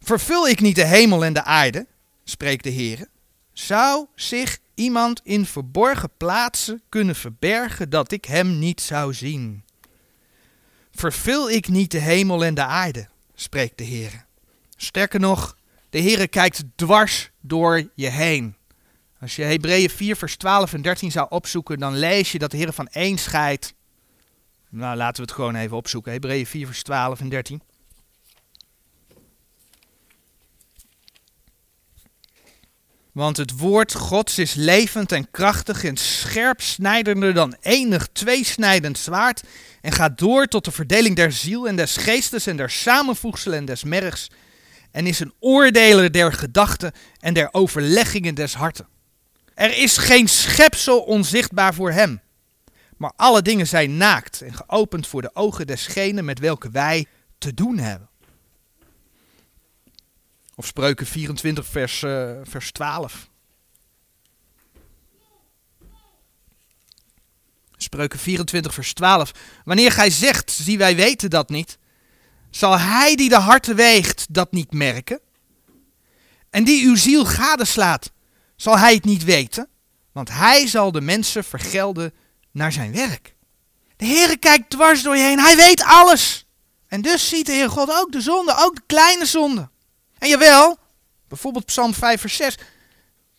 Vervul 0.00 0.48
ik 0.48 0.60
niet 0.60 0.74
de 0.74 0.84
hemel 0.84 1.24
en 1.24 1.32
de 1.32 1.42
aarde, 1.42 1.86
spreekt 2.24 2.64
de 2.64 2.70
Heer? 2.70 3.06
Zou 3.52 4.06
zich 4.14 4.58
iemand 4.74 5.20
in 5.24 5.46
verborgen 5.46 6.10
plaatsen 6.16 6.82
kunnen 6.88 7.14
verbergen 7.14 7.90
dat 7.90 8.12
ik 8.12 8.24
hem 8.24 8.58
niet 8.58 8.80
zou 8.80 9.14
zien? 9.14 9.64
Vervul 10.92 11.50
ik 11.50 11.68
niet 11.68 11.90
de 11.90 11.98
hemel 11.98 12.44
en 12.44 12.54
de 12.54 12.64
aarde, 12.64 13.08
spreekt 13.34 13.78
de 13.78 13.84
Heer? 13.84 14.24
Sterker 14.76 15.20
nog, 15.20 15.56
de 15.90 15.98
Heer 15.98 16.28
kijkt 16.28 16.64
dwars 16.76 17.30
door 17.40 17.90
je 17.94 18.08
heen. 18.08 18.56
Als 19.20 19.36
je 19.36 19.42
Hebreeën 19.42 19.90
4, 19.90 20.16
vers 20.16 20.36
12 20.36 20.72
en 20.72 20.82
13 20.82 21.10
zou 21.10 21.26
opzoeken, 21.30 21.78
dan 21.78 21.96
lees 21.96 22.32
je 22.32 22.38
dat 22.38 22.50
de 22.50 22.56
Heer 22.56 22.72
van 22.72 22.88
één 22.88 23.18
scheidt 23.18 23.74
nou, 24.74 24.96
laten 24.96 25.16
we 25.16 25.22
het 25.22 25.32
gewoon 25.32 25.54
even 25.54 25.76
opzoeken. 25.76 26.12
Hebreeën 26.12 26.46
4, 26.46 26.66
vers 26.66 26.82
12 26.82 27.20
en 27.20 27.28
13. 27.28 27.62
Want 33.12 33.36
het 33.36 33.58
woord 33.58 33.94
Gods 33.94 34.38
is 34.38 34.54
levend 34.54 35.12
en 35.12 35.30
krachtig 35.30 35.84
en 35.84 35.96
scherp 35.96 36.60
snijdender 36.60 37.34
dan 37.34 37.56
enig 37.60 38.08
tweesnijdend 38.12 38.98
zwaard 38.98 39.42
en 39.80 39.92
gaat 39.92 40.18
door 40.18 40.46
tot 40.46 40.64
de 40.64 40.70
verdeling 40.70 41.16
der 41.16 41.32
ziel 41.32 41.68
en 41.68 41.76
des 41.76 41.96
geestes 41.96 42.46
en 42.46 42.56
der 42.56 42.70
samenvoegselen 42.70 43.58
en 43.58 43.64
des 43.64 43.84
mergs 43.84 44.30
en 44.90 45.06
is 45.06 45.20
een 45.20 45.34
oordeler 45.40 46.12
der 46.12 46.32
gedachten 46.32 46.92
en 47.20 47.34
der 47.34 47.48
overleggingen 47.52 48.34
des 48.34 48.54
harten. 48.54 48.88
Er 49.54 49.78
is 49.78 49.96
geen 49.96 50.28
schepsel 50.28 51.00
onzichtbaar 51.00 51.74
voor 51.74 51.92
hem, 51.92 52.20
maar 52.96 53.12
alle 53.16 53.42
dingen 53.42 53.66
zijn 53.66 53.96
naakt 53.96 54.40
en 54.40 54.54
geopend 54.54 55.06
voor 55.06 55.22
de 55.22 55.34
ogen 55.34 55.66
desgenen 55.66 56.24
met 56.24 56.38
welke 56.38 56.70
wij 56.70 57.06
te 57.38 57.54
doen 57.54 57.78
hebben. 57.78 58.08
Of 60.54 60.66
spreuken 60.66 61.06
24 61.06 61.66
vers, 61.66 62.02
uh, 62.02 62.30
vers 62.42 62.72
12. 62.72 63.28
Spreuken 67.76 68.18
24 68.18 68.74
vers 68.74 68.92
12. 68.92 69.32
Wanneer 69.64 69.92
gij 69.92 70.10
zegt, 70.10 70.50
zie 70.50 70.78
wij 70.78 70.96
weten 70.96 71.30
dat 71.30 71.48
niet, 71.48 71.78
zal 72.50 72.78
hij 72.78 73.16
die 73.16 73.28
de 73.28 73.38
harten 73.38 73.76
weegt 73.76 74.26
dat 74.30 74.52
niet 74.52 74.72
merken? 74.72 75.20
En 76.50 76.64
die 76.64 76.86
uw 76.86 76.96
ziel 76.96 77.24
gadeslaat, 77.24 78.12
zal 78.56 78.78
hij 78.78 78.94
het 78.94 79.04
niet 79.04 79.24
weten? 79.24 79.68
Want 80.12 80.28
hij 80.28 80.66
zal 80.66 80.92
de 80.92 81.00
mensen 81.00 81.44
vergelden 81.44 82.12
naar 82.54 82.72
zijn 82.72 82.92
werk. 82.92 83.34
De 83.96 84.06
Heere 84.06 84.36
kijkt 84.36 84.70
dwars 84.70 85.02
door 85.02 85.16
je 85.16 85.22
heen. 85.22 85.40
Hij 85.40 85.56
weet 85.56 85.82
alles. 85.82 86.46
En 86.88 87.02
dus 87.02 87.28
ziet 87.28 87.46
de 87.46 87.52
Heer 87.52 87.70
God 87.70 87.90
ook 87.90 88.12
de 88.12 88.20
zonde, 88.20 88.54
ook 88.56 88.74
de 88.74 88.82
kleine 88.86 89.26
zonde. 89.26 89.68
En 90.18 90.28
jawel, 90.28 90.78
bijvoorbeeld 91.28 91.64
Psalm 91.64 91.94
5 91.94 92.20
vers 92.20 92.36
6. 92.36 92.58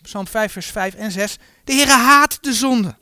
Psalm 0.01 0.27
5 0.27 0.51
vers 0.51 0.67
5 0.67 0.93
en 0.93 1.11
6. 1.11 1.37
De 1.63 1.73
Heere 1.73 1.91
haat 1.91 2.37
de 2.41 2.53
zonde. 2.53 2.95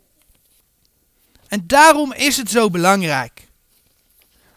En 1.48 1.68
daarom 1.68 2.14
is 2.14 2.38
het 2.38 2.50
zo 2.50 2.70
belangrijk 2.70 3.48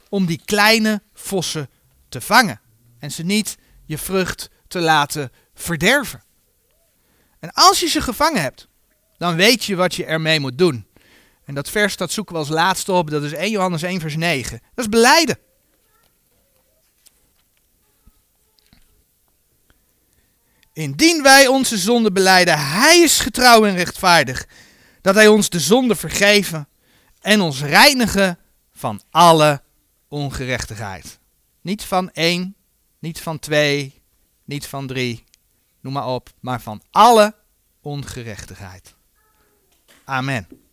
om 0.08 0.26
die 0.26 0.40
kleine 0.44 1.02
vossen 1.14 1.70
te 2.08 2.20
vangen. 2.20 2.60
En 2.98 3.10
ze 3.10 3.22
niet 3.22 3.56
je 3.84 3.98
vrucht 3.98 4.50
te 4.68 4.80
laten 4.80 5.32
verderven. 5.54 6.22
En 7.40 7.52
als 7.52 7.80
je 7.80 7.86
ze 7.86 8.00
gevangen 8.00 8.42
hebt, 8.42 8.68
dan 9.18 9.36
weet 9.36 9.64
je 9.64 9.76
wat 9.76 9.94
je 9.94 10.04
ermee 10.04 10.40
moet 10.40 10.58
doen. 10.58 10.85
En 11.46 11.54
dat 11.54 11.70
vers 11.70 11.96
dat 11.96 12.12
zoeken 12.12 12.34
we 12.34 12.40
als 12.40 12.48
laatste 12.48 12.92
op, 12.92 13.10
dat 13.10 13.22
is 13.22 13.32
1 13.32 13.50
Johannes 13.50 13.82
1 13.82 14.00
vers 14.00 14.16
9. 14.16 14.60
Dat 14.74 14.84
is 14.84 14.90
beleiden. 14.90 15.38
Indien 20.72 21.22
wij 21.22 21.46
onze 21.46 21.76
zonde 21.78 22.12
beleiden, 22.12 22.58
hij 22.58 22.98
is 22.98 23.20
getrouw 23.20 23.66
en 23.66 23.76
rechtvaardig, 23.76 24.46
dat 25.00 25.14
hij 25.14 25.28
ons 25.28 25.48
de 25.48 25.60
zonde 25.60 25.96
vergeven 25.96 26.68
en 27.20 27.40
ons 27.40 27.62
reinigen 27.62 28.38
van 28.72 29.00
alle 29.10 29.62
ongerechtigheid. 30.08 31.18
Niet 31.60 31.84
van 31.84 32.10
één, 32.10 32.56
niet 32.98 33.20
van 33.20 33.38
twee, 33.38 34.02
niet 34.44 34.66
van 34.66 34.86
drie, 34.86 35.24
noem 35.80 35.92
maar 35.92 36.06
op, 36.06 36.30
maar 36.40 36.60
van 36.60 36.82
alle 36.90 37.34
ongerechtigheid. 37.80 38.94
Amen. 40.04 40.65